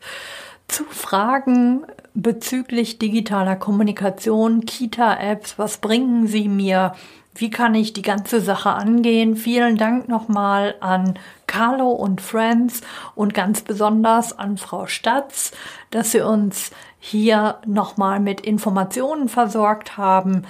zu 0.67 0.84
Fragen 0.86 1.86
bezüglich 2.13 2.97
digitaler 2.97 3.56
Kommunikation, 3.56 4.65
Kita-Apps, 4.65 5.60
was 5.60 5.78
bringen 5.78 6.28
sie 6.28 6.47
mir? 6.47 6.93
Wie 7.38 7.49
kann 7.49 7.75
ich 7.75 7.91
die 7.91 8.01
ganze 8.01 8.39
Sache 8.39 8.71
angehen? 8.71 9.36
Vielen 9.36 9.78
Dank 9.78 10.08
nochmal 10.08 10.75
an 10.80 11.19
Carlo 11.47 11.91
und 11.91 12.21
Friends 12.21 12.82
und 13.13 13.34
ganz 13.34 13.62
besonders 13.62 14.38
an 14.39 14.58
Frau 14.58 14.88
Statz, 14.88 15.51
dass 15.91 16.12
sie 16.12 16.21
uns 16.21 16.71
hier 16.99 17.60
nochmal 17.65 18.21
mit 18.21 18.39
Informationen 18.39 19.28
versorgt 19.28 19.97
haben. 19.97 20.43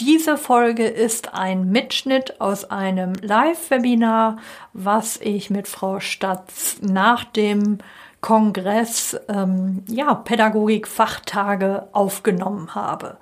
Diese 0.00 0.38
Folge 0.38 0.86
ist 0.86 1.34
ein 1.34 1.70
Mitschnitt 1.70 2.40
aus 2.40 2.70
einem 2.70 3.12
Live-Webinar, 3.20 4.38
was 4.72 5.18
ich 5.18 5.50
mit 5.50 5.68
Frau 5.68 6.00
Statz 6.00 6.78
nach 6.80 7.24
dem 7.24 7.78
Kongress 8.24 9.20
ähm, 9.28 9.84
ja, 9.86 10.14
Pädagogik-Fachtage 10.14 11.88
aufgenommen 11.92 12.74
habe. 12.74 13.18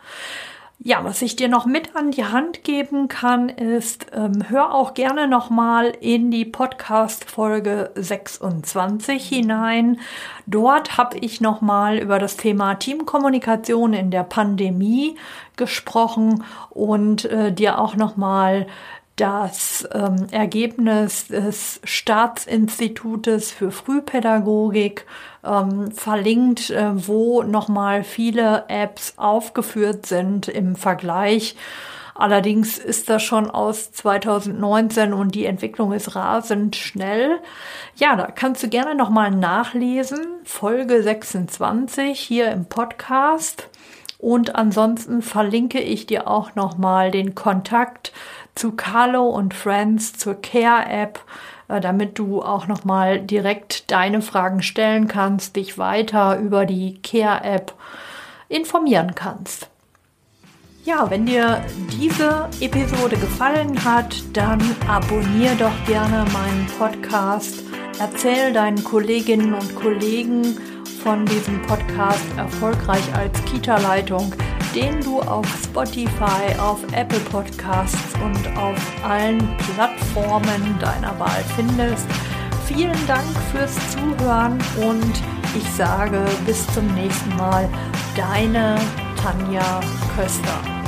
Ja, 0.79 1.03
was 1.03 1.23
ich 1.23 1.35
dir 1.35 1.49
noch 1.49 1.67
mit 1.67 1.97
an 1.97 2.13
die 2.13 2.25
Hand 2.25 2.63
geben 2.63 3.09
kann, 3.09 3.49
ist, 3.49 4.07
ähm, 4.13 4.49
hör 4.49 4.73
auch 4.73 4.95
gerne 4.95 5.27
nochmal 5.27 5.93
in 6.01 6.31
die 6.31 6.45
Podcast-Folge 6.45 7.91
26 7.97 9.29
hinein. 9.29 9.99
Dort 10.47 10.97
habe 10.97 11.19
ich 11.19 11.41
nochmal 11.41 11.99
über 11.99 12.21
das 12.21 12.37
Thema 12.37 12.77
Teamkommunikation 12.77 13.95
in 13.95 14.13
der 14.13 14.23
Pandemie 14.23 15.17
gesprochen 15.57 16.45
und 16.71 17.25
äh, 17.25 17.53
dir 17.53 17.81
auch 17.81 17.97
nochmal 17.97 18.69
das 19.17 19.87
ähm, 19.93 20.27
Ergebnis 20.31 21.29
des 21.29 21.81
Staatsinstitutes 21.85 23.51
für 23.51 23.71
Frühpädagogik 23.71 25.07
ähm, 25.45 25.93
verlinkt, 25.93 26.71
äh, 26.71 27.07
wo 27.07 27.43
nochmal 27.43 28.05
viele 28.05 28.65
Apps 28.69 29.15
aufgeführt 29.17 30.07
sind 30.07 30.49
im 30.49 30.77
Vergleich. 30.77 31.57
Allerdings 32.15 32.79
ist 32.79 33.09
das 33.09 33.23
schon 33.23 33.51
aus 33.51 33.91
2019 33.93 35.13
und 35.13 35.35
die 35.35 35.47
Entwicklung 35.47 35.93
ist 35.93 36.15
rasend 36.15 36.77
schnell. 36.77 37.39
Ja, 37.97 38.17
da 38.17 38.27
kannst 38.27 38.63
du 38.63 38.69
gerne 38.69 38.95
nochmal 38.95 39.31
nachlesen. 39.31 40.27
Folge 40.45 41.03
26 41.03 42.19
hier 42.21 42.51
im 42.53 42.67
Podcast. 42.67 43.69
Und 44.23 44.57
ansonsten 44.57 45.21
verlinke 45.21 45.81
ich 45.81 46.07
dir 46.07 46.29
auch 46.29 46.55
nochmal 46.55 47.11
den 47.11 47.35
Kontakt 47.35 48.13
zu 48.55 48.73
Carlo 48.73 49.29
und 49.29 49.53
Friends 49.53 50.15
zur 50.15 50.41
Care 50.41 50.87
App 50.89 51.21
äh, 51.73 51.81
damit 51.81 52.19
du 52.19 52.43
auch 52.43 52.67
nochmal 52.67 53.21
direkt 53.21 53.91
deine 53.91 54.21
Fragen 54.23 54.63
stellen 54.63 55.09
kannst, 55.09 55.57
dich 55.57 55.79
weiter 55.79 56.39
über 56.39 56.67
die 56.67 57.01
Care-App 57.03 57.75
informieren 58.49 59.15
kannst. 59.15 59.69
Ja, 60.85 61.09
wenn 61.11 61.27
dir 61.27 61.65
diese 61.93 62.49
Episode 62.61 63.17
gefallen 63.17 63.85
hat, 63.85 64.17
dann 64.33 64.61
abonniere 64.89 65.55
doch 65.57 65.87
gerne 65.87 66.25
meinen 66.33 66.67
Podcast. 66.77 67.63
Erzähl 68.01 68.53
deinen 68.53 68.83
Kolleginnen 68.83 69.55
und 69.55 69.77
Kollegen 69.77 70.59
von 71.03 71.27
diesem 71.27 71.61
Podcast 71.63 72.25
erfolgreich 72.37 73.05
als 73.15 73.45
Kita-Leitung 73.45 74.33
den 74.75 75.01
du 75.01 75.21
auf 75.21 75.47
Spotify, 75.63 76.59
auf 76.59 76.81
Apple 76.93 77.21
Podcasts 77.31 78.15
und 78.25 78.57
auf 78.57 78.79
allen 79.05 79.57
Plattformen 79.75 80.79
deiner 80.81 81.19
Wahl 81.19 81.45
findest. 81.57 82.07
Vielen 82.67 83.07
Dank 83.07 83.27
fürs 83.51 83.75
Zuhören 83.91 84.59
und 84.81 85.13
ich 85.55 85.69
sage 85.73 86.25
bis 86.47 86.67
zum 86.73 86.87
nächsten 86.95 87.37
Mal, 87.37 87.69
deine 88.17 88.77
Tanja 89.23 89.81
Köster. 90.17 90.82